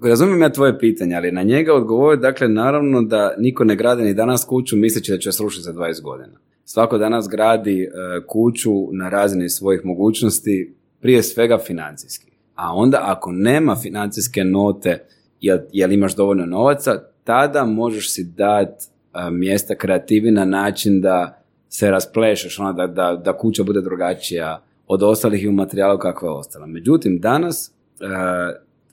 [0.02, 4.14] Razumijem ja tvoje pitanje, ali na njega odgovori, dakle, naravno da niko ne gradi ni
[4.14, 6.38] danas kuću misleći da će srušiti za 20 godina.
[6.64, 7.88] Svako danas gradi e,
[8.26, 10.74] kuću na razini svojih mogućnosti,
[11.06, 12.32] prije svega financijski.
[12.54, 15.04] A onda ako nema financijske note,
[15.40, 21.42] jel, jel imaš dovoljno novaca, tada možeš si dati e, mjesta kreativi na način da
[21.68, 26.28] se rasplešeš, ono, da, da, da kuća bude drugačija od ostalih i u materijalu kakva
[26.28, 26.66] je ostala.
[26.66, 28.04] Međutim, danas, e,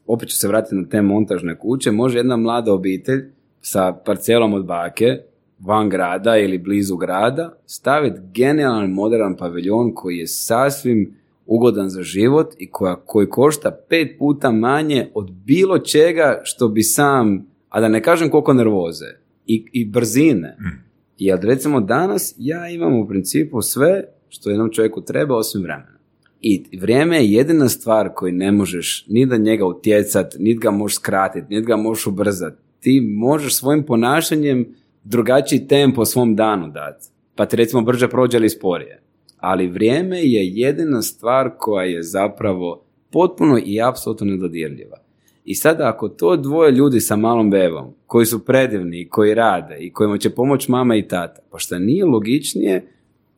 [0.07, 3.23] opet ću se vratiti na te montažne kuće, može jedna mlada obitelj
[3.61, 5.17] sa parcelom od bake,
[5.59, 12.53] van grada ili blizu grada, staviti genijalan modern paviljon koji je sasvim ugodan za život
[12.57, 17.87] i koja, koji košta pet puta manje od bilo čega što bi sam, a da
[17.87, 19.05] ne kažem koliko nervoze
[19.47, 20.57] i, i brzine.
[20.59, 20.83] Mm.
[21.17, 25.93] Jer recimo danas ja imam u principu sve što jednom čovjeku treba osim vremena.
[26.41, 30.95] I vrijeme je jedina stvar koju ne možeš ni da njega utjecat, niti ga možeš
[30.95, 32.57] skratiti, niti ga možeš ubrzati.
[32.79, 37.07] Ti možeš svojim ponašanjem drugačiji tempo svom danu dati.
[37.35, 39.02] Pa ti recimo brže prođe ili sporije.
[39.43, 44.97] Ali vrijeme je jedina stvar koja je zapravo potpuno i apsolutno nedodirljiva.
[45.45, 49.77] I sada ako to dvoje ljudi sa malom bevom, koji su predivni i koji rade
[49.79, 52.87] i kojima će pomoći mama i tata, pa šta nije logičnije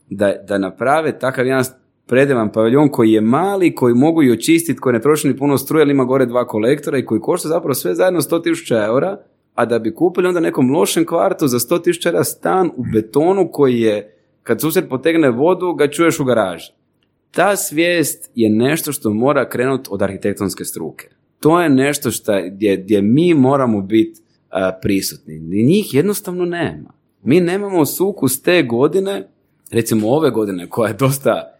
[0.10, 1.64] da, da naprave takav jedan
[2.08, 5.82] predivan paviljon koji je mali, koji mogu i očistiti, koji ne troši ni puno struje,
[5.82, 9.18] ali ima gore dva kolektora i koji košta zapravo sve zajedno 100.000 eura,
[9.56, 13.80] a da bi kupili onda nekom lošem kvartu za 100.000 eura stan u betonu koji
[13.80, 14.15] je,
[14.46, 16.72] kad susjed potegne vodu, ga čuješ u garaži.
[17.32, 21.10] Ta svijest je nešto što mora krenuti od arhitektonske struke.
[21.40, 24.22] To je nešto što, gdje, gdje mi moramo biti
[24.82, 25.36] prisutni.
[25.36, 26.94] I njih jednostavno nema.
[27.24, 29.28] Mi nemamo sukus te godine,
[29.72, 31.58] recimo ove godine koja je dosta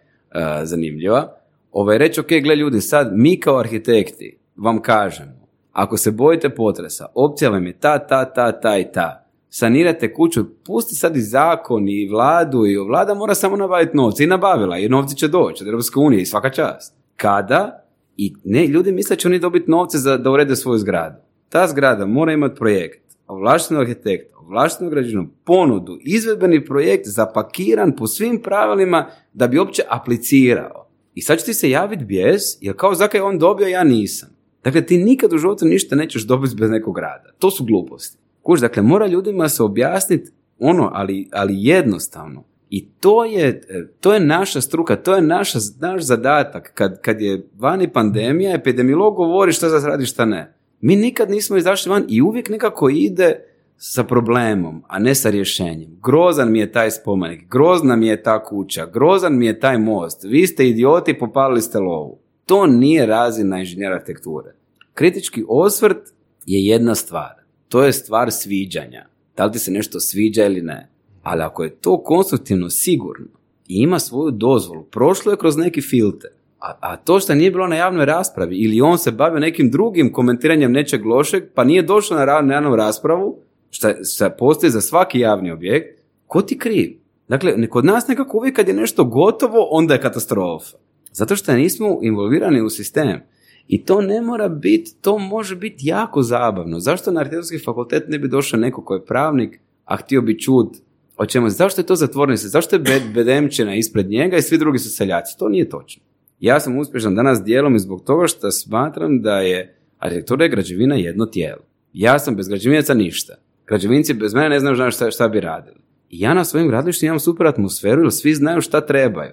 [0.64, 1.38] zanimljiva,
[1.72, 7.06] ovaj, reći, ok, gle ljudi, sad mi kao arhitekti vam kažemo, ako se bojite potresa,
[7.14, 9.25] opcija vam je ta, ta, ta, ta i ta.
[9.58, 14.28] Sanirate kuću, pusti sad i zakon i vladu i vlada mora samo nabaviti novce i
[14.28, 16.96] nabavila jer novci će doći od Europske unije i svaka čast.
[17.16, 17.86] Kada?
[18.18, 21.16] I ne, ljudi misle će oni dobiti novce za, da urede svoju zgradu.
[21.50, 28.42] Ta zgrada mora imati projekt, ovlaštenog arhitekta, ovlaštenog građevinu, ponudu, izvedbeni projekt zapakiran po svim
[28.42, 30.88] pravilima da bi uopće aplicirao.
[31.14, 34.30] I sad će ti se javiti bijes, jer kao zakaj on dobio, ja nisam.
[34.64, 37.32] Dakle, ti nikad u životu ništa nećeš dobiti bez nekog rada.
[37.40, 38.25] To su gluposti.
[38.46, 42.44] Kuš, dakle, mora ljudima se objasniti ono, ali, ali jednostavno.
[42.70, 43.62] I to je,
[44.00, 46.72] to je naša struka, to je naša, naš zadatak.
[46.74, 50.54] Kad, kad je vani pandemija, epidemiolog govori šta za radi, šta ne.
[50.82, 53.40] Mi nikad nismo izašli van i uvijek nekako ide
[53.78, 55.98] sa problemom, a ne sa rješenjem.
[56.04, 60.24] Grozan mi je taj spomenik, grozna mi je ta kuća, grozan mi je taj most,
[60.24, 62.20] vi ste idioti, popalili ste lovu.
[62.46, 64.56] To nije razina inženjera arhitekture.
[64.94, 66.14] Kritički osvrt
[66.46, 67.45] je jedna stvar.
[67.70, 69.06] To je stvar sviđanja.
[69.38, 70.90] Da li ti se nešto sviđa ili ne.
[71.24, 73.28] Ali ako je to konstruktivno sigurno
[73.68, 77.68] i ima svoju dozvolu, prošlo je kroz neki filter, a, a to što nije bilo
[77.68, 82.18] na javnoj raspravi ili on se bavio nekim drugim komentiranjem nečeg lošeg, pa nije došlo
[82.18, 83.40] na javnu raspravu,
[83.72, 86.98] što postoji za svaki javni objekt, ko ti kriv?
[87.28, 90.78] Dakle, kod nas nekako uvijek kad je nešto gotovo, onda je katastrofa.
[91.12, 93.22] Zato što nismo involvirani u sistem.
[93.68, 96.80] I to ne mora biti, to može biti jako zabavno.
[96.80, 100.78] Zašto na arhitektonski fakultet ne bi došao neko ko je pravnik, a htio bi čut
[101.18, 104.90] o čemu, zašto je to zatvornice, zašto je bedemčina ispred njega i svi drugi su
[104.90, 105.38] seljaci?
[105.40, 106.04] To nije točno.
[106.40, 110.96] Ja sam uspješan danas dijelom i zbog toga što smatram da je arhitektura i građevina
[110.96, 111.62] jedno tijelo.
[111.94, 113.36] Ja sam bez građevinaca ništa.
[113.68, 115.78] Građevinci bez mene ne znaju šta, šta bi radili.
[116.10, 119.32] I ja na svojim gradilištima imam super atmosferu jer svi znaju šta trebaju.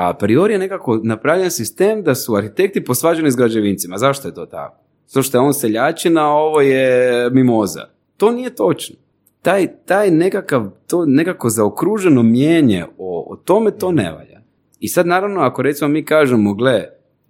[0.00, 3.98] A priori je nekako napravljen sistem da su arhitekti posvađani s građevincima.
[3.98, 4.76] Zašto je to tako?
[5.06, 7.84] Zato što je on seljačina, a ovo je mimoza.
[8.16, 8.96] To nije točno.
[9.42, 14.40] Taj, taj nekakav, to nekako zaokruženo mijenje o, o tome to ne valja.
[14.80, 16.84] I sad naravno ako recimo mi kažemo, gle,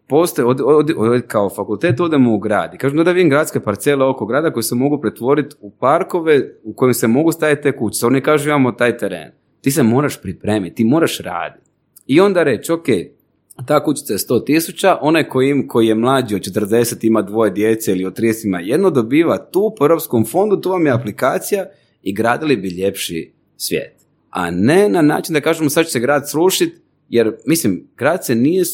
[0.09, 4.05] postoje, od, od, od, kao fakultet odemo u grad i kažem da vidim gradske parcele
[4.05, 8.07] oko grada koje se mogu pretvoriti u parkove u kojim se mogu staviti te kuće.
[8.07, 9.31] Oni kažu imamo taj teren.
[9.61, 11.60] Ti se moraš pripremiti, ti moraš raditi.
[12.11, 12.87] I onda reći, ok,
[13.67, 17.93] ta kućica je 100 tisuća, onaj koji, koji je mlađi od 40 ima dvoje djece
[17.93, 21.67] ili od 30 ima jedno, dobiva tu po Europskom fondu, tu vam je aplikacija
[22.03, 23.95] i gradili bi ljepši svijet.
[24.31, 26.77] A ne na način da kažemo sad će se grad srušiti,
[27.09, 28.65] jer, mislim, grad se nije,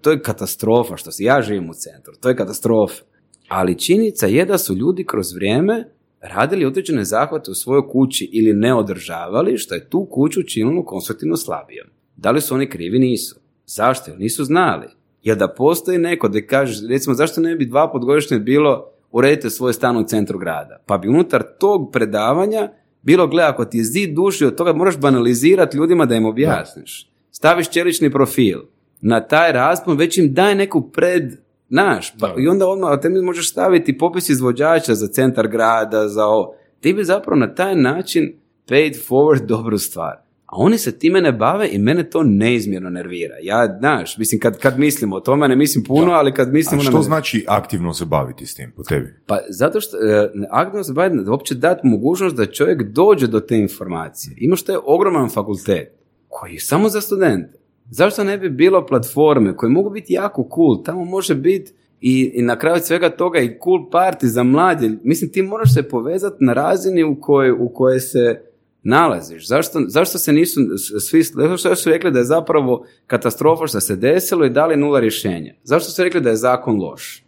[0.00, 3.02] to je katastrofa što se, ja živim u centru, to je katastrofa.
[3.48, 5.84] Ali činjenica je da su ljudi kroz vrijeme
[6.20, 11.36] radili određene zahvate u svojoj kući ili ne održavali, što je tu kuću činilo konstruktivno
[11.36, 11.86] slabijom.
[12.16, 12.98] Da li su oni krivi?
[12.98, 13.40] Nisu.
[13.66, 14.10] Zašto?
[14.10, 14.86] Jer nisu znali.
[15.22, 19.50] Jer da postoji neko da kaže, recimo, zašto ne bi dva put godišnje bilo uredite
[19.50, 20.82] svoj stan u centru grada?
[20.86, 22.68] Pa bi unutar tog predavanja
[23.02, 27.10] bilo, gle, ako ti je zid duži od toga, moraš banalizirati ljudima da im objasniš.
[27.30, 28.58] Staviš čelični profil.
[29.00, 31.24] Na taj raspon već im daj neku pred,
[31.68, 36.54] naš, pa, i onda odmah, te možeš staviti popis izvođača za centar grada, za ovo.
[36.80, 38.32] Ti bi zapravo na taj način
[38.68, 40.21] paid forward dobru stvar.
[40.52, 43.34] A oni se time ne bave i mene to neizmjerno nervira.
[43.42, 46.80] Ja, znaš, mislim, kad, kad mislim o tome, ne mislim puno, ali kad mislim...
[46.80, 49.14] A što znači aktivno se baviti s tim po tebi?
[49.26, 53.58] Pa zato što e, aktivno se baviti, uopće dati mogućnost da čovjek dođe do te
[53.58, 54.34] informacije.
[54.38, 55.92] Imaš je ogroman fakultet
[56.28, 57.58] koji je samo za studente.
[57.90, 62.42] Zašto ne bi bilo platforme koje mogu biti jako cool, tamo može biti i, i
[62.42, 64.90] na kraju svega toga i cool party za mlade.
[65.04, 68.51] Mislim, ti moraš se povezati na razini u kojoj, u kojoj se
[68.82, 69.48] nalaziš?
[69.48, 70.60] Zašto, zašto se nisu
[71.00, 75.54] svi, zašto su rekli da je zapravo katastrofa što se desilo i dali nula rješenja?
[75.62, 77.24] Zašto su rekli da je zakon loš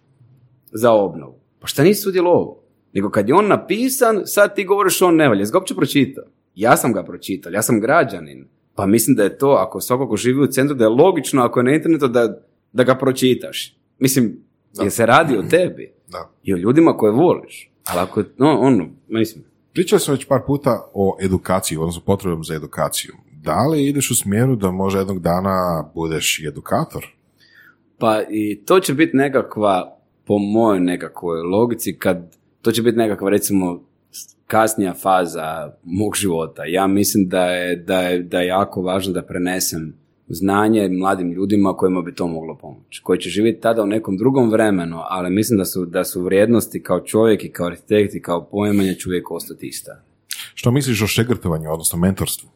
[0.73, 1.35] za obnovu?
[1.61, 2.61] Pa šta nisi sudjelovao?
[2.93, 5.41] Nego kad je on napisan, sad ti govoriš on ne valja.
[5.41, 6.25] Jesi ga uopće pročitao?
[6.55, 8.49] Ja sam ga pročitao, ja sam građanin.
[8.75, 11.61] Pa mislim da je to, ako svako ko živi u centru, da je logično ako
[11.61, 12.41] je na internetu da,
[12.73, 13.77] da ga pročitaš.
[13.99, 14.39] Mislim,
[14.75, 14.83] da.
[14.83, 15.93] jer se radi o tebi.
[16.09, 16.31] Da.
[16.43, 17.71] I o ljudima koje voliš.
[17.85, 19.45] Ali ako, no, ono, mislim,
[19.75, 23.15] Pričali smo već par puta o edukaciji, odnosno potrebom za edukaciju.
[23.43, 27.07] Da li ideš u smjeru da možda jednog dana budeš i edukator?
[27.99, 33.31] Pa i to će biti nekakva, po mojoj nekakvoj logici, kad to će biti nekakva
[33.31, 33.81] recimo
[34.47, 36.65] kasnija faza mog života.
[36.65, 41.77] Ja mislim da je, da je, da je jako važno da prenesem znanje mladim ljudima
[41.77, 45.59] kojima bi to moglo pomoći, koji će živjeti tada u nekom drugom vremenu, ali mislim
[45.59, 49.31] da su, da su vrijednosti kao čovjek i kao arhitekt i kao poimanje će uvijek
[49.31, 50.03] ostati ista.
[50.55, 52.49] Što misliš o šegrtovanju, odnosno mentorstvu?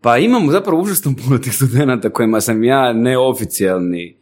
[0.00, 4.16] Pa imamo zapravo užasno puno tih studenta kojima sam ja neoficijalni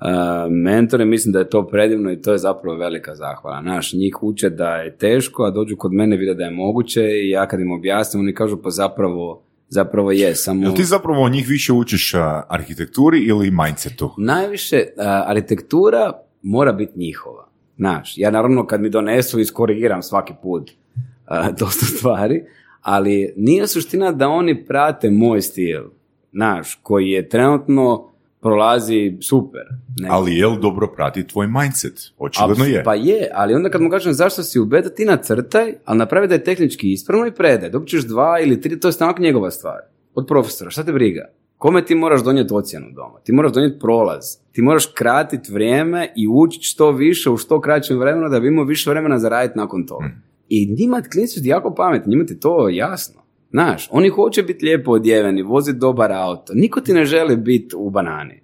[0.00, 0.06] uh,
[0.50, 3.60] mentor i mislim da je to predivno i to je zapravo velika zahvala.
[3.60, 7.30] Naš, njih uče da je teško, a dođu kod mene vide da je moguće i
[7.30, 10.62] ja kad im objasnim, oni kažu pa zapravo zapravo je samo...
[10.62, 12.12] Jel ti zapravo od njih više učiš
[12.48, 14.10] arhitekturi ili mindsetu?
[14.18, 17.48] Najviše uh, arhitektura mora biti njihova.
[17.76, 22.42] Znaš, ja naravno kad mi donesu iskorigiram svaki put uh, dosta stvari,
[22.82, 25.82] ali nije suština da oni prate moj stil,
[26.32, 28.09] naš, koji je trenutno
[28.40, 29.62] prolazi super.
[29.98, 30.08] Ne.
[30.10, 32.12] Ali je li dobro prati tvoj mindset?
[32.18, 32.84] Očigledno je.
[32.84, 36.28] Pa je, ali onda kad mu kažem zašto si u beta, ti nacrtaj, ali napravi
[36.28, 37.70] da je tehnički ispravno i predaj.
[37.70, 39.78] Dok ćeš dva ili tri, to je stavak njegova stvar.
[40.14, 41.30] Od profesora, šta te briga?
[41.58, 43.20] Kome ti moraš donijeti ocjenu doma?
[43.24, 44.24] Ti moraš donijeti prolaz.
[44.52, 48.64] Ti moraš kratiti vrijeme i učiti što više u što kraćem vremenu da bi imao
[48.64, 50.06] više vremena za raditi nakon toga.
[50.06, 50.22] Hmm.
[50.48, 53.20] I njima klinici su jako pametni, njima ti to jasno.
[53.50, 56.52] Znaš, oni hoće biti lijepo odjeveni, voziti dobar auto.
[56.54, 58.40] Niko ti ne želi biti u banani.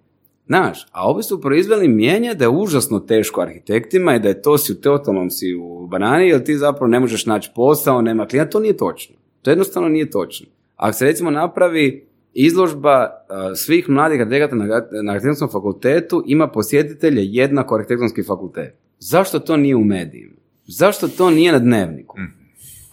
[0.46, 4.58] Znaš, a ovi su proizveli mijenje da je užasno teško arhitektima i da je to
[4.58, 8.50] si u totalnom si u banani jer ti zapravo ne možeš naći posao, nema klijenta,
[8.50, 9.16] to nije točno.
[9.42, 10.46] To jednostavno nije točno.
[10.76, 13.10] Ako se recimo napravi izložba
[13.56, 14.64] svih mladih arhitekata na,
[15.12, 18.74] arhitektonskom fakultetu ima posjetitelje jednako arhitektonski fakultet.
[18.98, 20.36] Zašto to nije u medijima?
[20.66, 22.16] Zašto to nije na dnevniku?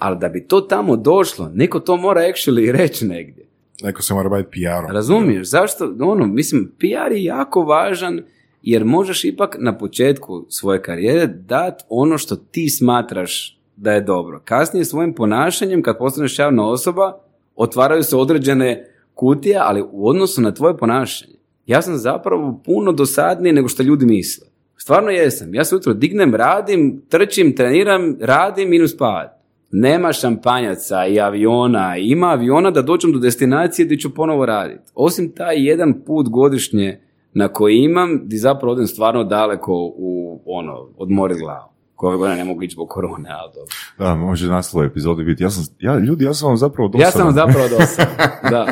[0.03, 3.45] Ali da bi to tamo došlo, neko to mora actually reći negdje.
[3.81, 4.91] Neko se mora baviti PR-om.
[4.91, 5.95] Razumiješ, zašto?
[5.99, 8.21] Ono, mislim, PR je jako važan
[8.61, 14.41] jer možeš ipak na početku svoje karijere dati ono što ti smatraš da je dobro.
[14.45, 17.17] Kasnije svojim ponašanjem, kad postaneš javna osoba,
[17.55, 21.35] otvaraju se određene kutije, ali u odnosu na tvoje ponašanje.
[21.65, 24.47] Ja sam zapravo puno dosadniji nego što ljudi misle.
[24.77, 25.55] Stvarno jesam.
[25.55, 29.42] Ja se utro dignem, radim, trčim, treniram, radim i spavat
[29.75, 34.91] nema šampanjaca i aviona, ima aviona da dođem do destinacije gdje ću ponovo raditi.
[34.95, 36.99] Osim taj jedan put godišnje
[37.33, 41.73] na koji imam, gdje zapravo odem stvarno daleko u ono, odmori glavu.
[41.95, 43.71] Koje godine ne mogu ići zbog korone, ali dobro.
[43.97, 45.43] Da, može naslov epizode biti.
[45.43, 47.07] Ja sam, ja, ljudi, ja sam vam zapravo dosadan.
[47.07, 48.15] Ja sam vam zapravo dosadan,
[48.49, 48.67] da.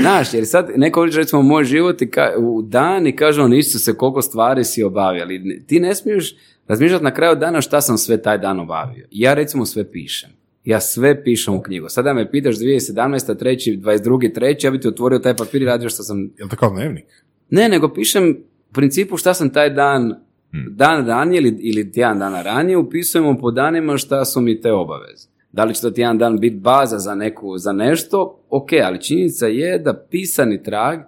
[0.00, 3.62] Znaš, jer sad neko vidi recimo moj život i ka, u dan i kaže on
[3.62, 6.34] se koliko stvari si obavio, ali ti ne smiješ
[6.68, 9.06] razmišljati na kraju dana šta sam sve taj dan obavio.
[9.10, 10.41] Ja recimo sve pišem.
[10.64, 11.88] Ja sve pišem u knjigu.
[11.88, 13.38] Sada me pitaš 2017.
[13.38, 14.34] treći, 22.
[14.34, 16.30] treći, ja bi ti otvorio taj papir i radio što sam...
[16.38, 17.04] Je li to kao dnevnik?
[17.50, 18.30] Ne, nego pišem
[18.70, 20.14] u principu šta sam taj dan,
[20.50, 20.66] hmm.
[20.68, 25.28] dan ranije ili, ili tjedan dana ranije, upisujemo po danima šta su mi te obaveze.
[25.52, 28.44] Da li će to tjedan dan biti baza za, neku, za nešto?
[28.50, 31.00] Ok, ali činjenica je da pisani trag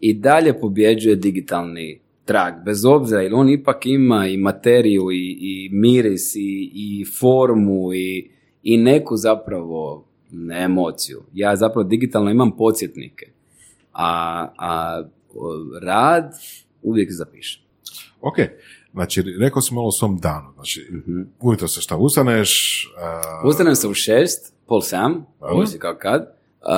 [0.00, 5.68] i dalje pobjeđuje digitalni trag, bez obzira, jer on ipak ima i materiju i, i
[5.72, 8.33] miris i, i formu i
[8.64, 10.04] i neku zapravo
[10.64, 11.22] emociju.
[11.32, 13.26] Ja zapravo digitalno imam podsjetnike,
[13.92, 15.02] a, a
[15.82, 16.32] rad
[16.82, 17.62] uvijek zapišem.
[18.20, 18.34] Ok,
[18.92, 22.84] znači rekao sam malo o svom danu, znači mm ujutro se šta ustaneš?
[23.42, 23.48] Uh...
[23.48, 26.68] Ustanem se u šest, pol sam, ovisi kao kad, uh,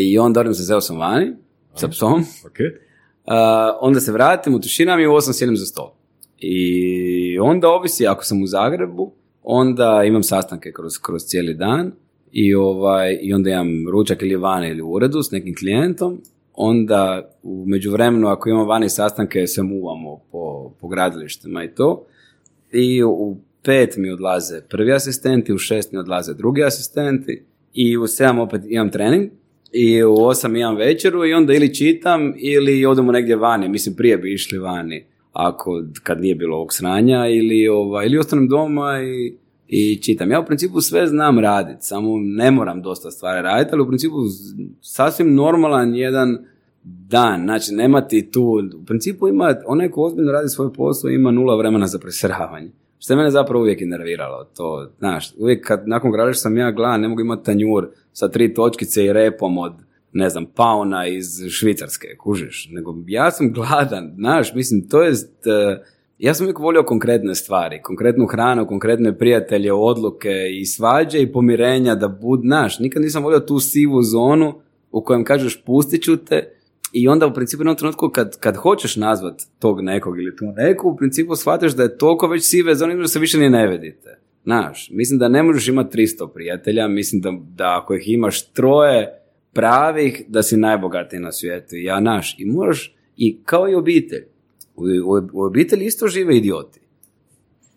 [0.00, 1.32] i onda odim se zeo sam vani,
[1.74, 2.74] sa psom, okay.
[2.74, 5.92] uh, onda se vratim, utušinam i u osam sjedem za stol.
[6.38, 9.12] I onda ovisi, ako sam u Zagrebu,
[9.50, 11.92] onda imam sastanke kroz, kroz cijeli dan
[12.32, 16.20] i, ovaj, i onda imam ručak ili vani ili u uredu s nekim klijentom.
[16.54, 22.06] Onda u međuvremenu ako imamo vani sastanke se muvamo po, po gradilištima i to.
[22.72, 27.44] I u pet mi odlaze prvi asistenti, u šest mi odlaze drugi asistenti
[27.74, 29.30] i u sedam opet imam trening
[29.72, 34.18] i u osam imam večeru i onda ili čitam ili odemo negdje vani, mislim prije
[34.18, 39.36] bi išli vani ako kad nije bilo ovog sranja ili, ovaj, ili ostanem doma i,
[39.68, 40.30] i čitam.
[40.30, 44.16] Ja u principu sve znam raditi, samo ne moram dosta stvari raditi, ali u principu
[44.80, 46.38] sasvim normalan jedan
[46.82, 51.30] dan, znači nema ti tu, u principu ima, onaj ko ozbiljno radi svoj posao ima
[51.30, 52.70] nula vremena za presravanje.
[52.98, 57.00] Što je mene zapravo uvijek nerviralo, to, znaš, uvijek kad nakon gradiš sam ja gladan,
[57.00, 59.72] ne mogu imati tanjur sa tri točkice i repom od
[60.12, 65.14] ne znam, pauna iz Švicarske, kužiš, nego ja sam gladan, znaš, mislim, to je, e,
[66.18, 71.94] ja sam uvijek volio konkretne stvari, konkretnu hranu, konkretne prijatelje, odluke i svađe i pomirenja
[71.94, 74.60] da bud, znaš, nikad nisam volio tu sivu zonu
[74.90, 76.58] u kojem kažeš pustit ću te
[76.92, 80.88] i onda u principu jednom trenutku kad, kad hoćeš nazvat tog nekog ili tu neku,
[80.88, 84.18] u principu shvatiš da je toliko već sive zone da se više ni ne vidite.
[84.44, 89.22] Znaš, mislim da ne možeš imati 300 prijatelja, mislim da, da ako ih imaš troje,
[89.58, 91.76] pravih da si najbogatiji na svijetu.
[91.76, 92.36] Ja naš.
[92.38, 94.24] I moraš, i kao i obitelj.
[94.76, 94.82] U,
[95.32, 96.80] u, obitelji isto žive idioti.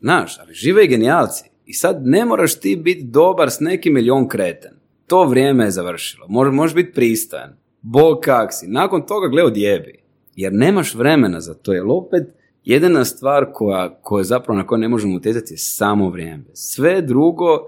[0.01, 1.49] Naš, ali žive i genijalci.
[1.65, 4.71] I sad ne moraš ti biti dobar s nekim milion kreten.
[5.07, 6.25] To vrijeme je završilo.
[6.29, 7.55] Može, možeš biti pristojan.
[7.81, 8.67] Bog kak si.
[8.67, 9.99] Nakon toga gle odjebi.
[10.35, 11.73] Jer nemaš vremena za to.
[11.73, 12.23] Jer opet
[12.63, 16.43] jedina stvar koja, koja zapravo na koju ne možemo utjecati je samo vrijeme.
[16.53, 17.67] Sve drugo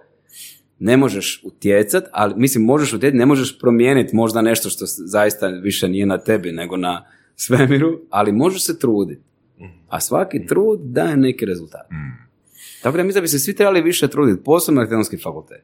[0.80, 5.88] ne možeš utjecati, ali mislim možeš utjecati, ne možeš promijeniti možda nešto što zaista više
[5.88, 7.06] nije na tebi nego na
[7.36, 9.22] svemiru, ali možeš se truditi.
[9.88, 11.91] A svaki trud daje neki rezultat.
[11.91, 12.24] Mm.
[12.84, 15.64] Tako da mislim da bi se svi trebali više truditi, posebno na fakultet.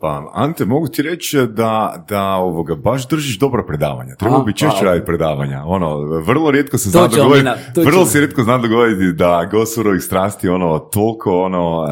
[0.00, 4.14] Pa, Ante, mogu ti reći da, da ovoga, baš držiš dobro predavanja.
[4.14, 5.62] Trebalo bi češće raditi predavanja.
[5.66, 10.78] Ono, vrlo rijetko se zna dogoditi, vrlo se rijetko zna dogoditi da gosurovih strasti, ono,
[10.78, 11.82] toliko, ono...
[11.82, 11.88] Uh...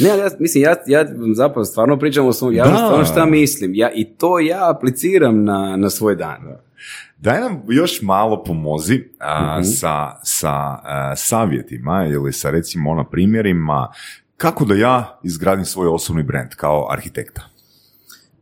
[0.00, 3.74] Ne, ali ja, mislim, ja, ja zapravo stvarno pričam o svom, ja stvarno šta mislim.
[3.74, 6.44] Ja, I to ja apliciram na, na svoj dan.
[6.44, 6.60] Da.
[7.18, 9.62] Daj nam još malo pomozi a, mhm.
[9.62, 13.88] sa, sa a, savjetima ili sa recimo ono primjerima
[14.38, 17.42] kako da ja izgradim svoj osobni brand kao arhitekta?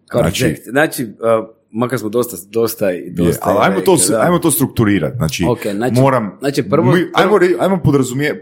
[0.09, 0.69] Kao znači, arhitekt.
[0.71, 5.17] Znači, uh, makar smo dosta, dosta, dosta ali ajmo to, ajmo to strukturirati.
[5.17, 8.41] Znači, okay, znači, moram, znači prvo, mi, ajmo, ajmo podrazumije,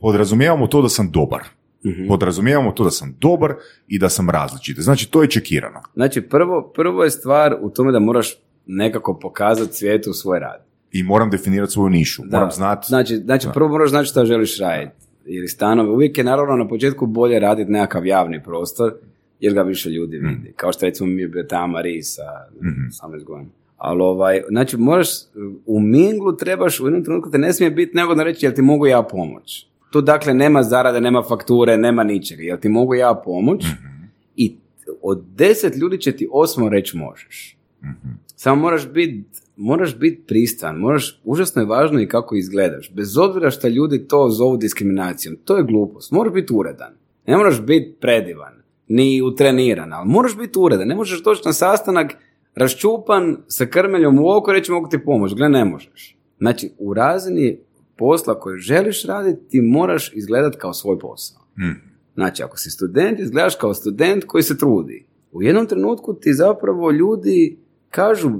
[0.00, 1.40] podrazumijevamo to da sam dobar.
[1.40, 3.54] uh Podrazumijevamo to da sam dobar
[3.88, 4.78] i da sam različit.
[4.78, 5.82] Znači, to je čekirano.
[5.94, 8.36] Znači, prvo, prvo je stvar u tome da moraš
[8.66, 10.64] nekako pokazati svijetu svoj rad.
[10.92, 12.22] I moram definirati svoju nišu.
[12.26, 12.36] Da.
[12.36, 12.86] Moram znati...
[12.88, 17.06] Znači, znači prvo moraš znati što želiš raditi ili stanove, uvijek je naravno na početku
[17.06, 18.94] bolje raditi nekakav javni prostor,
[19.40, 20.28] jer ga više ljudi mhm.
[20.28, 20.52] vidi.
[20.56, 22.22] Kao što recimo mi je bio tamo sa
[22.60, 22.90] mm-hmm.
[23.12, 23.50] 18 godina.
[23.76, 25.08] Ali ovaj, znači moraš,
[25.66, 28.62] u minglu trebaš, u jednom trenutku te ne smije biti nego da reći jel ti
[28.62, 29.66] mogu ja pomoć.
[29.90, 32.42] Tu dakle nema zarade, nema fakture, nema ničega.
[32.42, 33.64] Jel ti mogu ja pomoć?
[33.64, 33.94] mm
[34.36, 34.56] I
[35.02, 37.56] od deset ljudi će ti osmo reći možeš.
[37.82, 37.86] mm
[38.36, 39.24] Samo moraš biti
[39.56, 42.92] moraš biti pristan, moraš, užasno je važno i kako izgledaš.
[42.94, 46.12] Bez obzira što ljudi to zovu diskriminacijom, to je glupost.
[46.12, 46.92] Moraš biti uredan.
[47.26, 48.52] Ne moraš biti predivan,
[48.88, 50.88] ni utreniran, ali moraš biti uredan.
[50.88, 52.16] Ne možeš doći na sastanak
[52.54, 55.34] raščupan sa krmeljom u oko reći mogu ti pomoći.
[55.34, 56.16] Gle, ne možeš.
[56.38, 57.58] Znači, u razini
[57.96, 61.38] posla koji želiš raditi, ti moraš izgledati kao svoj posao.
[61.54, 61.80] Hmm.
[62.14, 65.06] Znači, ako si student, izgledaš kao student koji se trudi.
[65.32, 67.58] U jednom trenutku ti zapravo ljudi
[67.94, 68.30] kažu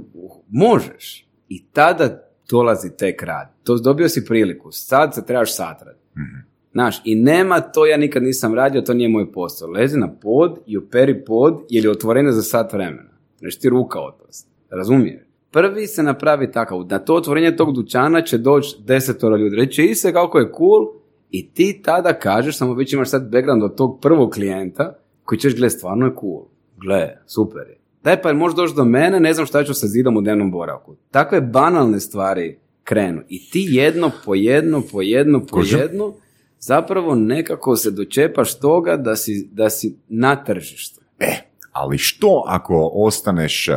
[0.49, 3.47] možeš i tada dolazi tek rad.
[3.63, 5.95] To dobio si priliku, sad se trebaš satrat.
[6.17, 9.69] mm Znaš, i nema to, ja nikad nisam radio, to nije moj posao.
[9.69, 13.09] Lezi na pod i operi pod, jer je otvoreno za sat vremena.
[13.41, 14.47] Neš ti ruka odpast.
[14.69, 15.21] Razumiješ?
[15.51, 16.85] Prvi se napravi takav.
[16.89, 19.55] Na to otvorenje tog dućana će doći desetora ljudi.
[19.55, 20.87] Reći i se kako je cool
[21.31, 25.55] i ti tada kažeš, samo već imaš sad background od tog prvog klijenta koji ćeš
[25.55, 26.45] gle, stvarno je cool.
[26.77, 30.17] Gle, super je daj pa možeš doći do mene, ne znam šta ću sa zidom
[30.17, 30.95] u dnevnom boravku.
[31.11, 33.21] Takve banalne stvari krenu.
[33.29, 36.13] I ti jedno po jedno, po jedno, po jedno,
[36.59, 41.01] zapravo nekako se dočepaš toga da si, da si na tržištu.
[41.19, 41.31] E,
[41.71, 43.69] Ali što ako ostaneš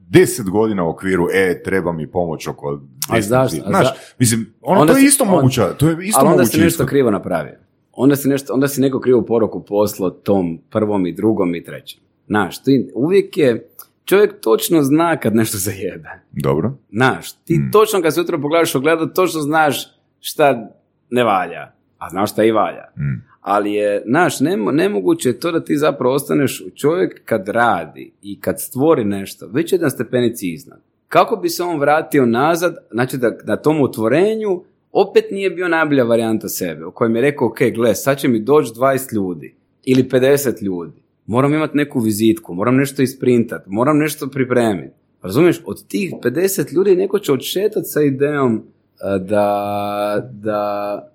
[0.00, 2.80] deset godina u okviru, e, treba mi pomoć oko...
[3.10, 3.56] A zašto?
[3.58, 6.28] Znaš, za- mislim, ono, Onda to je si- isto on- moguće, to je isto ali
[6.28, 6.86] onda si nešto isto.
[6.86, 7.54] krivo napravio.
[7.92, 12.00] Onda si, nešto, onda si neko krivu poruku poslao tom prvom i drugom i trećem.
[12.28, 13.68] Znaš, ti uvijek je,
[14.04, 16.08] čovjek točno zna kad nešto zajebe.
[16.32, 16.72] Dobro.
[16.92, 17.70] Znaš, ti Hmm.
[17.72, 19.86] točno kad se jutro pogledaš u ogledalo, točno znaš
[20.20, 20.70] šta
[21.10, 21.72] ne valja.
[21.98, 22.84] A znaš šta i valja.
[22.96, 23.22] Mm.
[23.40, 28.40] Ali je, znaš, nemo- nemoguće je to da ti zapravo ostaneš čovjek kad radi i
[28.40, 30.78] kad stvori nešto, već jedan stepenici iznad.
[31.08, 36.04] Kako bi se on vratio nazad, znači da na tom otvorenju opet nije bio najbolja
[36.04, 40.02] varijanta sebe, u kojem je rekao, ok, gle, sad će mi doći 20 ljudi ili
[40.04, 41.02] 50 ljudi.
[41.28, 44.94] Moram imati neku vizitku, moram nešto isprintati, moram nešto pripremiti.
[45.22, 48.64] Razumiješ, od tih 50 ljudi neko će odšetati sa idejom
[49.00, 51.12] a, da, da,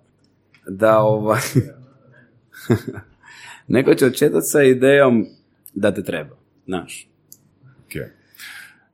[0.67, 1.41] da ovaj,
[3.67, 5.25] neko će odšetati sa idejom
[5.73, 6.35] da te treba,
[6.65, 7.07] znaš.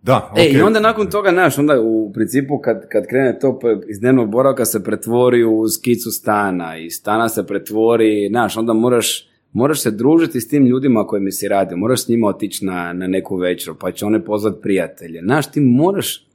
[0.02, 0.68] Da, E, i ok.
[0.68, 3.60] onda nakon toga, znaš, onda u principu kad, kad krene to
[3.90, 9.29] iz dnevnog boravka se pretvori u skicu stana i stana se pretvori, znaš, onda moraš,
[9.54, 13.08] moraš se družiti s tim ljudima kojima si radio, moraš s njima otići na, na
[13.08, 15.22] neku večeru, pa će one pozvat prijatelje.
[15.22, 16.26] Znaš, ti moraš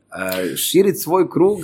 [0.57, 1.59] širiti svoj krug,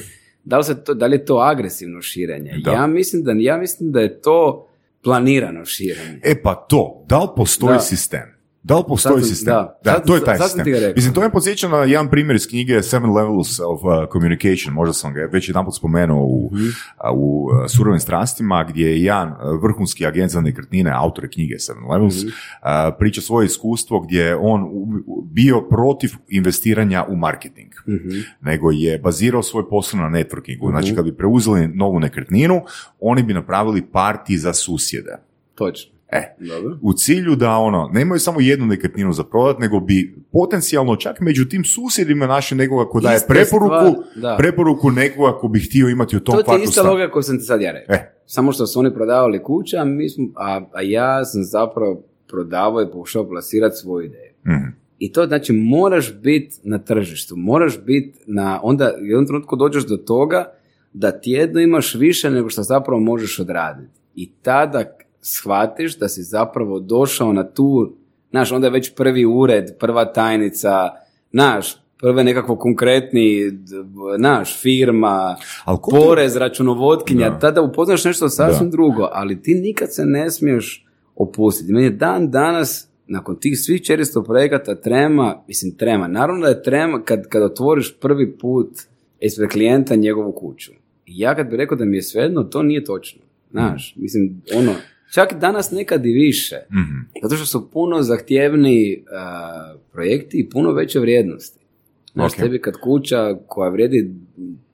[0.44, 2.52] da li, se to, da li je to agresivno širenje?
[2.64, 2.70] Da.
[2.72, 4.68] Ja mislim da, ja mislim da je to
[5.02, 6.20] planirano širenje.
[6.24, 7.78] E pa to, da li postoji Da.
[7.80, 8.39] sistem?
[8.62, 9.46] Da li postoji sistem?
[9.46, 9.78] da.
[9.84, 10.64] da Sad- to je taj sad sistem.
[10.64, 10.92] ti ga rekao.
[10.96, 14.92] Mislim, to me podsjeća na jedan primjer iz knjige Seven Levels of uh, Communication, možda
[14.92, 16.64] sam ga već jedanput spomenuo u, Mhm.
[16.96, 21.58] a, u uh, surovim strastima, gdje je jedan uh, vrhunski agent za nekretnine, autor knjige
[21.58, 22.26] Seven Levels, Mhm.
[22.26, 22.34] uh,
[22.98, 24.66] priča svoje iskustvo gdje je on
[25.24, 28.08] bio protiv investiranja u marketing Mhm.
[28.40, 30.70] nego je bazirao svoj posao na networkingu.
[30.70, 32.60] Znači, kad bi preuzeli novu nekretninu,
[33.00, 35.16] oni bi napravili parti za susjede.
[35.54, 35.92] Točno.
[36.12, 36.78] E, Dobro.
[36.82, 41.44] u cilju da ono, nemaju samo jednu nekretninu za prodat, nego bi potencijalno čak među
[41.44, 44.36] tim susjedima našli nekoga ko daje Ista preporuku, stvar, da.
[44.38, 47.38] preporuku nekoga ko bi htio imati u tom To ti je ista logika koju sam
[47.38, 47.94] ti sad ja rekao.
[47.94, 48.12] E.
[48.26, 52.82] Samo što su oni prodavali kuće, a, mi smo, a, a ja sam zapravo prodavao
[52.82, 54.32] i pokušao plasirati svoju ideju.
[54.46, 54.80] Mhm.
[54.98, 59.86] I to znači moraš biti na tržištu, moraš biti na, onda u jednom trenutku dođeš
[59.86, 60.52] do toga
[60.92, 64.00] da tjedno imaš više nego što zapravo možeš odraditi.
[64.14, 64.84] I tada
[65.22, 67.92] shvatiš da si zapravo došao na tu,
[68.30, 70.88] znaš, onda je već prvi ured, prva tajnica,
[71.30, 73.50] znaš, prve nekakvo konkretni,
[74.16, 77.38] znaš, firma, Al ko te- porez, računovodkinja, Da.
[77.38, 78.72] tada upoznaš nešto sasvim Da.
[78.72, 80.86] drugo, ali ti nikad se ne smiješ
[81.16, 81.72] opustiti.
[81.72, 86.62] Meni je dan danas, nakon tih svih 400 projekata trema, mislim trema, naravno da je
[86.62, 88.68] trema kad, kad otvoriš prvi put
[89.20, 90.72] ispred klijenta njegovu kuću.
[91.06, 93.22] I ja kad bi rekao da mi je svejedno, to nije točno.
[93.50, 94.72] Znaš, mislim, ono,
[95.14, 96.56] čak danas nekad i više.
[96.72, 96.98] Mhm.
[97.22, 101.60] Zato što su puno zahtjevniji a, projekti i puno veće vrijednosti.
[102.12, 102.38] Znaš, Ok.
[102.38, 104.10] tebi kad kuća koja vrijedi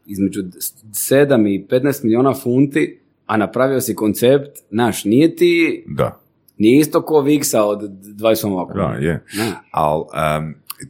[0.07, 6.21] između 7 i 15 milijuna funti, a napravio si koncept, znaš, nije ti, Da,
[6.59, 8.43] nije isto ko Viksa od 20
[8.73, 8.89] kuna.
[8.89, 9.25] da, je.
[9.37, 9.63] Da.
[9.71, 10.05] Ali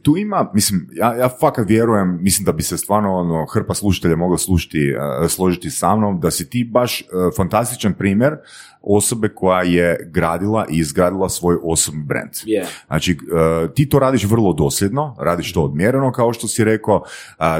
[0.03, 4.15] tu ima, mislim, ja, ja fakat vjerujem, mislim da bi se stvarno ono, hrpa slušatelja
[4.15, 7.05] mogla slušati, eh, složiti sa mnom, da si ti baš eh,
[7.37, 8.35] fantastičan primjer
[8.81, 12.31] osobe koja je gradila i izgradila svoj osobni brand.
[12.45, 12.65] Je.
[12.87, 17.03] Znači, eh, ti to radiš vrlo dosljedno, radiš to odmjereno, kao što si rekao,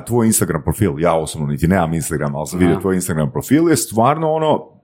[0.06, 3.78] tvoj Instagram profil, ja osobno niti nemam Instagram, ali sam vidio tvoj Instagram profil, je
[3.78, 4.77] stvarno ono,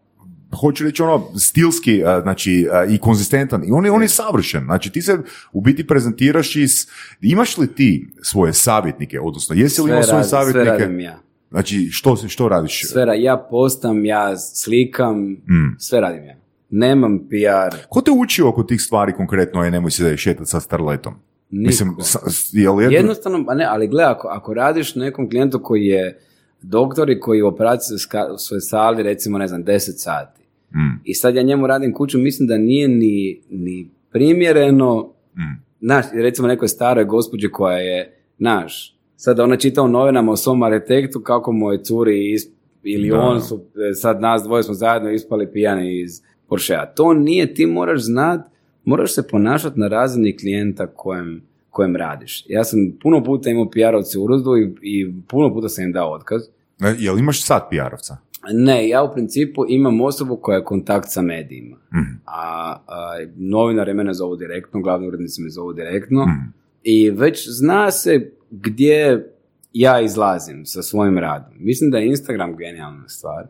[0.53, 4.63] hoću reći ono stilski a, znači a, i konzistentan i on je, on je savršen
[4.63, 5.17] znači ti se
[5.53, 6.87] u biti prezentiraš iz
[7.21, 10.99] imaš li ti svoje savjetnike odnosno jesi li Sve, imao svoje radim, sve savjetnike radim
[10.99, 11.19] ja.
[11.49, 15.75] znači što, što radiš Sve ra- ja postam, ja slikam, Mm.
[15.77, 16.35] sve radim ja.
[16.69, 17.77] Nemam PR.
[17.89, 21.13] ko te uči oko tih stvari konkretno je nemoj se šetati sa starletom
[21.49, 21.67] Niko.
[21.67, 22.19] mislim sa,
[22.51, 26.19] jel jedno- Jednostavno, a ne, ali gle, ako, ako radiš nekom klijentu koji je
[26.61, 30.41] doktor i koji u operaciji ska- u svojoj sali, recimo, ne znam, 10 sati,
[30.75, 35.63] Mm, i sad ja njemu radim kuću, mislim da nije ni, ni primjereno, mm.
[35.81, 40.63] znaš, recimo nekoj staroj gospođi koja je, znaš, sad ona čita u novinama o svom
[40.63, 42.49] arhitektu kako mu je curi is-
[42.83, 43.19] ili Da.
[43.19, 46.85] on su, e, sad nas dvoje smo zajedno ispali pijani iz Porschea.
[46.85, 48.47] To nije, ti moraš znat,
[48.85, 52.45] moraš se ponašati na razini klijenta kojem, kojem radiš.
[52.49, 56.41] Ja sam puno puta imao PR-ovce u i, i puno puta sam im dao otkaz.
[56.81, 58.15] E, jel imaš sad PR-ovca
[58.53, 61.77] Ne, ja u principu imam osobu koja je kontakt sa medijima.
[61.93, 62.15] Mhm.
[62.25, 66.25] A, a novinari mene zovu direktno, glavni urednici me zovu direktno.
[66.25, 66.49] Mhm.
[66.83, 69.29] I već zna se gdje
[69.73, 71.53] ja izlazim sa svojim radom.
[71.59, 73.47] Mislim da je Instagram genijalna stvar.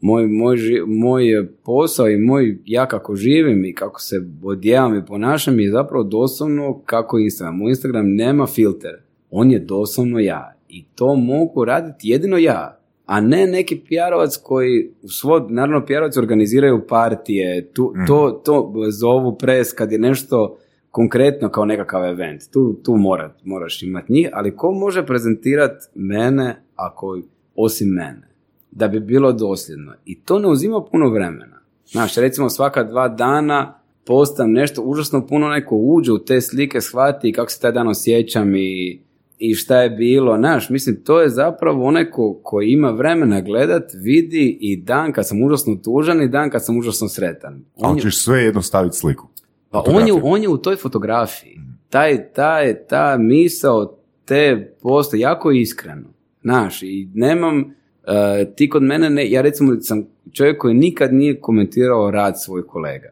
[0.00, 0.56] Moj, moj,
[0.86, 6.04] moj posao i moj, ja kako živim i kako se odjevam i ponašam je zapravo
[6.04, 7.62] doslovno kako Instagram.
[7.62, 9.02] U Instagram nema filter.
[9.30, 10.54] On je doslovno ja.
[10.68, 12.77] I to mogu raditi jedino ja.
[13.08, 19.38] A ne neki pjarovac koji u svoj, naravno pjarovac organiziraju partije, tu, to, to zovu
[19.38, 20.58] pres kad je nešto
[20.90, 22.42] konkretno kao nekakav event.
[22.52, 27.18] Tu, tu mora, moraš imati njih, ali ko može prezentirati mene ako
[27.54, 28.28] osim mene?
[28.70, 29.94] Da bi bilo dosljedno.
[30.04, 31.60] I to ne uzima puno vremena.
[31.86, 37.32] Znaš, recimo svaka dva dana postam nešto, užasno puno neko uđe u te slike, shvati
[37.32, 39.00] kako se taj dan osjećam i,
[39.38, 40.36] i šta je bilo.
[40.36, 45.28] Znaš, mislim, to je zapravo onaj ko, koji ima vremena gledat, vidi i dan kad
[45.28, 47.64] sam užasno tužan i dan kad sam užasno sretan.
[47.80, 49.28] Ali ćeš sve jedno staviti sliku.
[49.70, 51.60] Pa on je, on je u toj fotografiji.
[51.88, 56.08] Taj, taj, ta misao te postoje jako iskreno.
[56.42, 57.74] Znaš, i nemam,
[58.06, 62.66] e, ti kod mene, ne, ja recimo sam čovjek koji nikad nije komentirao rad svojih
[62.66, 63.08] kolega.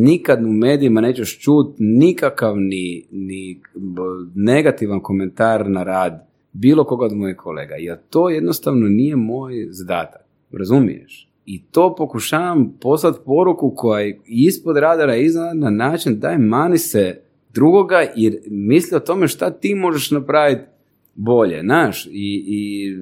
[0.00, 3.60] Nikad u medijima nećeš čut nikakav ni, ni
[4.34, 7.74] negativan komentar na rad bilo koga od mojih kolega.
[7.74, 10.22] Jer to jednostavno nije moj zadatak.
[10.52, 11.30] Razumiješ?
[11.46, 17.20] I to pokušavam poslati poruku koja je ispod radara iznad na način daj mani se
[17.54, 20.62] drugoga jer misli o tome šta ti možeš napraviti
[21.14, 22.96] bolje, znaš, i, i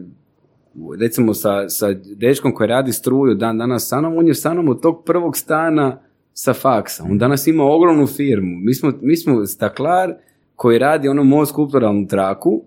[1.00, 4.68] recimo sa, sa dečkom koji radi struju dan danas sa mnom, on je sa mnom
[4.68, 6.05] od tog prvog stana
[6.38, 7.04] sa faksa.
[7.10, 8.56] On danas ima ogromnu firmu.
[8.60, 10.14] Mi smo, mi smo staklar
[10.56, 12.62] koji radi ono moju skulpturalnu traku,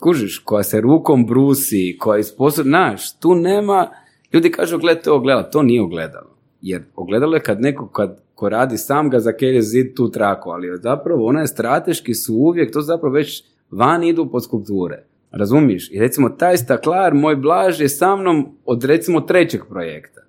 [0.00, 3.90] kužiš, koja se rukom brusi, koja je sposobna, znaš, tu nema,
[4.32, 6.36] ljudi kažu, gled to ogledalo, to nije ogledalo.
[6.62, 10.78] Jer ogledalo je kad neko kad, ko radi sam ga zakelje zid tu traku, ali
[10.82, 15.04] zapravo one strateški su uvijek, to zapravo već van idu pod skulpture.
[15.30, 15.90] Razumiješ?
[15.92, 20.20] I recimo taj staklar, moj blaž je sa mnom od recimo trećeg projekta.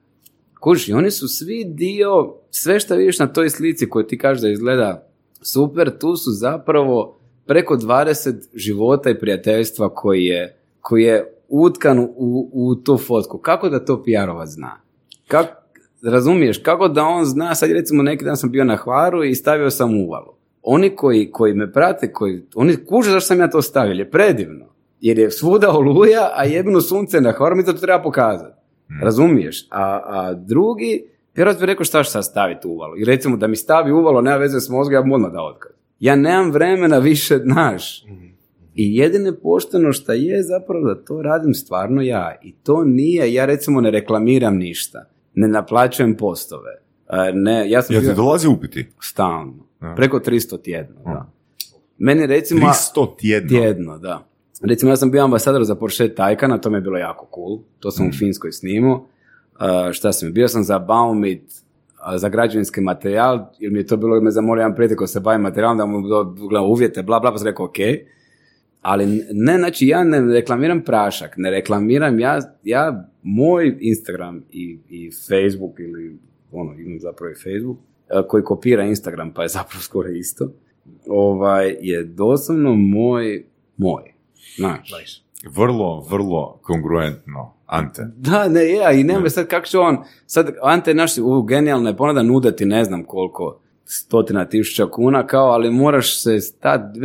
[0.60, 4.50] Kuži, oni su svi dio, sve što vidiš na toj slici koju ti kažeš da
[4.50, 5.08] izgleda
[5.42, 12.50] super, tu su zapravo preko 20 života i prijateljstva koji je, koji je utkan u,
[12.54, 13.38] u tu fotku.
[13.38, 14.82] Kako da to pr zna?
[15.28, 15.48] Kak,
[16.04, 19.70] razumiješ, kako da on zna, sad recimo neki dan sam bio na Hvaru i stavio
[19.70, 20.34] sam uvalu.
[20.62, 24.66] Oni koji, koji me prate, koji, oni kuže zašto sam ja to stavio, je predivno.
[25.02, 28.59] Jer je svuda oluja, a jebno sunce na Hvaru, mi to treba pokazati.
[29.02, 29.68] Razumiješ?
[29.70, 31.04] A, a drugi,
[31.36, 32.98] vjerojatno bi rekao šta sad staviti uvalu.
[32.98, 35.72] I recimo da mi stavi uvalo, nema veze s mozga, ja bi odmah dao otkaz.
[36.00, 38.06] Ja nemam vremena više, znaš.
[38.76, 42.36] I jedine pošteno što je zapravo da to radim stvarno ja.
[42.44, 45.06] I to nije, ja recimo ne reklamiram ništa.
[45.34, 46.72] Ne naplaćujem postove.
[47.10, 48.88] E, Ne, ja sam Ja ti bio- dolazi upiti?
[49.02, 49.54] stalno.
[49.96, 51.32] Preko 300 tjedno, da.
[51.98, 52.62] Meni recimo...
[52.62, 53.50] 300 tjedno.
[53.50, 54.29] Tjedno, da.
[54.62, 57.60] Recimo, ja sam bio ambasador za Porsche Taycana, to mi je bilo jako cool.
[57.80, 58.96] To sam u Finskoj snimao.
[58.96, 63.98] Uh, šta sam, bio sam za Baumit, uh, za građevinski materijal, jer mi je to
[63.98, 67.20] bilo, me zamolio jedan prijatelj koji se bavi materijalom, da mu do- gledam uvjete, bla,
[67.20, 67.78] bla, pa sam rekao, ok.
[68.82, 75.12] Ali ne, znači, ja ne reklamiram prašak, ne reklamiram, ja, ja moj Instagram i, i
[75.12, 76.18] Facebook ili,
[76.52, 80.52] ono, imam zapravo i Facebook, uh, koji kopira Instagram, pa je zapravo skoro isto,
[81.08, 83.46] ovaj, je doslovno moj,
[83.78, 84.19] moj.
[84.56, 84.90] Znaš.
[85.56, 87.54] Vrlo, vrlo kongruentno.
[87.66, 88.08] Ante.
[88.16, 92.24] Da, ne, je, i nema sad kako će on, sad Ante naš u genijalne ponuda
[92.24, 97.00] nude ti ne znam koliko stotina tisuća kuna, kao, ali moraš se stati,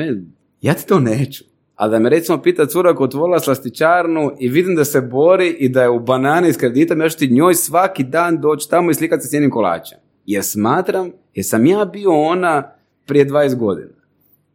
[0.61, 1.45] ja ti to neću.
[1.75, 5.69] A da me recimo pita cura koja otvorila slastičarnu i vidim da se bori i
[5.69, 8.95] da je u banani s kreditom, ja ću ti njoj svaki dan doći tamo i
[8.95, 9.99] slikati se s njenim kolačem.
[10.27, 12.71] Jer smatram, jer sam ja bio ona
[13.07, 13.94] prije 20 godina.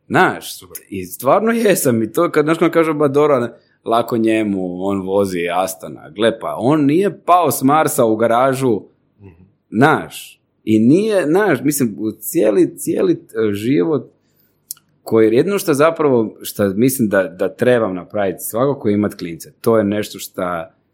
[0.10, 3.50] Znaš, i stvarno jesam i to kad znaš kad kažu ba dobro,
[3.86, 8.82] lako njemu, on vozi Astana, gle pa, on nije pao s Marsa u garažu,
[9.70, 14.12] znaš, i nije, znaš, mislim, u cijeli, cijeli e, život
[15.04, 19.78] koji jedno što zapravo, što mislim da, da trebam napraviti, svakako je imat klince, to
[19.78, 20.42] je nešto što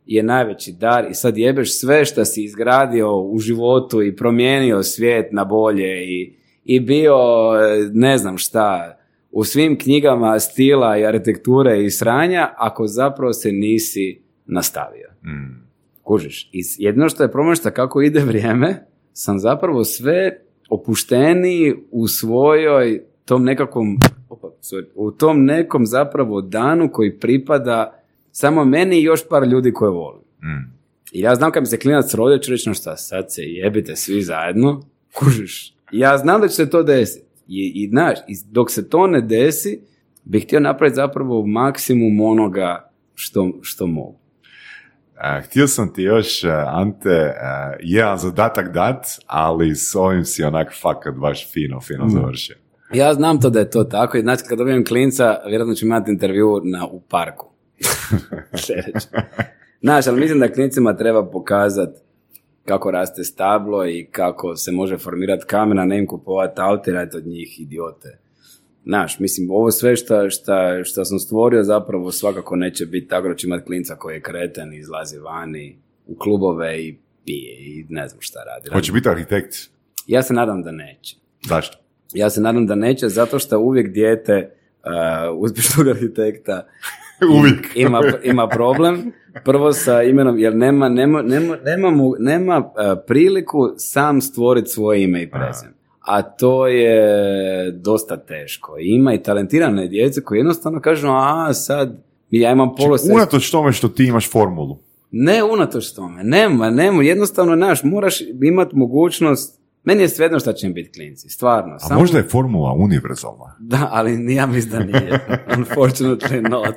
[0.05, 5.31] je najveći dar i sad jebeš sve što si izgradio u životu i promijenio svijet
[5.31, 6.35] na bolje i,
[6.65, 7.17] i bio,
[7.55, 8.97] e, ne znam šta,
[9.35, 15.09] u svim knjigama stila i arhitekture i sranja, ako zapravo se nisi nastavio.
[16.03, 16.49] Kužiš.
[16.51, 20.39] I s- jedino što je problem što kako ide vrijeme, sam zapravo sve
[20.69, 23.97] opušteniji u svojoj tom nekakvom,
[24.29, 27.99] opa, sorry, u tom nekom zapravo danu koji pripada
[28.31, 30.21] samo meni i još par ljudi koje volim.
[31.11, 33.95] I ja znam kad mi se klinac rodio, ću reći, no šta, sad se jebite
[33.95, 34.81] svi zajedno,
[35.13, 35.75] kužiš.
[35.91, 37.24] Ja znam da će se to desiti.
[37.47, 39.81] I, i znaš, i dok se to ne desi,
[40.23, 44.19] bih htio napraviti zapravo maksimum onoga što, što mogu.
[45.43, 50.73] htio sam ti još, uh, Ante, uh, jedan zadatak dat, ali s ovim si onak
[50.81, 52.09] fakat baš fino, fino mm.
[52.09, 52.55] završio.
[52.93, 56.11] Ja znam to da je to tako i znači kad dobijem klinca, vjerojatno ću imati
[56.11, 57.51] intervju na, u parku.
[59.81, 61.99] Znaš, ali mislim da klincima treba pokazati
[62.65, 67.27] kako raste stablo i kako se može formirati kamena, ne im kupovati auto i od
[67.27, 68.19] njih idiote.
[68.85, 73.35] Znaš, mislim, ovo sve što, šta, šta sam stvorio zapravo svakako neće biti tako da
[73.35, 75.77] će imati klinca koji je kreten, izlazi vani
[76.07, 78.69] u klubove i pije i ne znam šta radi.
[78.73, 79.55] Hoće biti arhitekt?
[80.07, 81.15] Ja se nadam da neće.
[81.47, 81.77] Zašto?
[82.13, 84.49] Ja se nadam da neće, zato što uvijek dijete
[84.83, 86.67] uh, uspješnog arhitekta
[87.39, 87.71] uvijek.
[87.75, 89.11] ima, ima problem.
[89.43, 95.03] Prvo sa imenom, jer nema, nema, nema, nema, mu, nema uh, priliku sam stvoriti svoje
[95.03, 95.73] ime i prezime.
[95.99, 98.75] A to je dosta teško.
[98.79, 101.97] Ima i talentirane djece koji jednostavno kažu, a sad
[102.31, 103.15] ja imam znači, polo...
[103.15, 104.79] Unatoč tome što ti imaš formulu.
[105.11, 110.69] Ne unatoč tome, nema, nema, jednostavno, naš, moraš imati mogućnost meni je svejedno šta će
[110.69, 111.73] biti klinci, stvarno.
[111.75, 111.99] A Samo...
[111.99, 113.55] možda je formula univerzalna.
[113.59, 115.19] Da, ali ja mislim da nije.
[115.57, 116.75] Unfortunately not.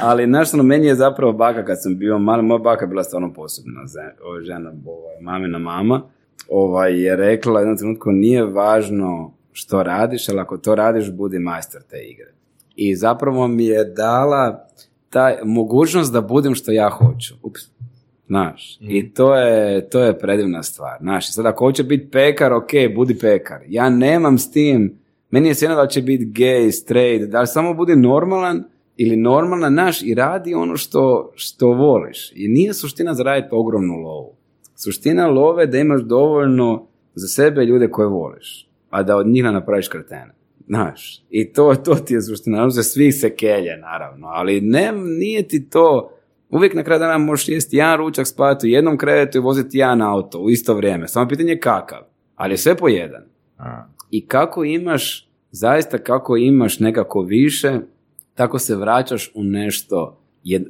[0.00, 3.80] Ali našto meni je zapravo baka kad sam bio mali, moja baka bila stvarno posebna
[4.46, 6.02] žena, ovaj, mamina mama,
[6.48, 11.82] ovaj, je rekla jednom trenutku nije važno što radiš, ali ako to radiš, budi majstor
[11.90, 12.32] te igre.
[12.76, 14.68] I zapravo mi je dala
[15.10, 17.34] taj mogućnost da budem što ja hoću.
[17.42, 17.60] Ups,
[18.26, 19.12] Znaš, i mm.
[19.14, 20.98] to je, to je predivna stvar.
[21.00, 23.60] Znaš, sad ako hoće biti pekar, ok, budi pekar.
[23.68, 24.98] Ja nemam s tim,
[25.30, 28.64] meni je sjeno da će biti gay, straight, da samo budi normalan
[28.96, 32.32] ili normalna, naš, i radi ono što, što voliš.
[32.34, 34.32] I nije suština zaraditi ogromnu lovu.
[34.74, 39.44] Suština love je da imaš dovoljno za sebe ljude koje voliš, a da od njih
[39.44, 40.34] ne napraviš kretene.
[40.66, 42.54] Znaš, i to, to ti je suština.
[42.56, 46.15] Naravno, za svih se kelje, naravno, ali ne, nije ti to
[46.50, 50.02] Uvijek na kraju dana možeš jesti jedan ručak, spavati u jednom krevetu i voziti jedan
[50.02, 51.08] auto u isto vrijeme.
[51.08, 52.00] Samo pitanje je kakav.
[52.34, 53.22] Ali je sve po jedan.
[54.10, 57.80] I kako imaš, zaista kako imaš nekako više,
[58.34, 60.20] tako se vraćaš u nešto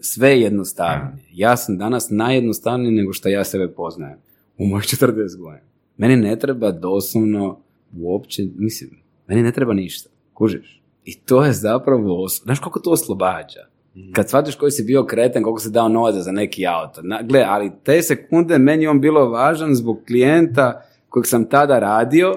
[0.01, 1.25] sve jednostavnije.
[1.33, 4.19] Ja sam danas najjednostavniji nego što ja sebe poznajem.
[4.59, 5.67] U mojih 40 godina.
[5.97, 7.61] Meni ne treba doslovno
[7.99, 8.91] uopće, mislim,
[9.27, 10.11] meni ne treba ništa.
[10.33, 10.83] Kužiš?
[11.05, 13.76] I to je zapravo, znaš kako to oslobađa?
[14.13, 17.01] Kad shvatiš koji si bio kreten, koliko si dao novaca za neki auto.
[17.03, 22.37] Na, gle, ali te sekunde meni on bilo važan zbog klijenta kojeg sam tada radio,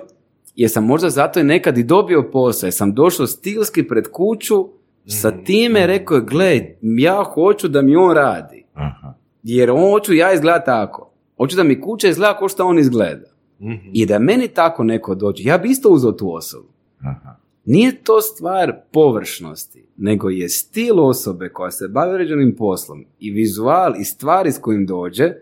[0.55, 4.67] jer sam možda zato i nekad i dobio posao, jer sam došao stilski pred kuću,
[5.05, 5.43] sa mhm.
[5.43, 8.65] time rekao je, gle, ja hoću da mi on radi.
[8.73, 9.13] Aha.
[9.43, 11.11] Jer on hoću ja izgleda tako.
[11.37, 13.27] Hoću da mi kuća izgleda kao što on izgleda.
[13.61, 13.89] Mhm.
[13.93, 16.67] I da meni tako neko dođe, ja bi isto uzeo tu osobu.
[16.99, 17.35] Aha.
[17.71, 23.93] Nije to stvar površnosti, nego je stil osobe koja se bavi određenim poslom i vizual
[23.99, 25.33] i stvari s kojim dođe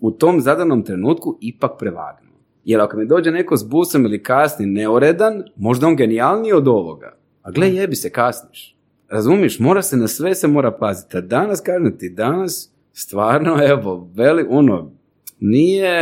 [0.00, 2.30] u tom zadanom trenutku ipak prevagnu.
[2.64, 7.16] Jer ako mi dođe neko s busom ili kasni neuredan, možda on genijalniji od ovoga.
[7.42, 8.76] A gle, jebi se, kasniš.
[9.08, 11.16] Razumiješ, mora se na sve se mora paziti.
[11.16, 14.92] A danas, kažem ti, danas stvarno, evo, veli, ono,
[15.40, 15.92] nije,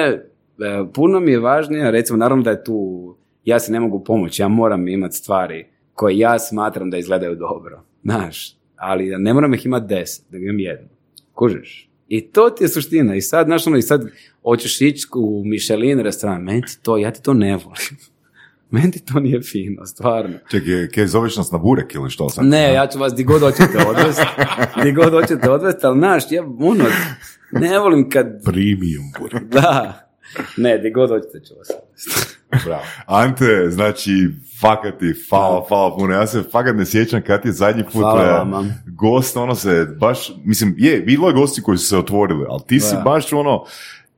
[0.59, 4.43] e, puno mi je važnije, recimo, naravno da je tu ja se ne mogu pomoći,
[4.43, 9.67] ja moram imati stvari koje ja smatram da izgledaju dobro, znaš, ali ne moram ih
[9.67, 10.89] imati deset, da imam jednu,
[11.33, 11.91] kužiš.
[12.09, 13.15] I to ti je suština.
[13.15, 14.05] I sad, znaš, ono, i sad
[14.43, 17.97] hoćeš ići u Michelin restoran, meni ti to, ja ti to ne volim.
[18.71, 20.39] meni ti to nije fino, stvarno.
[20.51, 22.45] Čekaj, kaj zoveš nas na burek ili što sad?
[22.45, 24.23] Ne, ja ću vas di god hoćete odvesti,
[24.83, 26.85] di god hoćete odvesti, ali znaš, ja, ono,
[27.53, 28.27] ne volim kad...
[28.45, 29.45] Premium burek.
[29.45, 30.09] Da,
[30.57, 31.69] ne, di god hoćete ću vas
[32.65, 32.83] Bravo.
[33.07, 34.11] Ante, znači,
[34.61, 36.15] fakat ti, hvala, hvala puno.
[36.15, 40.33] Ja se fakat ne sjećam kad je zadnji put hvala, uh, gost, ono se baš,
[40.45, 43.65] mislim, je, bilo je gosti koji su se otvorili, ali ti si baš ono,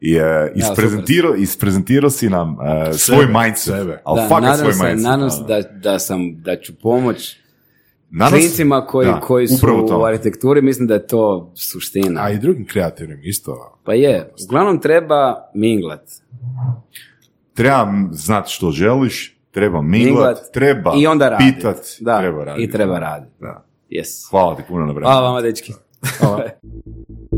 [0.00, 2.59] je isprezentirao, isprezentirao si nam uh,
[2.92, 4.00] svoj mindset, sebe.
[4.05, 5.05] ali da, fakat svoj se, mindset.
[5.05, 7.36] Nadam se da, da, sam, da ću pomoć
[8.30, 9.66] klincima koji, koji su
[10.00, 12.24] u arhitekturi, mislim da je to suština.
[12.24, 13.78] A i drugim kreativnim isto.
[13.84, 16.02] Pa je, uglavnom treba minglat
[17.59, 22.64] treba znati što želiš, treba minglat, treba I onda pitat, da, treba raditi.
[22.64, 23.32] I treba raditi.
[23.40, 23.64] Da.
[23.90, 24.30] Yes.
[24.30, 25.06] Hvala ti puno na vremenu.
[25.06, 25.72] Hvala vama, dečki.
[26.18, 26.44] Hvala.